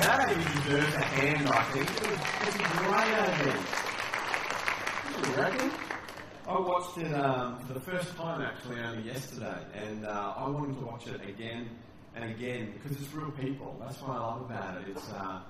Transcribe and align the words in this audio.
that 0.00 0.64
deserves 0.64 0.94
a 0.94 1.00
hand, 1.00 1.48
I 1.48 1.62
think. 1.72 1.90
It's 2.46 2.56
great 2.56 3.58
reckon? 5.36 5.70
I 6.46 6.58
watched 6.58 6.98
it 6.98 7.12
um, 7.12 7.58
for 7.60 7.74
the 7.74 7.80
first 7.80 8.16
time 8.16 8.40
actually 8.40 8.80
only 8.80 9.02
yesterday, 9.02 9.58
and 9.74 10.06
uh, 10.06 10.34
I 10.36 10.48
wanted 10.48 10.78
to 10.78 10.84
watch 10.84 11.06
it 11.06 11.20
again 11.28 11.68
and 12.14 12.30
again 12.30 12.72
because 12.72 13.00
it's 13.00 13.12
real 13.12 13.30
people. 13.32 13.76
That's 13.80 14.00
what 14.00 14.12
I 14.12 14.18
love 14.18 14.42
about 14.42 14.80
it. 14.80 14.88
It's 14.88 15.10
uh, 15.10 15.40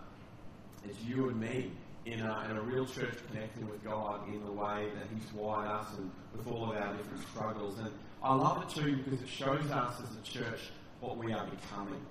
it's 0.85 1.01
you 1.03 1.29
and 1.29 1.41
me 1.41 1.71
in 2.05 2.21
a, 2.21 2.47
in 2.51 2.57
a 2.57 2.63
real 2.63 2.87
church 2.87 3.15
connecting 3.31 3.69
with 3.69 3.83
God 3.85 4.27
in 4.29 4.45
the 4.45 4.53
way 4.53 4.89
that 4.95 5.07
He's 5.15 5.33
wired 5.33 5.69
us 5.69 5.87
and 5.97 6.11
with 6.37 6.47
all 6.49 6.71
of 6.71 6.77
our 6.77 6.97
different 6.97 7.27
struggles. 7.29 7.79
And 7.79 7.91
I 8.23 8.35
love 8.35 8.63
it 8.63 8.69
too 8.69 8.97
because 8.97 9.23
it 9.23 9.29
shows 9.29 9.71
us 9.71 9.95
as 10.03 10.17
a 10.17 10.23
church 10.23 10.61
what 11.01 11.17
we 11.17 11.33
are 11.33 11.47
becoming. 11.47 12.05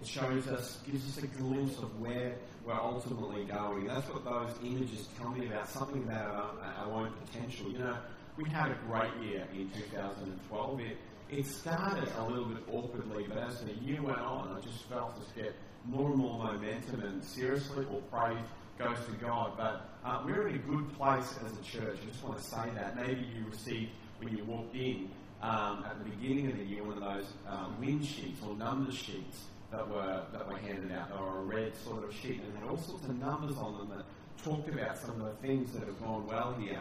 It 0.00 0.06
shows 0.06 0.48
us, 0.48 0.78
gives 0.84 1.06
us 1.06 1.22
a 1.22 1.26
glimpse 1.26 1.78
of 1.78 2.00
where 2.00 2.34
we're 2.64 2.74
ultimately 2.74 3.44
going. 3.44 3.86
That's 3.86 4.08
what 4.08 4.24
those 4.24 4.52
images 4.64 5.08
tell 5.18 5.30
me 5.30 5.46
about, 5.46 5.68
something 5.68 6.02
about 6.04 6.26
our, 6.26 6.86
our 6.86 6.92
own 6.92 7.12
potential. 7.26 7.70
You 7.70 7.78
know, 7.78 7.96
we 8.36 8.48
had 8.48 8.70
a 8.70 8.78
great 8.86 9.12
year 9.22 9.46
in 9.52 9.70
2012. 9.70 10.80
It, 10.80 10.96
it 11.30 11.46
started 11.46 12.08
a 12.18 12.24
little 12.26 12.46
bit 12.46 12.62
awkwardly, 12.70 13.26
but 13.28 13.38
as 13.38 13.60
the 13.60 13.74
year 13.74 14.02
went 14.02 14.18
on, 14.18 14.56
I 14.56 14.60
just 14.60 14.84
felt 14.88 15.16
us 15.16 15.26
get 15.36 15.54
more 15.84 16.10
and 16.10 16.18
more 16.18 16.38
momentum, 16.38 17.02
and 17.02 17.24
seriously, 17.24 17.86
all 17.90 18.02
praise 18.02 18.44
goes 18.78 18.96
to 19.06 19.12
God. 19.24 19.52
But 19.56 19.88
uh, 20.04 20.22
we're 20.24 20.48
in 20.48 20.56
a 20.56 20.58
good 20.58 20.92
place 20.96 21.34
as 21.44 21.52
a 21.52 21.62
church. 21.62 21.98
I 22.02 22.10
just 22.10 22.24
want 22.24 22.38
to 22.38 22.44
say 22.44 22.70
that. 22.74 22.96
Maybe 22.96 23.26
you 23.36 23.46
received, 23.50 23.90
when 24.20 24.36
you 24.36 24.44
walked 24.44 24.74
in 24.74 25.10
um, 25.42 25.84
at 25.88 25.98
the 25.98 26.10
beginning 26.10 26.50
of 26.50 26.58
the 26.58 26.64
year, 26.64 26.82
one 26.82 27.02
of 27.02 27.02
those 27.02 27.32
um, 27.48 27.76
win 27.80 28.02
sheets 28.02 28.40
or 28.46 28.54
number 28.56 28.92
sheets 28.92 29.44
that 29.72 29.88
were, 29.88 30.22
that 30.32 30.46
were 30.46 30.58
handed 30.58 30.92
out. 30.92 31.08
They 31.10 31.20
were 31.20 31.38
a 31.38 31.42
red 31.42 31.72
sort 31.76 32.04
of 32.04 32.14
sheet 32.14 32.40
and 32.42 32.54
had 32.58 32.68
all 32.68 32.76
sorts 32.76 33.04
of 33.06 33.18
numbers 33.18 33.56
on 33.56 33.78
them 33.78 33.88
that 33.96 34.04
talked 34.44 34.68
about 34.68 34.98
some 34.98 35.20
of 35.20 35.26
the 35.26 35.46
things 35.46 35.72
that 35.72 35.84
have 35.84 36.00
gone 36.00 36.26
well 36.26 36.54
here. 36.60 36.80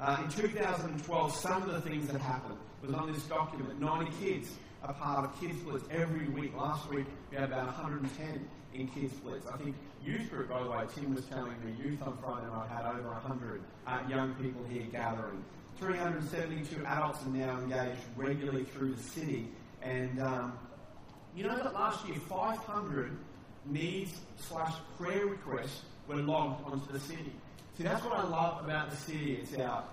Uh, 0.00 0.22
in 0.24 0.30
2012, 0.30 1.34
some 1.34 1.62
of 1.62 1.72
the 1.72 1.80
things 1.88 2.08
that 2.08 2.20
happened 2.20 2.58
was 2.82 2.92
on 2.92 3.12
this 3.12 3.22
document. 3.24 3.80
90 3.80 4.10
kids 4.20 4.50
are 4.82 4.94
part 4.94 5.24
of 5.24 5.40
Kids 5.40 5.58
Blitz 5.60 5.84
every 5.90 6.26
week. 6.28 6.56
Last 6.56 6.88
week, 6.90 7.06
we 7.30 7.36
had 7.36 7.44
about 7.44 7.66
110 7.66 8.48
in 8.74 8.88
Kids 8.88 9.12
Blitz. 9.14 9.46
I 9.46 9.56
think 9.58 9.76
youth 10.04 10.30
group, 10.30 10.48
by 10.48 10.62
the 10.62 10.70
way, 10.70 10.84
Tim 10.94 11.14
was 11.14 11.24
telling 11.26 11.52
me 11.64 11.74
youth 11.84 12.02
on 12.02 12.16
Friday 12.22 12.46
night 12.46 12.68
had 12.68 12.86
over 12.86 13.10
100 13.10 13.62
uh, 13.86 14.00
young 14.08 14.34
people 14.34 14.64
here 14.70 14.86
gathering. 14.90 15.44
372 15.78 16.84
adults 16.86 17.24
are 17.24 17.28
now 17.28 17.58
engaged 17.58 18.00
regularly 18.16 18.64
through 18.64 18.94
the 18.94 19.02
city. 19.02 19.48
And 19.82 20.20
um, 20.20 20.58
you 21.36 21.44
know 21.44 21.56
that 21.56 21.72
last 21.74 22.06
year, 22.06 22.16
500 22.28 23.16
needs 23.66 24.20
slash 24.36 24.74
prayer 24.98 25.26
requests 25.26 25.82
were 26.08 26.16
logged 26.16 26.64
onto 26.66 26.92
the 26.92 27.00
city. 27.00 27.32
See, 27.76 27.84
that's 27.84 28.04
what 28.04 28.18
I 28.18 28.24
love 28.24 28.64
about 28.64 28.90
the 28.90 28.96
city. 28.96 29.40
It's 29.42 29.54
our, 29.54 29.84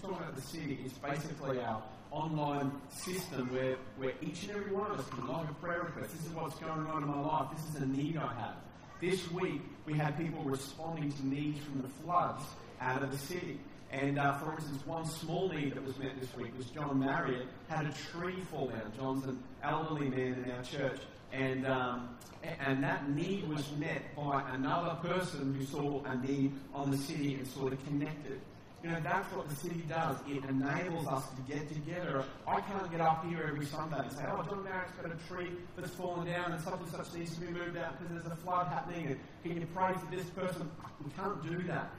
talking 0.00 0.16
about 0.16 0.34
the 0.34 0.42
city, 0.42 0.78
it's 0.84 0.94
basically 0.94 1.60
our 1.60 1.82
online 2.10 2.72
system 2.90 3.52
where, 3.52 3.76
where 3.96 4.12
each 4.22 4.44
and 4.44 4.52
every 4.52 4.72
one 4.72 4.90
of 4.90 4.98
us 4.98 5.08
can 5.10 5.26
log 5.28 5.48
a 5.50 5.54
prayer 5.54 5.82
request. 5.82 6.12
This 6.16 6.26
is 6.26 6.32
what's 6.32 6.56
going 6.56 6.86
on 6.86 7.02
in 7.02 7.08
my 7.08 7.20
life. 7.20 7.48
This 7.54 7.74
is 7.74 7.82
a 7.82 7.86
need 7.86 8.16
I 8.16 8.32
have. 8.34 8.56
This 9.00 9.30
week, 9.30 9.60
we 9.84 9.92
had 9.92 10.16
people 10.16 10.42
responding 10.44 11.12
to 11.12 11.26
needs 11.26 11.60
from 11.64 11.82
the 11.82 11.88
floods 11.88 12.42
out 12.80 13.02
of 13.02 13.10
the 13.10 13.18
city. 13.18 13.60
And 13.90 14.18
uh, 14.18 14.34
for 14.38 14.52
instance, 14.52 14.84
one 14.84 15.06
small 15.06 15.48
need 15.48 15.74
that 15.74 15.84
was 15.84 15.98
met 15.98 16.20
this 16.20 16.34
week 16.36 16.56
was 16.56 16.66
John 16.66 16.98
Marriott 16.98 17.46
had 17.68 17.86
a 17.86 17.92
tree 18.10 18.40
fall 18.50 18.68
down. 18.68 18.92
John's 18.96 19.24
an 19.26 19.42
elderly 19.62 20.08
man 20.08 20.44
in 20.44 20.50
our 20.50 20.62
church. 20.62 21.00
And, 21.32 21.66
um, 21.66 22.16
and 22.42 22.82
that 22.82 23.10
need 23.10 23.48
was 23.48 23.70
met 23.76 24.14
by 24.16 24.42
another 24.52 24.94
person 24.96 25.54
who 25.54 25.64
saw 25.64 26.02
a 26.04 26.16
need 26.16 26.52
on 26.74 26.90
the 26.90 26.96
city 26.96 27.34
and 27.34 27.46
sort 27.46 27.72
of 27.72 27.84
connected. 27.86 28.40
You 28.82 28.90
know, 28.90 29.00
that's 29.02 29.32
what 29.34 29.48
the 29.48 29.56
city 29.56 29.82
does. 29.88 30.16
It 30.28 30.44
enables 30.44 31.08
us 31.08 31.24
to 31.30 31.52
get 31.52 31.68
together. 31.68 32.24
I 32.46 32.60
can't 32.60 32.88
get 32.90 33.00
up 33.00 33.24
here 33.24 33.44
every 33.48 33.66
Sunday 33.66 33.98
and 33.98 34.12
say, 34.12 34.24
oh, 34.28 34.44
John 34.44 34.62
Marriott's 34.62 34.92
got 35.00 35.10
a 35.10 35.28
tree 35.28 35.50
that's 35.76 35.90
fallen 35.94 36.26
down 36.26 36.52
and 36.52 36.62
and 36.64 36.88
such 36.88 37.14
needs 37.14 37.34
to 37.34 37.40
be 37.40 37.48
moved 37.48 37.76
out 37.76 37.98
because 37.98 38.22
there's 38.22 38.32
a 38.32 38.36
flood 38.36 38.68
happening 38.68 39.06
and 39.06 39.20
can 39.42 39.60
you 39.60 39.66
pray 39.74 39.92
for 39.94 40.14
this 40.14 40.26
person? 40.30 40.70
We 41.04 41.10
can't 41.12 41.42
do 41.42 41.62
that. 41.68 41.90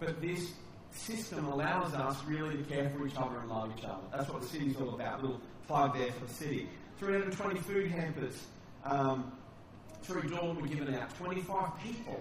But 0.00 0.20
this 0.20 0.54
system 0.94 1.46
allows 1.46 1.94
us 1.94 2.16
really 2.26 2.56
to 2.56 2.62
care 2.64 2.90
for 2.90 3.06
each 3.06 3.16
other 3.16 3.38
and 3.38 3.48
love 3.48 3.72
each 3.76 3.84
other. 3.84 4.02
That's 4.12 4.30
what 4.30 4.42
the 4.42 4.48
city's 4.48 4.76
all 4.76 4.94
about. 4.94 5.22
Little 5.22 5.40
plug 5.66 5.98
there 5.98 6.12
for 6.12 6.26
the 6.26 6.34
city. 6.34 6.68
320 6.98 7.60
food 7.60 7.90
hampers 7.90 8.46
um, 8.84 9.32
through 10.02 10.22
Dawn 10.28 10.60
were 10.60 10.66
given 10.66 10.94
out. 10.94 11.14
25 11.16 11.70
people 11.82 12.20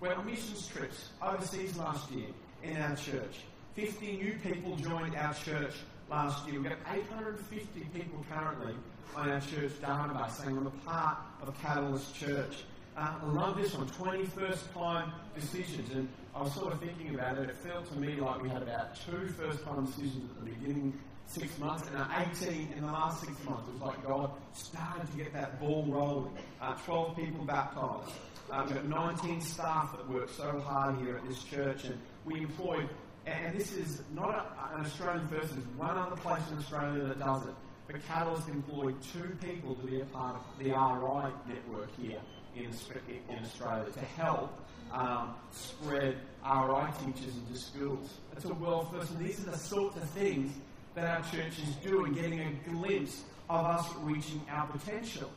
went 0.00 0.16
on 0.16 0.26
missions 0.26 0.66
trips 0.66 1.10
overseas 1.22 1.76
last 1.76 2.10
year 2.10 2.28
in 2.62 2.76
our 2.76 2.96
church. 2.96 3.40
50 3.74 4.16
new 4.18 4.34
people 4.42 4.76
joined 4.76 5.16
our 5.16 5.34
church 5.34 5.74
last 6.10 6.46
year. 6.46 6.60
We've 6.60 6.70
got 6.70 6.78
850 6.92 7.80
people 7.92 8.24
currently 8.30 8.74
on 9.16 9.30
our 9.30 9.40
church 9.40 9.72
database 9.80 10.32
saying 10.32 10.56
I'm 10.56 10.66
a 10.66 10.70
part 10.70 11.18
of 11.42 11.48
a 11.48 11.52
Catalyst 11.52 12.14
Church. 12.14 12.64
Uh, 12.96 13.14
I 13.20 13.26
love 13.26 13.56
this 13.56 13.74
one, 13.74 13.88
21st 13.88 14.72
time 14.72 15.12
decisions. 15.34 15.90
And 15.92 16.08
I 16.34 16.42
was 16.42 16.52
sort 16.52 16.72
of 16.72 16.80
thinking 16.80 17.14
about 17.14 17.38
it. 17.38 17.48
It 17.48 17.56
felt 17.58 17.86
to 17.92 17.98
me 17.98 18.16
like 18.16 18.42
we 18.42 18.48
had 18.48 18.62
about 18.62 18.96
two 18.96 19.28
first 19.38 19.64
time 19.64 19.86
decisions 19.86 20.30
at 20.32 20.44
the 20.44 20.50
beginning 20.50 20.98
six 21.26 21.56
months 21.58 21.88
and 21.94 22.04
18 22.42 22.72
in 22.76 22.80
the 22.84 22.92
last 22.92 23.20
six 23.20 23.32
months. 23.44 23.68
It 23.68 23.74
was 23.74 23.82
like 23.82 24.04
God 24.04 24.32
started 24.52 25.10
to 25.12 25.16
get 25.16 25.32
that 25.32 25.60
ball 25.60 25.84
rolling. 25.88 26.36
Uh, 26.60 26.74
12 26.84 27.16
people 27.16 27.44
baptized. 27.44 28.10
Uh, 28.50 28.64
we've 28.66 28.74
got 28.74 28.84
19 28.84 29.40
staff 29.40 29.96
that 29.96 30.08
work 30.08 30.28
so 30.28 30.58
hard 30.58 30.98
here 30.98 31.16
at 31.16 31.26
this 31.28 31.42
church, 31.44 31.84
and 31.84 31.98
we 32.24 32.40
employed, 32.40 32.88
and 33.26 33.58
this 33.58 33.72
is 33.72 34.02
not 34.12 34.30
a, 34.30 34.74
an 34.74 34.84
Australian 34.84 35.26
first, 35.28 35.54
there's 35.54 35.66
one 35.78 35.96
other 35.96 36.16
place 36.16 36.42
in 36.50 36.58
Australia 36.58 37.04
that 37.04 37.20
does 37.20 37.46
it. 37.46 37.54
But 37.86 38.04
Catalyst 38.06 38.48
employed 38.48 38.96
two 39.12 39.36
people 39.40 39.76
to 39.76 39.86
be 39.86 40.00
a 40.00 40.04
part 40.06 40.36
of 40.36 40.58
the 40.58 40.70
RI 40.70 41.32
network 41.54 41.96
here 41.96 42.20
in, 42.56 42.70
in 43.28 43.44
Australia 43.44 43.90
to 43.90 44.00
help 44.00 44.58
um, 44.92 45.34
spread 45.52 46.16
RI 46.44 46.86
teachers 47.04 47.34
into 47.36 47.58
schools. 47.58 48.14
It's 48.36 48.44
a 48.44 48.54
world 48.54 48.88
first, 48.92 49.10
and 49.12 49.26
these 49.26 49.40
are 49.40 49.50
the 49.50 49.58
sorts 49.58 49.96
of 49.96 50.08
things 50.10 50.52
that 50.94 51.06
our 51.06 51.22
church 51.30 51.58
is 51.58 51.74
doing, 51.76 52.12
getting 52.12 52.40
a 52.40 52.70
glimpse 52.70 53.24
of 53.50 53.64
us 53.64 53.86
reaching 54.00 54.40
our 54.50 54.66
potential. 54.66 55.30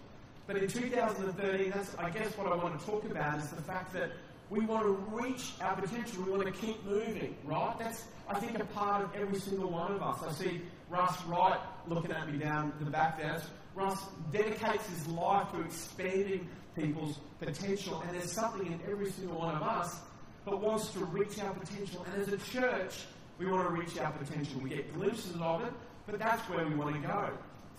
But 0.46 0.58
in 0.58 0.68
2013, 0.68 1.72
that's, 1.72 1.96
I 1.98 2.10
guess, 2.10 2.38
what 2.38 2.52
I 2.52 2.56
want 2.56 2.80
to 2.80 2.86
talk 2.86 3.04
about 3.06 3.40
is 3.40 3.50
the 3.50 3.62
fact 3.64 3.94
that 3.94 4.12
we 4.50 4.66
want 4.66 4.84
to 4.84 4.92
reach 5.14 5.54
our 5.60 5.76
potential. 5.76 6.24
We 6.24 6.32
want 6.32 6.46
to 6.46 6.52
keep 6.52 6.84
moving, 6.86 7.36
right? 7.44 7.76
That's, 7.78 8.06
I 8.30 8.40
think, 8.40 8.58
a 8.60 8.66
part 8.66 9.04
of 9.04 9.14
every 9.16 9.40
single 9.40 9.70
one 9.70 9.92
of 9.92 10.02
us. 10.02 10.24
I 10.26 10.32
see 10.32 10.62
Russ 10.90 11.22
Wright 11.26 11.60
looking 11.88 12.12
at 12.12 12.32
me 12.32 12.38
down 12.38 12.72
the 12.80 12.90
back 12.90 13.20
there. 13.20 13.42
Russ 13.76 14.02
dedicates 14.32 14.88
his 14.88 15.08
life 15.08 15.52
to 15.52 15.62
expanding 15.62 16.48
people's 16.78 17.20
potential, 17.40 18.02
and 18.06 18.16
there's 18.16 18.32
something 18.32 18.68
in 18.68 18.80
every 18.90 19.10
single 19.12 19.40
one 19.40 19.56
of 19.56 19.64
us 19.64 20.00
that 20.46 20.56
wants 20.56 20.90
to 20.90 21.00
reach 21.06 21.40
our 21.40 21.54
potential. 21.54 22.06
And 22.06 22.22
as 22.22 22.32
a 22.32 22.38
church, 22.38 23.06
we 23.38 23.48
want 23.48 23.68
to 23.68 23.74
reach 23.74 23.98
our 24.00 24.12
potential. 24.12 24.62
We 24.62 24.70
get 24.70 24.94
glimpses 24.94 25.36
of 25.42 25.64
it, 25.64 25.74
but 26.06 26.20
that's 26.20 26.42
where 26.50 26.66
we 26.66 26.76
want 26.76 26.96
to 26.96 27.08
go. 27.08 27.30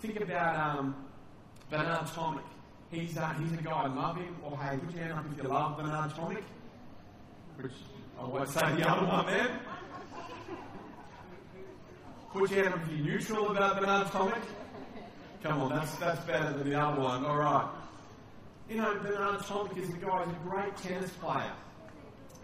Think 0.01 0.21
about 0.21 0.55
um, 0.55 0.95
Bernard 1.69 2.07
Tomic. 2.07 2.43
He's, 2.91 3.17
uh, 3.17 3.33
he's 3.39 3.53
a 3.53 3.61
guy, 3.61 3.71
I 3.71 3.87
love 3.87 4.17
him. 4.17 4.35
Or 4.43 4.57
hey, 4.57 4.77
put 4.77 4.95
your 4.95 5.03
hand 5.03 5.13
up 5.13 5.25
if 5.31 5.43
you 5.43 5.49
love 5.49 5.77
Bernard 5.77 6.11
Tomic. 6.11 6.43
Which 7.57 7.71
I 8.19 8.25
won't 8.25 8.49
say 8.49 8.75
the 8.75 8.89
other 8.89 9.07
one 9.07 9.25
there. 9.25 9.59
Put 12.31 12.51
your 12.51 12.63
hand 12.63 12.75
up 12.75 12.81
if 12.81 12.97
you're 12.97 13.05
neutral 13.05 13.51
about 13.51 13.79
Bernard 13.79 14.07
Tomic. 14.07 14.41
Come 15.43 15.61
on, 15.61 15.69
that's, 15.69 15.95
that's 15.95 16.19
better 16.25 16.57
than 16.57 16.69
the 16.69 16.79
other 16.79 17.01
one. 17.01 17.25
All 17.25 17.37
right. 17.37 17.78
You 18.69 18.77
know, 18.77 18.93
Bernard 18.99 19.39
Tomic 19.39 19.75
is 19.79 19.89
a 19.89 19.93
guy, 19.93 20.25
he's 20.25 20.35
a 20.35 20.47
great 20.47 20.77
tennis 20.77 21.09
player. 21.19 21.51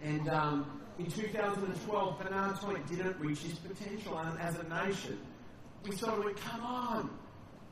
And 0.02 0.28
um, 0.28 0.82
in 0.98 1.06
2012, 1.06 2.18
Bernard 2.18 2.56
Tomic 2.56 2.88
didn't 2.88 3.16
reach 3.20 3.38
his 3.38 3.54
potential, 3.60 4.18
and 4.18 4.36
as 4.40 4.56
a 4.58 4.86
nation, 4.86 5.20
we 5.84 5.96
sort 5.96 6.18
of 6.18 6.24
went, 6.24 6.36
come 6.38 6.62
on. 6.62 7.10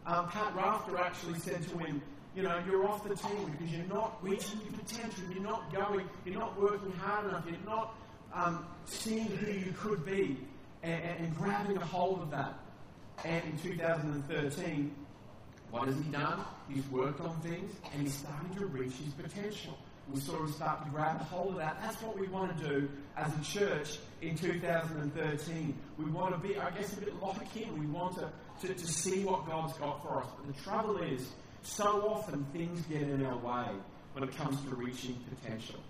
Um, 0.07 0.29
Pat 0.29 0.55
Rafter 0.55 0.99
actually 0.99 1.41
said 1.41 1.67
to 1.69 1.79
him, 1.79 2.01
you 2.37 2.45
know, 2.45 2.63
you're 2.65 2.87
off 2.89 3.03
the 3.03 3.17
team 3.17 3.57
because 3.59 3.75
you're 3.75 3.87
not 3.87 4.23
reaching 4.23 4.61
your 4.61 4.79
potential, 4.79 5.25
you're 5.33 5.43
not 5.43 5.73
going, 5.75 6.09
you're 6.25 6.39
not 6.39 6.61
working 6.61 6.93
hard 6.93 7.27
enough, 7.27 7.45
you're 7.49 7.59
not 7.67 7.97
um, 8.33 8.65
seeing 8.85 9.27
who 9.27 9.51
you 9.51 9.75
could 9.77 10.07
be 10.07 10.37
and, 10.85 11.03
and 11.03 11.37
grabbing 11.37 11.77
a 11.77 11.85
hold 11.85 12.23
of 12.23 12.31
that. 12.31 12.55
And 13.25 13.43
in 13.47 13.59
2013, 13.59 14.95
what 15.75 15.89
has 15.89 15.97
he 15.97 16.11
done? 16.11 16.39
He's 16.69 16.87
worked 16.89 17.21
on 17.21 17.35
things 17.41 17.73
and 17.93 18.03
he's 18.03 18.15
starting 18.15 18.55
to 18.57 18.67
reach 18.67 18.95
his 18.95 19.13
potential 19.15 19.77
we 20.13 20.21
sort 20.21 20.43
of 20.43 20.55
start 20.55 20.85
to 20.85 20.91
grab 20.91 21.21
hold 21.23 21.53
of 21.53 21.57
that. 21.59 21.79
That's 21.83 22.01
what 22.03 22.19
we 22.19 22.27
want 22.29 22.57
to 22.59 22.69
do 22.69 22.89
as 23.17 23.33
a 23.35 23.43
church 23.43 23.99
in 24.21 24.37
2013. 24.37 25.79
We 25.99 26.05
want 26.11 26.35
to 26.35 26.47
be, 26.47 26.59
I 26.59 26.71
guess, 26.71 26.93
a 26.93 27.01
bit 27.01 27.21
like 27.23 27.51
Him. 27.53 27.79
We 27.79 27.87
want 27.87 28.17
to, 28.17 28.31
to, 28.67 28.75
to 28.75 28.87
see 28.87 29.25
what 29.25 29.47
God's 29.47 29.73
got 29.79 30.03
for 30.03 30.19
us. 30.19 30.27
But 30.37 30.55
the 30.55 30.63
trouble 30.63 30.99
is, 30.99 31.31
so 31.63 31.85
often 32.09 32.45
things 32.53 32.83
get 32.83 33.03
in 33.03 33.25
our 33.25 33.39
way. 33.39 33.73
when 34.13 34.29
it 34.29 34.37
comes 34.37 34.61
to 34.63 34.75
reaching 34.75 35.19
potential. 35.41 35.81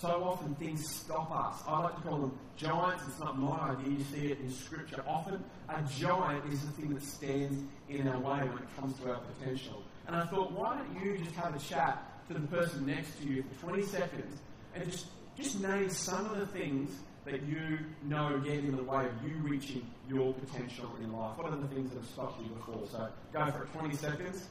So 0.00 0.08
often 0.24 0.54
things 0.54 0.88
stop 0.88 1.30
us. 1.30 1.62
I 1.68 1.82
like 1.82 1.94
to 1.96 2.00
call 2.00 2.18
them 2.20 2.38
giants. 2.56 3.04
It's 3.06 3.20
not 3.20 3.38
my 3.38 3.72
idea. 3.72 3.98
You 3.98 4.04
see 4.04 4.32
it 4.32 4.40
in 4.40 4.50
Scripture. 4.50 5.04
Often 5.06 5.44
a 5.68 5.82
giant 5.98 6.50
is 6.50 6.62
the 6.62 6.72
thing 6.72 6.94
that 6.94 7.02
stands 7.02 7.62
in 7.90 8.08
our 8.08 8.18
way 8.18 8.48
when 8.48 8.62
it 8.62 8.76
comes 8.78 8.98
to 9.00 9.10
our 9.10 9.20
potential. 9.38 9.82
And 10.06 10.16
I 10.16 10.24
thought, 10.24 10.52
why 10.52 10.78
don't 10.78 11.04
you 11.04 11.18
just 11.18 11.36
have 11.36 11.54
a 11.54 11.58
chat 11.58 12.26
to 12.28 12.34
the 12.34 12.40
person 12.46 12.86
next 12.86 13.20
to 13.20 13.26
you 13.26 13.42
for 13.42 13.66
20 13.66 13.82
seconds 13.82 14.40
and 14.74 14.90
just, 14.90 15.04
just 15.36 15.60
name 15.60 15.90
some 15.90 16.24
of 16.24 16.38
the 16.38 16.46
things 16.46 16.96
that 17.26 17.42
you 17.42 17.80
know 18.04 18.40
get 18.42 18.54
in 18.54 18.76
the 18.76 18.82
way 18.82 19.04
of 19.04 19.12
you 19.22 19.36
reaching 19.42 19.86
your 20.08 20.32
potential 20.32 20.90
in 21.02 21.12
life? 21.12 21.36
What 21.36 21.52
are 21.52 21.56
the 21.56 21.68
things 21.68 21.90
that 21.90 21.96
have 21.96 22.08
stopped 22.08 22.40
you 22.40 22.48
before? 22.48 22.88
So 22.90 23.06
go 23.34 23.50
for 23.50 23.64
it, 23.64 23.72
20 23.74 23.96
seconds, 23.96 24.46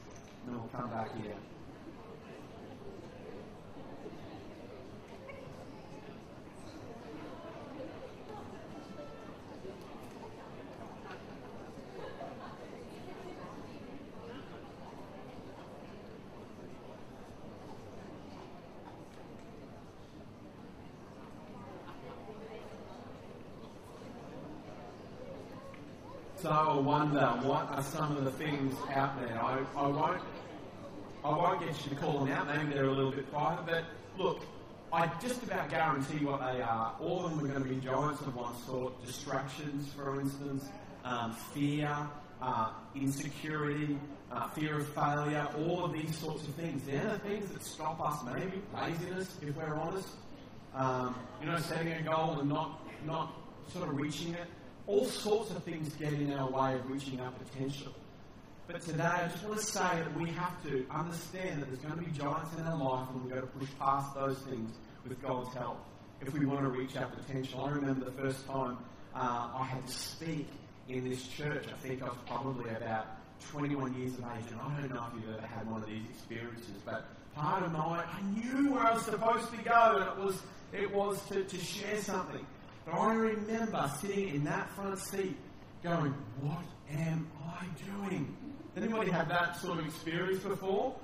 and 0.46 0.54
then 0.54 0.60
we'll 0.60 0.80
come 0.80 0.90
back 0.90 1.10
here. 1.20 1.34
I 26.50 26.76
wonder 26.76 27.26
what 27.42 27.68
are 27.70 27.82
some 27.82 28.16
of 28.16 28.24
the 28.24 28.30
things 28.32 28.74
out 28.92 29.20
there. 29.20 29.40
I, 29.42 29.60
I 29.76 29.86
won't 29.86 30.20
I 31.24 31.28
won't 31.28 31.60
get 31.60 31.84
you 31.84 31.90
to 31.90 31.96
call 31.96 32.24
them 32.24 32.32
out. 32.32 32.46
Maybe 32.46 32.72
they're 32.72 32.86
a 32.86 32.92
little 32.92 33.12
bit 33.12 33.30
private, 33.30 33.66
but 33.66 33.84
look, 34.18 34.40
I 34.92 35.06
just 35.22 35.42
about 35.42 35.68
guarantee 35.68 36.24
what 36.24 36.40
they 36.40 36.62
are. 36.62 36.94
All 37.00 37.26
of 37.26 37.36
them 37.36 37.44
are 37.44 37.48
going 37.48 37.62
to 37.62 37.68
be 37.68 37.76
giants 37.76 38.22
of 38.22 38.34
one 38.34 38.54
sort. 38.66 39.04
Distractions, 39.04 39.92
for 39.92 40.20
instance, 40.20 40.68
um, 41.04 41.36
fear, 41.54 41.94
uh, 42.42 42.70
insecurity, 42.96 43.98
uh, 44.32 44.48
fear 44.48 44.78
of 44.78 44.88
failure, 44.88 45.46
all 45.58 45.84
of 45.84 45.92
these 45.92 46.16
sorts 46.16 46.42
of 46.48 46.54
things. 46.54 46.82
They're 46.84 47.04
the 47.04 47.18
things 47.18 47.50
that 47.52 47.62
stop 47.62 48.00
us, 48.00 48.24
maybe 48.24 48.62
laziness, 48.74 49.36
if 49.42 49.54
we're 49.54 49.74
honest. 49.74 50.08
Um, 50.74 51.14
you 51.40 51.48
know, 51.48 51.58
setting 51.58 51.92
a 51.92 52.02
goal 52.02 52.38
and 52.40 52.48
not, 52.48 52.80
not 53.04 53.34
sort 53.72 53.88
of 53.88 53.96
reaching 53.96 54.34
it 54.34 54.46
all 54.90 55.04
sorts 55.04 55.52
of 55.52 55.62
things 55.62 55.94
get 55.94 56.12
in 56.12 56.32
our 56.32 56.50
way 56.50 56.74
of 56.74 56.90
reaching 56.90 57.20
our 57.20 57.30
potential. 57.30 57.92
But 58.66 58.80
today, 58.80 59.04
I 59.04 59.28
just 59.28 59.44
want 59.44 59.60
to 59.60 59.64
say 59.64 59.80
that 59.80 60.16
we 60.16 60.30
have 60.30 60.60
to 60.64 60.84
understand 60.90 61.62
that 61.62 61.66
there's 61.66 61.78
going 61.78 61.94
to 61.94 62.00
be 62.00 62.10
giants 62.10 62.50
in 62.58 62.64
our 62.64 62.76
life 62.76 63.08
and 63.10 63.22
we've 63.22 63.32
got 63.32 63.40
to 63.40 63.46
push 63.46 63.68
past 63.78 64.14
those 64.14 64.38
things 64.38 64.72
with 65.06 65.20
God's 65.22 65.54
help 65.54 65.78
if 66.20 66.32
we 66.32 66.44
want 66.44 66.62
to 66.62 66.68
reach 66.68 66.96
our 66.96 67.06
potential. 67.06 67.64
I 67.64 67.70
remember 67.70 68.04
the 68.04 68.22
first 68.22 68.44
time 68.48 68.78
uh, 69.14 69.50
I 69.54 69.64
had 69.64 69.86
to 69.86 69.92
speak 69.92 70.48
in 70.88 71.08
this 71.08 71.26
church. 71.28 71.66
I 71.72 71.78
think 71.86 72.02
I 72.02 72.06
was 72.06 72.18
probably 72.26 72.70
about 72.70 73.06
21 73.48 73.94
years 73.94 74.14
of 74.14 74.24
age, 74.24 74.50
and 74.50 74.60
I 74.60 74.80
don't 74.80 74.92
know 74.92 75.06
if 75.08 75.22
you've 75.22 75.36
ever 75.36 75.46
had 75.46 75.70
one 75.70 75.82
of 75.82 75.88
these 75.88 76.02
experiences, 76.10 76.82
but 76.84 77.06
part 77.34 77.62
of 77.62 77.72
my, 77.72 78.04
I 78.04 78.20
knew 78.34 78.72
where 78.72 78.82
I 78.82 78.94
was 78.94 79.04
supposed 79.04 79.50
to 79.52 79.56
go, 79.58 79.96
and 80.00 80.18
it 80.18 80.24
was, 80.24 80.42
it 80.72 80.92
was 80.92 81.24
to, 81.28 81.44
to 81.44 81.58
share 81.58 81.96
something. 81.98 82.44
But 82.90 82.98
I 82.98 83.14
remember 83.14 83.90
sitting 84.00 84.34
in 84.34 84.44
that 84.44 84.68
front 84.70 84.98
seat 84.98 85.36
going, 85.82 86.14
What 86.40 86.64
am 86.92 87.30
I 87.44 87.64
doing? 87.84 88.36
Anybody 88.76 89.10
had 89.10 89.28
that 89.28 89.60
sort 89.60 89.78
of 89.78 89.86
experience 89.86 90.42
before? 90.42 90.96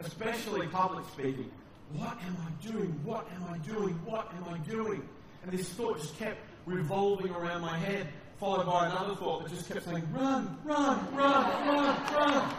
Especially 0.00 0.66
public 0.66 1.04
speaking. 1.12 1.50
What 1.94 2.18
am 2.26 2.36
I 2.46 2.66
doing? 2.66 3.00
What 3.04 3.26
am 3.34 3.44
I 3.52 3.58
doing? 3.58 3.94
What 4.04 4.32
am 4.34 4.52
I 4.52 4.58
doing? 4.58 5.02
And 5.42 5.52
this 5.52 5.68
thought 5.70 5.98
just 5.98 6.18
kept 6.18 6.38
revolving 6.66 7.32
around 7.32 7.62
my 7.62 7.76
head, 7.78 8.08
followed 8.38 8.66
by 8.66 8.86
another 8.86 9.14
thought 9.14 9.42
that 9.42 9.50
just 9.50 9.68
kept 9.68 9.84
saying, 9.84 10.06
Run, 10.12 10.58
run, 10.64 11.14
run, 11.14 11.66
run, 11.68 12.14
run. 12.14 12.54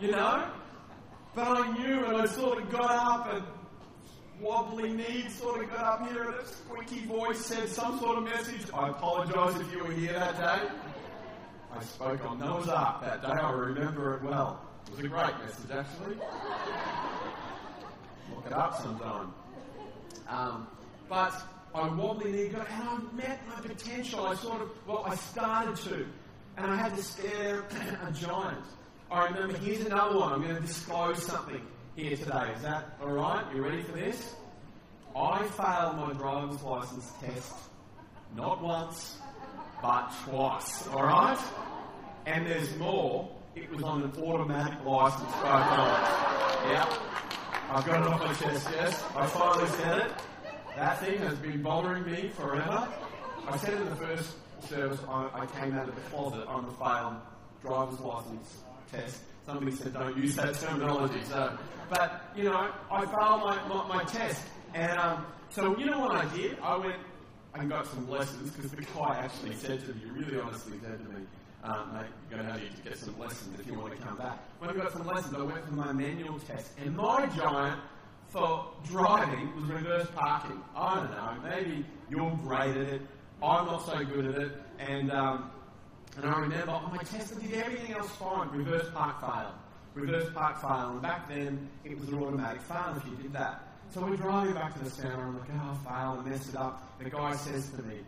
You 0.00 0.10
know? 0.12 0.50
But 1.34 1.46
I 1.46 1.78
knew, 1.78 2.04
and 2.04 2.16
I 2.16 2.26
sort 2.26 2.62
of 2.62 2.70
got 2.70 2.90
up 2.90 3.32
and 3.32 3.44
wobbly 4.40 4.92
knees 4.92 5.34
sort 5.34 5.62
of 5.62 5.70
got 5.70 6.00
up 6.00 6.08
here 6.10 6.24
and 6.24 6.34
a 6.34 6.46
squeaky 6.46 7.06
voice 7.06 7.44
said 7.44 7.68
some 7.68 7.98
sort 7.98 8.18
of 8.18 8.24
message. 8.24 8.60
I 8.72 8.88
apologise 8.88 9.60
if 9.60 9.72
you 9.72 9.82
were 9.84 9.92
here 9.92 10.12
that 10.12 10.36
day. 10.36 10.68
I 11.74 11.82
spoke 11.82 12.24
on 12.24 12.38
Noah's 12.38 12.68
Ark 12.68 13.02
that 13.02 13.22
day. 13.22 13.28
I 13.28 13.50
remember 13.50 14.16
it 14.16 14.22
well. 14.22 14.64
It 14.86 14.96
was 14.96 15.04
a 15.04 15.08
great 15.08 15.38
message, 15.44 15.70
actually. 15.70 16.16
Look 18.34 18.46
it 18.46 18.52
up 18.52 18.80
sometime. 18.80 19.34
Um, 20.28 20.66
but 21.08 21.34
I 21.74 21.88
wobbly 21.88 22.32
knee 22.32 22.48
got, 22.48 22.68
and 22.70 22.88
I 22.88 22.98
met 23.14 23.40
my 23.48 23.60
potential. 23.60 24.26
I 24.26 24.34
sort 24.34 24.62
of, 24.62 24.70
well, 24.86 25.04
I 25.06 25.14
started 25.16 25.76
to, 25.88 26.06
and 26.56 26.66
I 26.70 26.76
had 26.76 26.96
to 26.96 27.02
stare 27.02 27.64
at 27.64 28.08
a 28.08 28.12
giant. 28.12 28.64
I 29.10 29.26
remember, 29.26 29.56
here's 29.58 29.84
another 29.84 30.18
one. 30.18 30.32
I'm 30.32 30.42
going 30.42 30.54
to 30.54 30.60
disclose 30.60 31.22
something 31.22 31.60
here 31.98 32.16
today. 32.16 32.52
Is 32.54 32.62
that 32.62 32.96
all 33.02 33.08
right? 33.08 33.44
You 33.52 33.64
ready 33.64 33.82
for 33.82 33.90
this? 33.90 34.36
I 35.16 35.42
failed 35.48 35.96
my 35.96 36.12
driver's 36.12 36.62
license 36.62 37.10
test 37.20 37.52
not 38.36 38.62
once, 38.62 39.16
but 39.82 40.12
twice. 40.24 40.86
All 40.88 41.02
right? 41.02 41.38
And 42.26 42.46
there's 42.46 42.76
more. 42.76 43.28
It 43.56 43.68
was 43.72 43.82
on 43.82 44.04
an 44.04 44.12
automatic 44.22 44.84
license 44.84 45.32
both. 45.32 45.42
Yeah. 45.42 46.98
I've 47.70 47.84
got 47.84 48.00
it 48.00 48.06
off 48.06 48.20
my 48.20 48.32
chest, 48.34 48.68
yes. 48.70 49.04
I 49.16 49.26
finally 49.26 49.68
said 49.70 49.98
it. 49.98 50.12
That 50.76 51.00
thing 51.00 51.18
has 51.18 51.36
been 51.38 51.62
bothering 51.62 52.04
me 52.06 52.30
forever. 52.36 52.88
I 53.48 53.56
said 53.56 53.74
in 53.74 53.84
the 53.86 53.96
first 53.96 54.36
service 54.68 55.00
I, 55.08 55.30
I 55.34 55.46
came 55.46 55.74
out 55.74 55.88
of 55.88 55.96
the 55.96 56.00
closet 56.02 56.46
on 56.46 56.64
the 56.64 56.72
failed 56.72 57.16
driver's 57.60 57.98
license 57.98 58.58
test. 58.92 59.20
Somebody 59.48 59.74
said 59.74 59.94
don't 59.94 60.14
use 60.14 60.36
that 60.36 60.52
terminology. 60.56 61.24
So, 61.24 61.56
but 61.88 62.30
you 62.36 62.44
know, 62.44 62.70
I 62.90 63.06
failed 63.06 63.40
my, 63.40 63.58
my, 63.66 63.88
my 63.88 64.04
test, 64.04 64.42
and 64.74 64.98
um, 64.98 65.24
so 65.48 65.74
you 65.78 65.86
know 65.86 66.00
what 66.00 66.14
I 66.14 66.36
did? 66.36 66.58
I 66.62 66.76
went 66.76 66.96
and 67.54 67.70
got 67.70 67.86
some 67.86 68.10
lessons 68.10 68.50
because 68.50 68.70
the 68.72 68.82
guy 68.82 69.16
actually 69.16 69.54
said 69.54 69.80
to 69.86 69.94
me, 69.94 70.02
really 70.12 70.38
honestly 70.38 70.74
said 70.82 70.98
to 70.98 71.08
me, 71.08 71.24
um, 71.64 71.94
mate, 71.94 72.04
you're 72.30 72.42
going 72.42 72.52
to 72.52 72.60
need 72.60 72.76
to 72.76 72.82
get 72.82 72.98
some 72.98 73.18
lessons 73.18 73.58
if 73.58 73.66
you 73.66 73.72
want 73.72 73.96
to 73.98 74.02
come 74.06 74.18
back. 74.18 74.38
When 74.58 74.68
I 74.68 74.74
got 74.74 74.92
some 74.92 75.06
lessons, 75.06 75.34
I 75.34 75.42
went 75.42 75.64
for 75.64 75.72
my 75.72 75.92
manual 75.92 76.38
test, 76.40 76.72
and 76.84 76.94
my 76.94 77.24
giant 77.34 77.80
for 78.26 78.66
driving 78.86 79.56
was 79.56 79.64
reverse 79.64 80.08
parking. 80.14 80.60
I 80.76 80.96
don't 80.96 81.10
know, 81.10 81.48
maybe 81.48 81.86
you're 82.10 82.38
great 82.44 82.76
at 82.76 82.76
it. 82.76 83.00
I'm 83.42 83.64
not 83.64 83.86
so 83.86 84.04
good 84.04 84.26
at 84.26 84.42
it, 84.42 84.52
and 84.78 85.10
um, 85.10 85.50
and 86.22 86.34
I 86.34 86.40
remember 86.40 86.72
on 86.72 86.90
my 86.90 87.02
test, 87.02 87.32
I 87.36 87.40
did 87.40 87.54
everything 87.54 87.94
else 87.94 88.10
fine. 88.16 88.48
Reverse 88.50 88.90
park 88.92 89.20
fail. 89.20 89.54
Reverse 89.94 90.28
park 90.34 90.60
fail. 90.60 90.90
And 90.90 91.02
back 91.02 91.28
then, 91.28 91.68
it 91.84 91.98
was 91.98 92.08
an 92.08 92.22
automatic 92.22 92.60
fail 92.62 92.94
if 92.96 93.04
you 93.08 93.16
did 93.22 93.32
that. 93.34 93.62
So 93.90 94.02
we're 94.02 94.16
driving 94.16 94.54
back 94.54 94.74
to 94.74 94.84
the 94.84 94.90
center. 94.90 95.14
I'm 95.14 95.38
like, 95.38 95.48
oh, 95.54 95.78
fail 95.88 96.20
and 96.20 96.26
messed 96.26 96.48
it 96.48 96.56
up. 96.56 96.98
The 96.98 97.08
guy 97.08 97.36
says 97.36 97.70
to 97.70 97.82
me, 97.84 98.00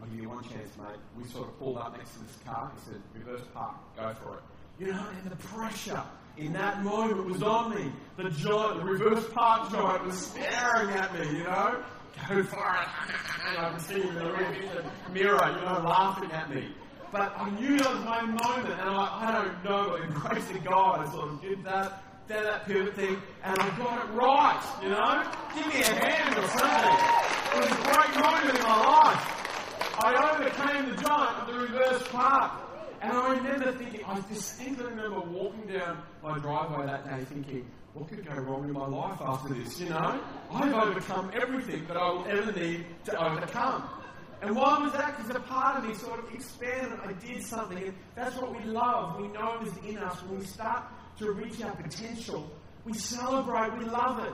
I'll 0.00 0.06
give 0.06 0.20
you 0.20 0.28
one 0.28 0.44
chance, 0.44 0.70
mate. 0.78 0.96
We 1.18 1.28
sort 1.28 1.48
of 1.48 1.58
pulled 1.58 1.78
up 1.78 1.96
next 1.96 2.12
to 2.12 2.20
this 2.20 2.36
car. 2.46 2.70
He 2.76 2.92
said, 2.92 3.02
reverse 3.14 3.42
park, 3.52 3.74
go 3.96 4.14
for 4.14 4.34
it. 4.36 4.42
You 4.78 4.92
know, 4.92 5.06
and 5.22 5.30
the 5.30 5.36
pressure 5.36 6.02
in 6.36 6.52
that 6.52 6.84
moment 6.84 7.26
was 7.26 7.42
on 7.42 7.74
me. 7.74 7.90
The 8.16 8.30
giant, 8.30 8.78
the 8.78 8.84
reverse 8.84 9.26
park 9.32 9.72
giant 9.72 10.04
was 10.04 10.18
staring 10.18 10.90
at 10.90 11.12
me, 11.18 11.38
you 11.38 11.44
know. 11.44 11.82
Go 12.28 12.42
for 12.44 12.58
it. 12.58 12.88
and 13.48 13.58
I 13.58 13.70
can 13.70 13.80
see 13.80 14.00
in 14.02 14.14
the 14.14 14.84
mirror, 15.12 15.50
you 15.50 15.64
know, 15.64 15.82
laughing 15.84 16.30
at 16.30 16.54
me. 16.54 16.68
But 17.16 17.32
I 17.34 17.48
knew 17.58 17.78
that 17.78 17.94
was 17.94 18.04
my 18.04 18.20
moment, 18.20 18.78
and 18.78 18.90
I'm 18.90 18.96
like, 18.96 19.10
I 19.10 19.32
don't 19.32 19.64
know, 19.64 19.88
but 19.88 20.02
in 20.02 20.10
grace 20.10 20.50
of 20.50 20.62
God, 20.62 21.00
I 21.00 21.10
sort 21.10 21.30
of 21.30 21.40
did 21.40 21.64
that, 21.64 22.02
did 22.28 22.44
that 22.44 22.66
pivot 22.66 22.94
thing, 22.94 23.16
and 23.42 23.58
I 23.58 23.78
got 23.78 24.04
it 24.04 24.12
right, 24.12 24.62
you 24.82 24.90
know? 24.90 25.24
Give 25.54 25.66
me 25.66 25.80
a 25.80 25.94
hand 26.04 26.36
or 26.36 26.46
something. 26.46 26.96
It 27.54 27.60
was 27.62 27.72
a 27.72 27.82
great 27.88 28.22
moment 28.22 28.58
in 28.58 28.62
my 28.62 28.80
life. 28.84 29.22
I 29.98 30.12
overcame 30.30 30.94
the 30.94 31.02
giant 31.02 31.38
of 31.38 31.46
the 31.46 31.54
reverse 31.54 32.06
park. 32.08 32.52
And 33.00 33.12
I 33.12 33.32
remember 33.32 33.72
thinking, 33.72 34.04
I 34.04 34.20
distinctly 34.28 34.84
remember 34.84 35.20
walking 35.20 35.72
down 35.72 36.02
my 36.22 36.38
driveway 36.38 36.84
that 36.84 37.08
day 37.08 37.24
thinking, 37.24 37.66
what 37.94 38.08
could 38.10 38.26
go 38.26 38.34
wrong 38.34 38.64
in 38.64 38.72
my 38.72 38.86
life 38.86 39.22
after 39.22 39.54
this, 39.54 39.80
you 39.80 39.88
know? 39.88 40.20
I've 40.52 40.74
overcome 40.74 41.30
everything 41.34 41.86
that 41.86 41.96
I 41.96 42.10
will 42.10 42.26
ever 42.26 42.52
need 42.52 42.84
to 43.06 43.24
overcome. 43.24 43.88
And 44.42 44.54
why 44.54 44.78
was 44.78 44.92
that? 44.92 45.16
Because 45.16 45.34
a 45.34 45.40
part 45.40 45.78
of 45.78 45.88
me 45.88 45.94
sort 45.94 46.18
of 46.18 46.32
expanded. 46.32 46.98
I 47.02 47.12
did 47.12 47.42
something. 47.42 47.78
And 47.78 47.94
that's 48.14 48.36
what 48.36 48.56
we 48.56 48.64
love. 48.64 49.20
We 49.20 49.28
know 49.28 49.58
is 49.62 49.72
in 49.88 49.98
us. 49.98 50.22
When 50.22 50.40
we 50.40 50.44
start 50.44 50.84
to 51.18 51.32
reach 51.32 51.62
our 51.62 51.74
potential, 51.74 52.50
we 52.84 52.92
celebrate. 52.92 53.76
We 53.78 53.84
love 53.86 54.24
it. 54.24 54.32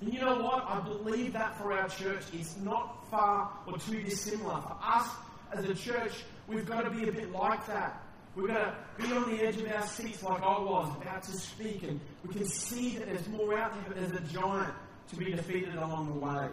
And 0.00 0.12
you 0.12 0.20
know 0.20 0.42
what? 0.42 0.64
I 0.66 0.80
believe 0.80 1.34
that 1.34 1.56
for 1.58 1.72
our 1.72 1.88
church 1.88 2.24
is 2.32 2.56
not 2.58 3.08
far 3.10 3.50
or 3.66 3.78
too 3.78 4.02
dissimilar. 4.02 4.60
For 4.62 4.76
us 4.82 5.08
as 5.52 5.64
a 5.64 5.74
church, 5.74 6.24
we've 6.48 6.66
got 6.66 6.82
to 6.82 6.90
be 6.90 7.08
a 7.08 7.12
bit 7.12 7.30
like 7.30 7.66
that. 7.68 8.02
We've 8.34 8.48
got 8.48 8.64
to 8.98 9.02
be 9.02 9.12
on 9.12 9.30
the 9.30 9.42
edge 9.42 9.58
of 9.58 9.70
our 9.70 9.86
seats 9.86 10.22
like 10.22 10.42
I 10.42 10.58
was, 10.58 10.96
about 11.00 11.22
to 11.24 11.32
speak, 11.32 11.82
and 11.82 12.00
we 12.26 12.32
can 12.32 12.46
see 12.46 12.96
that 12.96 13.06
there's 13.06 13.28
more 13.28 13.58
out 13.58 13.74
there, 13.74 13.82
but 13.86 13.96
there's 13.96 14.12
a 14.12 14.32
giant 14.32 14.72
to 15.08 15.16
be 15.16 15.32
defeated 15.32 15.74
along 15.74 16.06
the 16.06 16.18
way. 16.18 16.48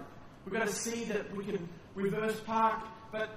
We've 0.46 0.54
got 0.54 0.68
to 0.68 0.74
see 0.74 1.06
that 1.06 1.34
we 1.34 1.46
can 1.46 1.70
reverse 2.00 2.39
park, 2.41 2.79
but, 3.12 3.29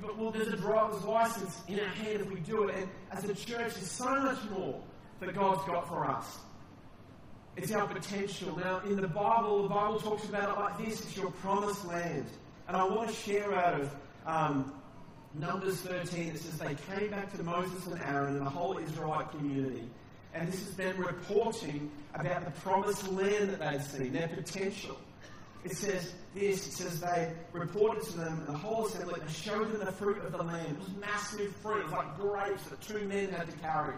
but 0.00 0.18
well, 0.18 0.30
there's 0.30 0.48
a 0.48 0.56
driver's 0.56 1.02
license 1.04 1.60
in 1.68 1.80
our 1.80 1.86
hand 1.86 2.20
if 2.20 2.30
we 2.30 2.40
do 2.40 2.64
it. 2.64 2.74
And 2.76 2.88
as 3.10 3.24
a 3.24 3.34
church, 3.34 3.74
there's 3.74 3.90
so 3.90 4.20
much 4.20 4.38
more 4.50 4.80
that 5.20 5.34
God's 5.34 5.64
got 5.66 5.88
for 5.88 6.04
us. 6.04 6.38
It's 7.56 7.72
our 7.72 7.88
potential. 7.88 8.56
Now, 8.56 8.80
in 8.80 8.96
the 8.96 9.08
Bible, 9.08 9.64
the 9.64 9.68
Bible 9.68 9.98
talks 9.98 10.24
about 10.24 10.50
it 10.50 10.60
like 10.60 10.78
this 10.78 11.00
it's 11.00 11.16
your 11.16 11.30
promised 11.32 11.84
land. 11.86 12.26
And 12.68 12.76
I 12.76 12.84
want 12.84 13.08
to 13.08 13.14
share 13.14 13.52
out 13.52 13.80
of 13.80 13.96
um, 14.26 14.72
Numbers 15.34 15.80
13. 15.80 16.28
It 16.28 16.38
says 16.38 16.58
they 16.58 16.76
came 16.94 17.10
back 17.10 17.32
to 17.36 17.42
Moses 17.42 17.86
and 17.86 18.00
Aaron 18.02 18.36
and 18.36 18.46
the 18.46 18.50
whole 18.50 18.78
Israelite 18.78 19.30
community. 19.32 19.88
And 20.34 20.46
this 20.46 20.68
is 20.68 20.76
them 20.76 20.96
reporting 20.98 21.90
about 22.14 22.44
the 22.44 22.50
promised 22.60 23.08
land 23.08 23.50
that 23.50 23.60
they'd 23.60 23.82
seen, 23.82 24.12
their 24.12 24.28
potential. 24.28 24.96
It 25.64 25.76
says 25.76 26.12
this, 26.34 26.66
it 26.66 26.72
says 26.72 27.00
they 27.00 27.32
reported 27.52 28.04
to 28.04 28.16
them, 28.16 28.44
the 28.46 28.56
whole 28.56 28.86
assembly, 28.86 29.20
and 29.20 29.30
showed 29.30 29.72
them 29.72 29.84
the 29.84 29.92
fruit 29.92 30.18
of 30.24 30.32
the 30.32 30.42
land. 30.42 30.68
It 30.70 30.78
was 30.78 30.88
massive 31.00 31.54
fruit. 31.56 31.80
It 31.80 31.84
was 31.84 31.92
like 31.92 32.16
grapes 32.18 32.62
that 32.64 32.80
two 32.80 33.00
men 33.06 33.30
had 33.30 33.50
to 33.50 33.56
carry. 33.58 33.94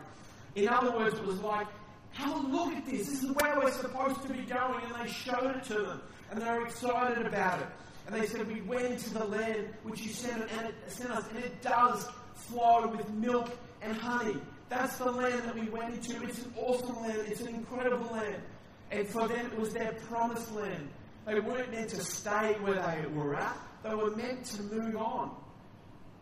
In 0.55 0.69
other 0.69 0.91
words, 0.91 1.19
it 1.19 1.27
was 1.27 1.41
like 1.41 1.67
have 2.13 2.45
a 2.45 2.47
look 2.49 2.73
at 2.75 2.87
this. 2.87 3.09
This 3.09 3.23
is 3.23 3.31
where 3.31 3.59
we're 3.59 3.71
supposed 3.71 4.23
to 4.23 4.33
be 4.33 4.43
going. 4.43 4.85
And 4.85 5.07
they 5.07 5.11
showed 5.11 5.57
it 5.57 5.65
to 5.65 5.75
them. 5.75 6.03
And 6.31 6.41
they 6.41 6.51
were 6.51 6.67
excited 6.67 7.27
about 7.27 7.61
it. 7.61 7.67
And 8.07 8.21
they 8.21 8.27
said, 8.27 8.47
We 8.49 8.63
went 8.63 8.87
into 8.87 9.11
the 9.11 9.25
land 9.25 9.69
which 9.85 10.01
you 10.01 10.13
sent, 10.13 10.51
and 10.51 10.69
it, 10.69 10.75
sent 10.89 11.11
us, 11.11 11.25
and 11.35 11.45
it 11.45 11.63
does 11.63 12.09
flow 12.35 12.89
with 12.89 13.09
milk 13.11 13.51
and 13.83 13.97
honey. 13.97 14.37
That's 14.69 14.97
the 14.99 15.11
land 15.11 15.43
that 15.45 15.55
we 15.55 15.69
went 15.69 15.95
into. 15.95 16.23
It's 16.25 16.39
an 16.39 16.53
awesome 16.57 17.01
land. 17.03 17.23
It's 17.27 17.41
an 17.41 17.49
incredible 17.49 18.11
land. 18.13 18.43
And 18.91 19.07
for 19.07 19.29
them, 19.29 19.47
it 19.47 19.59
was 19.59 19.73
their 19.73 19.93
promised 20.09 20.53
land. 20.53 20.89
They 21.31 21.39
weren't 21.39 21.71
meant 21.71 21.91
to 21.91 22.03
stay 22.03 22.57
where 22.61 22.75
they 22.75 23.07
were 23.09 23.37
at. 23.37 23.57
They 23.85 23.95
were 23.95 24.11
meant 24.17 24.45
to 24.47 24.63
move 24.65 24.97
on. 24.97 25.31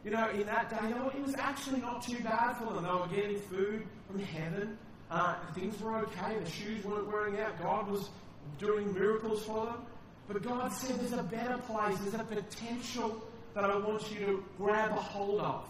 You 0.04 0.10
know, 0.10 0.28
in 0.28 0.44
that 0.44 0.68
day, 0.68 0.94
it 1.16 1.22
was 1.22 1.34
actually 1.36 1.80
not 1.80 2.02
too 2.02 2.22
bad 2.22 2.58
for 2.58 2.74
them. 2.74 2.84
They 2.84 2.90
were 2.90 3.22
getting 3.22 3.40
food 3.40 3.86
from 4.06 4.18
heaven. 4.18 4.76
Uh, 5.10 5.36
things 5.54 5.80
were 5.80 5.96
okay. 6.00 6.38
The 6.44 6.50
shoes 6.50 6.84
weren't 6.84 7.06
wearing 7.06 7.40
out. 7.40 7.58
God 7.62 7.88
was 7.90 8.10
doing 8.58 8.92
miracles 8.92 9.44
for 9.44 9.64
them. 9.64 9.86
But 10.28 10.42
God 10.42 10.70
said 10.72 11.00
there's 11.00 11.14
a 11.14 11.22
better 11.22 11.56
place. 11.56 11.96
There's 12.00 12.12
a 12.12 12.24
potential 12.24 13.22
that 13.54 13.64
I 13.64 13.78
want 13.78 14.12
you 14.12 14.26
to 14.26 14.44
grab 14.58 14.90
a 14.90 15.00
hold 15.00 15.40
of. 15.40 15.64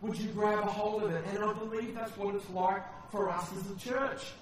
Would 0.00 0.16
you 0.16 0.30
grab 0.30 0.60
a 0.60 0.70
hold 0.70 1.02
of 1.02 1.10
it? 1.10 1.22
And 1.34 1.44
I 1.44 1.52
believe 1.52 1.94
that's 1.94 2.16
what 2.16 2.34
it's 2.34 2.48
like 2.48 2.82
for 3.10 3.28
us 3.28 3.46
as 3.52 3.70
a 3.70 3.76
church. 3.78 4.32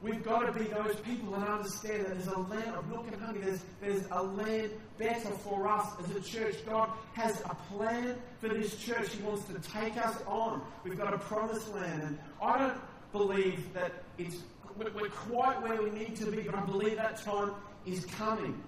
We've 0.00 0.22
got 0.22 0.46
to 0.46 0.52
be 0.52 0.66
those 0.66 0.94
people 0.96 1.32
that 1.32 1.48
understand 1.48 2.06
that 2.06 2.10
there's 2.10 2.28
a 2.28 2.38
land 2.38 2.74
of 2.76 2.88
milk 2.88 3.08
and 3.10 3.20
honey. 3.20 3.40
There's, 3.40 3.64
there's 3.80 4.04
a 4.12 4.22
land 4.22 4.70
better 4.96 5.30
for 5.30 5.66
us 5.66 5.88
as 6.04 6.14
a 6.14 6.20
church. 6.20 6.54
God 6.64 6.90
has 7.14 7.40
a 7.40 7.54
plan 7.72 8.16
for 8.40 8.48
this 8.48 8.76
church. 8.76 9.12
He 9.12 9.22
wants 9.24 9.44
to 9.46 9.58
take 9.70 9.96
us 9.96 10.16
on. 10.26 10.62
We've 10.84 10.96
got 10.96 11.12
a 11.12 11.18
promised 11.18 11.74
land. 11.74 12.02
And 12.02 12.18
I 12.40 12.58
don't 12.58 12.80
believe 13.10 13.72
that 13.74 14.04
it's, 14.18 14.36
we're 14.76 15.08
quite 15.08 15.60
where 15.62 15.82
we 15.82 15.90
need 15.90 16.14
to 16.16 16.30
be, 16.30 16.42
but 16.42 16.54
I 16.54 16.60
believe 16.60 16.96
that 16.96 17.20
time 17.20 17.50
is 17.84 18.04
coming. 18.04 18.62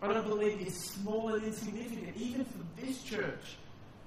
I 0.00 0.12
don't 0.12 0.28
believe 0.28 0.60
it's 0.60 0.92
small 0.92 1.34
and 1.34 1.42
insignificant, 1.42 2.16
even 2.16 2.44
for 2.44 2.80
this 2.80 3.02
church. 3.02 3.56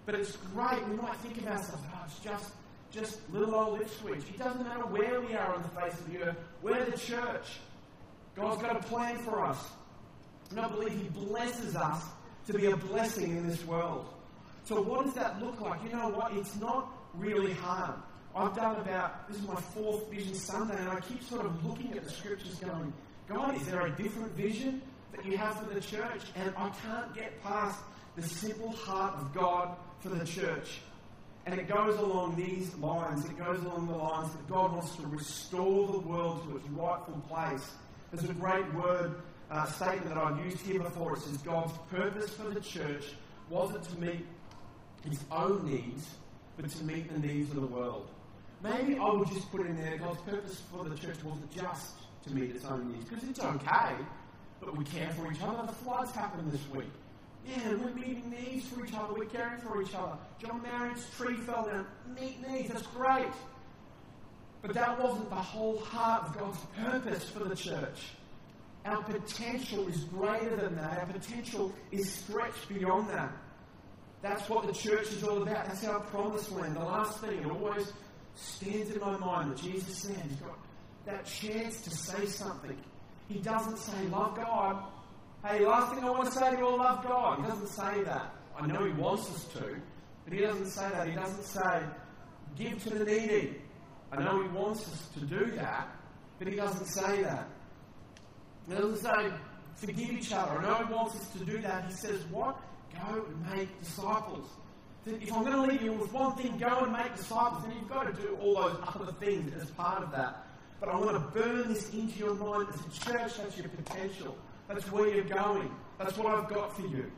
But 0.05 0.15
it's 0.15 0.38
great. 0.53 0.88
We 0.88 0.95
might 0.95 1.17
think 1.17 1.38
of 1.39 1.48
ourselves, 1.48 1.83
oh, 1.93 2.01
it's 2.05 2.19
just, 2.19 2.51
just 2.91 3.17
little 3.31 3.55
old 3.55 3.81
Ipswich. 3.81 4.24
It 4.29 4.39
doesn't 4.39 4.63
matter 4.65 4.86
where 4.86 5.22
we 5.22 5.36
are 5.36 5.55
on 5.55 5.62
the 5.62 5.81
face 5.81 5.93
of 5.93 6.12
the 6.12 6.24
earth. 6.24 6.38
We're 6.62 6.86
the 6.86 6.98
church. 6.98 7.60
God's 8.36 8.62
got 8.62 8.75
a 8.75 8.84
plan 8.88 9.17
for 9.19 9.43
us. 9.46 9.63
And 10.50 10.60
I 10.60 10.67
believe 10.67 10.91
He 10.91 11.10
blesses 11.10 11.75
us 11.75 12.03
to 12.48 12.53
be 12.53 12.67
a 12.67 12.75
blessing 12.75 13.38
in 13.38 13.48
this 13.48 13.63
world. 13.65 14.08
So, 14.63 14.81
what 14.81 15.05
does 15.05 15.13
that 15.15 15.43
look 15.43 15.62
like? 15.62 15.84
You 15.84 15.89
know 15.89 16.10
what? 16.10 16.34
It's 16.34 16.55
not 16.55 16.91
really 17.13 17.53
hard. 17.53 17.96
I've 18.36 18.55
done 18.55 18.75
about, 18.77 19.27
this 19.27 19.38
is 19.38 19.48
my 19.48 19.55
fourth 19.55 20.10
Vision 20.10 20.36
Sunday, 20.36 20.77
and 20.77 20.89
I 20.89 21.00
keep 21.00 21.24
sort 21.24 21.46
of 21.46 21.65
looking 21.65 21.93
at 21.93 22.03
the 22.03 22.10
scriptures 22.10 22.55
going, 22.55 22.93
God, 23.27 23.55
is 23.55 23.65
there 23.67 23.86
a 23.86 23.91
different 23.91 24.31
vision 24.34 24.81
that 25.12 25.25
you 25.25 25.38
have 25.38 25.60
for 25.60 25.74
the 25.74 25.81
church? 25.81 26.22
And 26.36 26.53
I 26.55 26.69
can't 26.69 27.13
get 27.13 27.41
past 27.43 27.79
the 28.15 28.24
simple 28.24 28.72
heart 28.72 29.15
of 29.15 29.34
God 29.34 29.75
for 30.00 30.10
the 30.10 30.25
church. 30.25 30.81
And 31.46 31.60
it 31.60 31.67
goes 31.67 31.98
along 31.98 32.36
these 32.36 32.75
lines. 32.75 33.25
It 33.25 33.38
goes 33.38 33.60
along 33.63 33.88
the 33.88 33.96
lines 33.96 34.31
that 34.34 34.48
God 34.48 34.74
wants 34.74 34.96
to 34.98 35.08
restore 35.08 35.88
the 35.88 36.00
world 36.00 36.43
to 36.48 36.58
its 36.58 36.67
rightful 36.69 37.22
place. 37.27 37.72
There's 38.12 38.29
a 38.29 38.34
great 38.34 38.72
word 38.74 39.22
uh, 39.50 39.65
statement 39.65 40.10
that 40.10 40.17
I've 40.17 40.43
used 40.46 40.60
here 40.60 40.79
before. 40.79 41.15
It 41.15 41.22
says, 41.22 41.38
God's 41.38 41.74
purpose 41.89 42.34
for 42.34 42.50
the 42.50 42.60
church 42.60 43.05
wasn't 43.50 43.84
to 43.84 44.00
meet 44.00 44.25
his 45.08 45.24
own 45.31 45.65
needs, 45.65 46.08
but 46.55 46.69
to 46.69 46.84
meet 46.84 47.12
the 47.12 47.19
needs 47.19 47.50
of 47.50 47.55
the 47.55 47.67
world. 47.67 48.10
Maybe 48.62 48.98
I 48.98 49.12
would 49.12 49.29
just 49.29 49.50
put 49.51 49.65
in 49.65 49.77
there 49.77 49.98
God's 49.98 50.22
purpose 50.22 50.62
for 50.72 50.84
the 50.84 50.96
church 50.96 51.24
wasn't 51.24 51.51
just 51.51 51.93
to 52.25 52.34
meet 52.36 52.55
its 52.55 52.65
own 52.65 52.91
needs, 52.91 53.05
because 53.05 53.24
it's 53.24 53.39
okay, 53.39 53.96
but 54.60 54.77
we 54.77 54.84
care 54.84 55.10
for 55.12 55.31
each 55.31 55.41
other. 55.41 55.65
The 55.65 55.74
floods 55.74 56.12
happened 56.12 56.51
this 56.51 56.69
week. 56.75 56.91
Yeah, 57.46 57.74
we're 57.74 57.93
meeting 57.93 58.29
needs 58.29 58.67
for 58.67 58.86
each 58.86 58.93
other. 58.93 59.13
We're 59.13 59.25
caring 59.25 59.60
for 59.60 59.81
each 59.81 59.96
other. 59.96 60.17
John 60.39 60.62
Marriott's 60.62 61.05
tree 61.17 61.36
fell 61.36 61.65
down. 61.65 61.86
Meet 62.19 62.48
needs. 62.48 62.69
That's 62.69 62.86
great. 62.88 63.31
But 64.62 64.74
that 64.74 65.01
wasn't 65.01 65.29
the 65.29 65.36
whole 65.36 65.79
heart 65.79 66.25
of 66.25 66.38
God's 66.38 66.60
purpose 66.77 67.29
for 67.29 67.46
the 67.46 67.55
church. 67.55 68.12
Our 68.86 69.03
potential 69.03 69.88
is 69.88 70.03
greater 70.05 70.55
than 70.55 70.75
that. 70.75 71.00
Our 71.00 71.05
potential 71.05 71.74
is 71.91 72.12
stretched 72.12 72.67
beyond 72.69 73.10
that. 73.10 73.31
That's 74.22 74.50
what 74.50 74.67
the 74.67 74.74
church 74.74 75.08
is 75.13 75.24
all 75.24 75.41
about. 75.41 75.65
That's 75.67 75.86
our 75.86 76.01
promised 76.01 76.51
land. 76.51 76.75
The 76.75 76.84
last 76.84 77.19
thing, 77.22 77.39
it 77.39 77.46
always 77.50 77.93
stands 78.36 78.91
in 78.91 79.00
my 79.00 79.17
mind 79.17 79.51
that 79.51 79.58
Jesus 79.58 79.98
said 79.98 80.17
he's 80.27 80.38
got 80.38 80.58
that 81.05 81.25
chance 81.25 81.81
to 81.81 81.89
say 81.89 82.25
something. 82.25 82.77
He 83.27 83.39
doesn't 83.39 83.77
say, 83.77 84.08
love 84.08 84.36
God. 84.36 84.84
Hey, 85.46 85.65
last 85.65 85.93
thing 85.93 86.03
I 86.03 86.10
want 86.10 86.25
to 86.25 86.31
say 86.31 86.51
to 86.51 86.58
you 86.58 86.67
all, 86.67 86.77
love 86.77 87.03
God. 87.03 87.39
He 87.39 87.48
doesn't 87.48 87.67
say 87.67 88.03
that. 88.03 88.34
I 88.60 88.67
know 88.67 88.84
he 88.84 88.91
wants 88.93 89.29
us 89.29 89.46
to, 89.53 89.77
but 90.25 90.34
he 90.34 90.41
doesn't 90.41 90.69
say 90.69 90.89
that. 90.89 91.08
He 91.08 91.15
doesn't 91.15 91.43
say, 91.43 91.81
give 92.58 92.84
to 92.84 92.89
the 92.89 93.05
needy. 93.05 93.62
I 94.12 94.22
know 94.22 94.41
he 94.41 94.50
wants 94.50 94.88
us 94.88 95.08
to 95.13 95.22
do 95.22 95.51
that, 95.51 95.88
but 96.39 96.48
he 96.48 96.55
doesn't 96.55 96.86
say 96.86 97.24
that. 97.24 97.48
He 98.67 98.75
doesn't 98.75 98.98
say, 98.98 99.31
forgive 99.75 100.12
each 100.12 100.34
other. 100.34 100.60
I 100.60 100.63
know 100.63 100.86
he 100.86 100.93
wants 100.93 101.15
us 101.15 101.29
to 101.29 101.39
do 101.46 101.60
that. 101.62 101.86
He 101.86 101.93
says, 101.93 102.25
what? 102.31 102.60
Go 102.93 103.25
and 103.25 103.55
make 103.55 103.79
disciples 103.79 104.50
if 105.05 105.34
I'm 105.34 105.43
going 105.43 105.55
to 105.55 105.62
leave 105.62 105.81
you 105.81 105.93
with 105.93 106.12
one 106.13 106.36
thing, 106.36 106.58
go 106.58 106.79
and 106.79 106.91
make 106.91 107.15
disciples, 107.15 107.63
then 107.63 107.75
you've 107.75 107.89
got 107.89 108.03
to 108.03 108.22
do 108.22 108.38
all 108.41 108.55
those 108.55 108.77
other 108.96 109.12
things 109.13 109.51
as 109.62 109.69
part 109.72 110.03
of 110.03 110.12
that. 110.12 110.46
But 110.79 110.89
I 110.89 110.96
want 110.98 111.12
to 111.12 111.39
burn 111.39 111.74
this 111.74 111.89
into 111.93 112.19
your 112.19 112.36
mind 112.36 112.67
as 112.74 112.79
a 112.79 113.05
church, 113.05 113.38
that's 113.38 113.58
your 113.58 113.69
potential. 113.69 114.38
That's 114.69 114.89
where 114.91 115.09
you're 115.09 115.23
going. 115.23 115.69
That's 115.97 116.15
what 116.15 116.27
I've 116.27 116.47
got 116.47 116.75
for 116.75 116.83
you. 116.83 117.11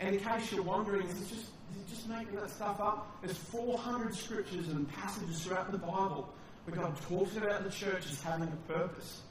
And 0.00 0.14
in 0.14 0.22
case 0.22 0.52
you're 0.52 0.62
wondering, 0.62 1.06
is 1.08 1.18
just, 1.28 1.46
is 1.74 1.90
just 1.90 2.08
making 2.08 2.36
that 2.36 2.48
stuff 2.48 2.80
up? 2.80 3.18
There's 3.20 3.36
400 3.36 4.14
scriptures 4.14 4.68
and 4.68 4.88
passages 4.88 5.44
throughout 5.44 5.72
the 5.72 5.78
Bible 5.78 6.32
where 6.64 6.76
God 6.76 6.96
talks 7.02 7.36
about 7.36 7.64
the 7.64 7.70
church 7.70 8.04
as 8.10 8.22
having 8.22 8.48
a 8.48 8.72
purpose, 8.72 9.22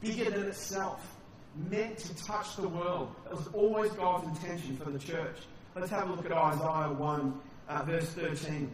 bigger 0.00 0.28
than 0.28 0.46
itself, 0.48 1.16
meant 1.70 1.98
to 1.98 2.16
touch 2.24 2.56
the 2.56 2.68
world. 2.68 3.14
That 3.24 3.36
was 3.36 3.46
always 3.52 3.92
God's 3.92 4.26
intention 4.26 4.76
for 4.76 4.90
the 4.90 4.98
church. 4.98 5.36
Let's 5.76 5.90
have 5.90 6.10
a 6.10 6.12
look 6.12 6.26
at 6.26 6.32
Isaiah 6.32 6.92
1, 6.92 7.40
uh, 7.68 7.82
verse 7.84 8.08
13. 8.10 8.70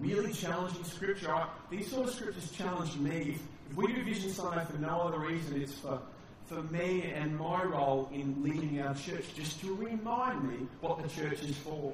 Really 0.00 0.32
challenging 0.32 0.82
scripture. 0.82 1.46
These 1.70 1.90
sort 1.90 2.08
of 2.08 2.14
scriptures 2.14 2.50
challenge 2.50 2.96
me. 2.96 3.38
If 3.70 3.76
we 3.76 3.92
do 3.92 4.02
Vision 4.02 4.30
Sunday 4.30 4.64
for 4.64 4.78
no 4.78 5.02
other 5.02 5.20
reason, 5.20 5.60
it's 5.60 5.74
for, 5.74 6.00
for 6.46 6.62
me 6.64 7.12
and 7.14 7.36
my 7.38 7.64
role 7.64 8.10
in 8.12 8.42
leading 8.42 8.80
our 8.82 8.94
church, 8.94 9.24
just 9.34 9.60
to 9.60 9.74
remind 9.74 10.48
me 10.48 10.66
what 10.80 11.02
the 11.02 11.08
church 11.08 11.42
is 11.42 11.56
for. 11.58 11.92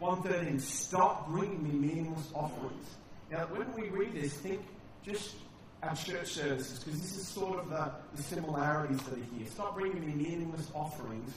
113, 0.00 0.58
stop 0.58 1.28
bringing 1.28 1.62
me 1.62 1.88
meaningless 1.88 2.28
offerings. 2.34 2.86
Now, 3.30 3.46
when 3.46 3.72
we 3.74 3.88
read 3.88 4.14
this, 4.14 4.34
think 4.34 4.60
just 5.04 5.36
our 5.82 5.94
church 5.94 6.28
services, 6.28 6.80
because 6.80 7.00
this 7.00 7.16
is 7.16 7.26
sort 7.26 7.60
of 7.60 7.70
the, 7.70 7.92
the 8.16 8.22
similarities 8.22 9.00
that 9.02 9.14
are 9.14 9.36
here. 9.36 9.46
Stop 9.48 9.76
bringing 9.76 10.00
me 10.00 10.12
meaningless 10.14 10.70
offerings. 10.74 11.32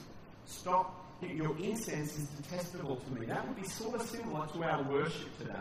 Stop 0.46 1.06
your 1.22 1.58
incense 1.58 2.18
is 2.18 2.28
detestable 2.28 2.98
to 2.98 3.20
me. 3.20 3.26
That 3.26 3.48
would 3.48 3.56
be 3.56 3.68
sort 3.68 3.96
of 3.96 4.08
similar 4.08 4.48
to 4.48 4.64
our 4.64 4.84
worship 4.84 5.38
today. 5.38 5.54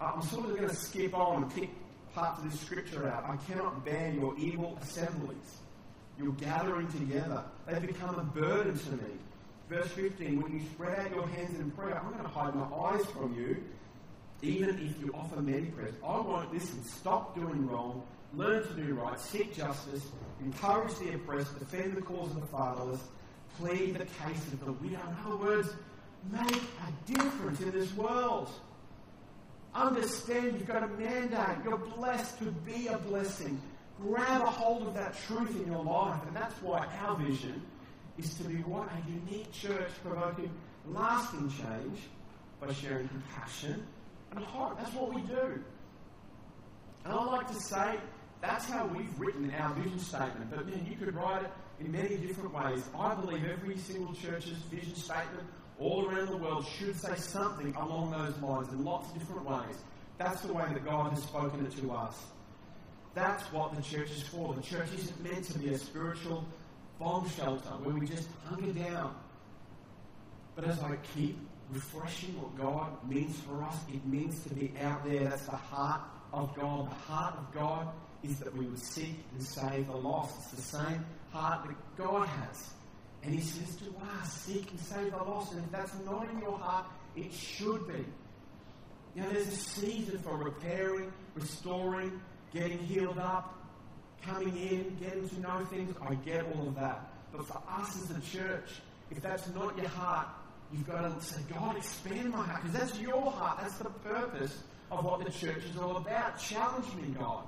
I'm 0.00 0.22
sort 0.22 0.46
of 0.46 0.56
going 0.56 0.68
to 0.68 0.74
skip 0.74 1.14
on 1.14 1.44
and 1.44 1.54
pick 1.54 1.70
parts 2.14 2.42
of 2.42 2.50
this 2.50 2.60
scripture 2.60 3.08
out. 3.08 3.24
I 3.24 3.36
cannot 3.48 3.84
bear 3.84 4.12
your 4.12 4.36
evil 4.38 4.78
assemblies. 4.82 5.58
Your 6.18 6.32
gathering 6.32 6.88
together. 6.92 7.42
They've 7.66 7.86
become 7.86 8.14
a 8.18 8.22
burden 8.22 8.78
to 8.78 8.92
me. 8.92 9.12
Verse 9.68 9.88
15, 9.88 10.42
when 10.42 10.52
you 10.52 10.60
spread 10.72 10.98
out 10.98 11.10
your 11.14 11.26
hands 11.26 11.58
in 11.58 11.70
prayer, 11.72 11.98
I'm 11.98 12.10
going 12.12 12.22
to 12.22 12.28
hide 12.28 12.54
my 12.54 12.66
eyes 12.76 13.04
from 13.06 13.34
you. 13.34 13.56
even 14.42 14.70
if 14.70 15.00
you 15.00 15.10
offer 15.14 15.40
many 15.40 15.66
prayers. 15.66 15.94
I 16.06 16.20
won't 16.20 16.52
listen. 16.52 16.84
Stop 16.84 17.34
doing 17.34 17.66
wrong. 17.66 18.02
Learn 18.34 18.62
to 18.66 18.74
do 18.74 18.94
right. 18.94 19.18
Seek 19.18 19.56
justice. 19.56 20.02
Encourage 20.44 20.94
the 20.98 21.14
oppressed. 21.14 21.58
Defend 21.58 21.96
the 21.96 22.02
cause 22.02 22.30
of 22.32 22.40
the 22.42 22.46
fatherless. 22.46 23.00
Plead 23.58 23.94
the 23.94 24.04
case 24.04 24.52
of 24.52 24.64
the 24.64 24.72
widow. 24.72 24.98
In 25.08 25.16
other 25.26 25.36
words, 25.36 25.68
make 26.30 26.62
a 26.62 27.12
difference 27.12 27.60
in 27.60 27.70
this 27.70 27.94
world. 27.94 28.50
Understand 29.74 30.54
you've 30.54 30.66
got 30.66 30.82
a 30.82 30.88
mandate. 30.88 31.64
You're 31.64 31.78
blessed 31.78 32.38
to 32.40 32.44
be 32.44 32.88
a 32.88 32.98
blessing. 32.98 33.60
Grab 34.02 34.42
a 34.42 34.50
hold 34.50 34.86
of 34.86 34.94
that 34.94 35.14
truth 35.26 35.50
in 35.60 35.70
your 35.70 35.84
life. 35.84 36.20
And 36.26 36.36
that's 36.36 36.60
why 36.62 36.86
our 37.02 37.16
vision 37.16 37.62
is 38.18 38.34
to 38.34 38.44
be 38.44 38.56
what? 38.56 38.88
A 38.88 39.10
unique 39.10 39.50
church 39.52 39.90
provoking 40.02 40.50
lasting 40.86 41.50
change 41.50 42.00
by 42.60 42.72
sharing 42.72 43.08
compassion 43.08 43.86
and 44.30 44.44
hope. 44.44 44.78
That's 44.78 44.94
what 44.94 45.14
we 45.14 45.22
do. 45.22 45.62
And 47.04 47.12
I 47.12 47.24
like 47.24 47.48
to 47.48 47.54
say 47.54 47.96
that's 48.40 48.66
how 48.66 48.86
we've 48.86 49.18
written 49.18 49.52
our 49.58 49.74
vision 49.74 49.98
statement. 49.98 50.50
But 50.50 50.66
man, 50.66 50.86
you 50.88 50.96
could 50.96 51.14
write 51.14 51.44
it 51.44 51.50
in 51.80 51.92
many 51.92 52.16
different 52.16 52.52
ways. 52.52 52.82
I 52.98 53.14
believe 53.14 53.44
every 53.44 53.76
single 53.76 54.14
church's 54.14 54.58
vision 54.70 54.94
statement 54.94 55.46
all 55.78 56.06
around 56.06 56.28
the 56.28 56.36
world 56.36 56.66
should 56.78 56.98
say 56.98 57.14
something 57.16 57.74
along 57.74 58.12
those 58.12 58.36
lines 58.38 58.68
in 58.72 58.84
lots 58.84 59.10
of 59.10 59.18
different 59.18 59.44
ways. 59.44 59.76
That's 60.18 60.40
the 60.42 60.52
way 60.52 60.64
that 60.72 60.84
God 60.84 61.12
has 61.12 61.22
spoken 61.22 61.66
it 61.66 61.76
to 61.78 61.92
us. 61.92 62.16
That's 63.14 63.44
what 63.52 63.74
the 63.76 63.82
church 63.82 64.10
is 64.10 64.22
for. 64.22 64.54
The 64.54 64.62
church 64.62 64.88
isn't 64.96 65.22
meant 65.22 65.44
to 65.44 65.58
be 65.58 65.72
a 65.72 65.78
spiritual 65.78 66.44
bomb 66.98 67.28
shelter 67.30 67.70
where 67.82 67.94
we 67.94 68.06
just 68.06 68.28
hunker 68.44 68.72
down. 68.72 69.14
But 70.56 70.64
as 70.64 70.80
I 70.80 70.96
keep 71.14 71.38
refreshing 71.70 72.40
what 72.40 72.56
God 72.56 73.08
means 73.08 73.38
for 73.40 73.62
us, 73.62 73.76
it 73.92 74.04
means 74.06 74.42
to 74.44 74.54
be 74.54 74.72
out 74.82 75.04
there. 75.04 75.24
That's 75.24 75.46
the 75.46 75.56
heart 75.56 76.02
of 76.32 76.54
God. 76.56 76.90
The 76.90 76.94
heart 76.94 77.36
of 77.38 77.52
God 77.54 77.88
is 78.22 78.38
that 78.38 78.56
we 78.56 78.66
would 78.66 78.78
seek 78.78 79.16
and 79.32 79.42
save 79.42 79.86
the 79.86 79.96
lost. 79.96 80.34
It's 80.38 80.50
the 80.62 80.78
same 80.78 81.04
heart 81.30 81.66
that 81.66 81.96
God 81.96 82.26
has. 82.26 82.70
And 83.22 83.34
He 83.34 83.40
says 83.40 83.76
to 83.76 83.94
us, 84.20 84.32
seek 84.32 84.70
and 84.70 84.80
save 84.80 85.12
the 85.12 85.18
lost. 85.18 85.52
And 85.52 85.64
if 85.64 85.70
that's 85.70 85.94
not 86.04 86.28
in 86.30 86.40
your 86.40 86.58
heart, 86.58 86.86
it 87.16 87.32
should 87.32 87.86
be. 87.86 88.04
You 89.14 89.22
know, 89.22 89.30
there's 89.30 89.48
a 89.48 89.56
season 89.56 90.18
for 90.18 90.36
repairing, 90.36 91.12
restoring, 91.34 92.20
getting 92.54 92.78
healed 92.78 93.18
up, 93.18 93.54
coming 94.22 94.56
in, 94.56 94.96
getting 95.00 95.28
to 95.28 95.40
know 95.40 95.64
things. 95.66 95.94
I 96.00 96.14
get 96.14 96.46
all 96.54 96.68
of 96.68 96.74
that. 96.76 97.10
But 97.32 97.46
for 97.46 97.60
us 97.68 98.00
as 98.02 98.16
a 98.16 98.20
church, 98.20 98.80
if 99.10 99.20
that's 99.20 99.48
not 99.54 99.76
your 99.76 99.88
heart, 99.88 100.28
you've 100.72 100.86
got 100.86 101.02
to 101.02 101.24
say, 101.24 101.40
God, 101.52 101.76
expand 101.76 102.30
my 102.30 102.44
heart. 102.44 102.62
Because 102.62 102.78
that's 102.78 102.98
your 103.00 103.30
heart. 103.30 103.58
That's 103.60 103.76
the 103.76 103.90
purpose 103.90 104.62
of 104.90 105.04
what 105.04 105.24
the 105.24 105.30
church 105.30 105.64
is 105.70 105.76
all 105.76 105.96
about. 105.96 106.38
Challenge 106.38 106.86
me, 106.94 107.14
God. 107.18 107.44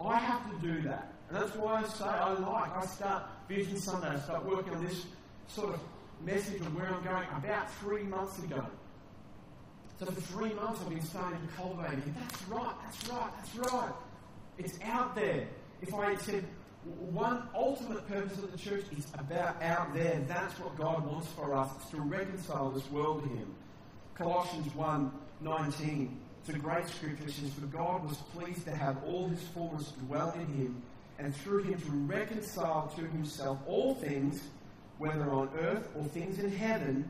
I 0.00 0.18
have 0.18 0.50
to 0.50 0.66
do 0.66 0.82
that. 0.82 1.12
And 1.28 1.38
that's 1.38 1.54
why 1.56 1.82
I 1.82 1.84
say 1.84 2.04
I 2.04 2.32
like. 2.32 2.76
I 2.76 2.84
start 2.84 3.22
Vision 3.48 3.78
Sunday, 3.78 4.08
I 4.08 4.18
start 4.18 4.44
working 4.44 4.74
on 4.74 4.84
this 4.84 5.06
sort 5.46 5.74
of 5.74 5.80
message 6.24 6.60
of 6.60 6.74
where 6.74 6.86
I'm 6.86 7.02
going 7.04 7.26
about 7.36 7.72
three 7.74 8.02
months 8.02 8.38
ago. 8.42 8.64
So 9.98 10.06
for 10.06 10.20
three 10.20 10.52
months 10.54 10.80
I've 10.80 10.90
been 10.90 11.02
starting 11.02 11.38
to 11.40 11.54
cultivate. 11.54 11.98
That's 12.14 12.48
right, 12.48 12.74
that's 12.84 13.08
right, 13.08 13.30
that's 13.36 13.72
right. 13.72 13.92
It's 14.58 14.78
out 14.84 15.14
there. 15.14 15.46
If 15.82 15.94
I 15.94 16.16
said 16.16 16.44
one 16.84 17.48
ultimate 17.54 18.06
purpose 18.08 18.38
of 18.38 18.52
the 18.52 18.58
church 18.58 18.84
is 18.96 19.06
about 19.14 19.62
out 19.62 19.94
there, 19.94 20.22
that's 20.28 20.58
what 20.58 20.76
God 20.76 21.06
wants 21.06 21.28
for 21.28 21.54
us, 21.54 21.70
is 21.84 21.90
to 21.90 22.00
reconcile 22.00 22.70
this 22.70 22.90
world 22.90 23.22
to 23.22 23.28
Him. 23.28 23.54
Colossians 24.14 24.74
1 24.74 25.12
19. 25.40 26.20
It's 26.46 26.54
a 26.54 26.58
great 26.58 26.86
scripture. 26.88 27.24
It 27.24 27.32
says, 27.32 27.52
For 27.54 27.66
God 27.66 28.06
was 28.06 28.18
pleased 28.34 28.64
to 28.66 28.76
have 28.76 29.02
all 29.04 29.28
his 29.28 29.42
fullness 29.54 29.92
dwell 30.06 30.32
in 30.32 30.46
him, 30.46 30.82
and 31.18 31.34
through 31.34 31.64
him 31.64 31.80
to 31.80 31.90
reconcile 31.90 32.92
to 32.96 33.02
himself 33.02 33.58
all 33.66 33.94
things, 33.94 34.42
whether 34.98 35.30
on 35.30 35.48
earth 35.58 35.88
or 35.96 36.04
things 36.04 36.38
in 36.38 36.50
heaven, 36.50 37.08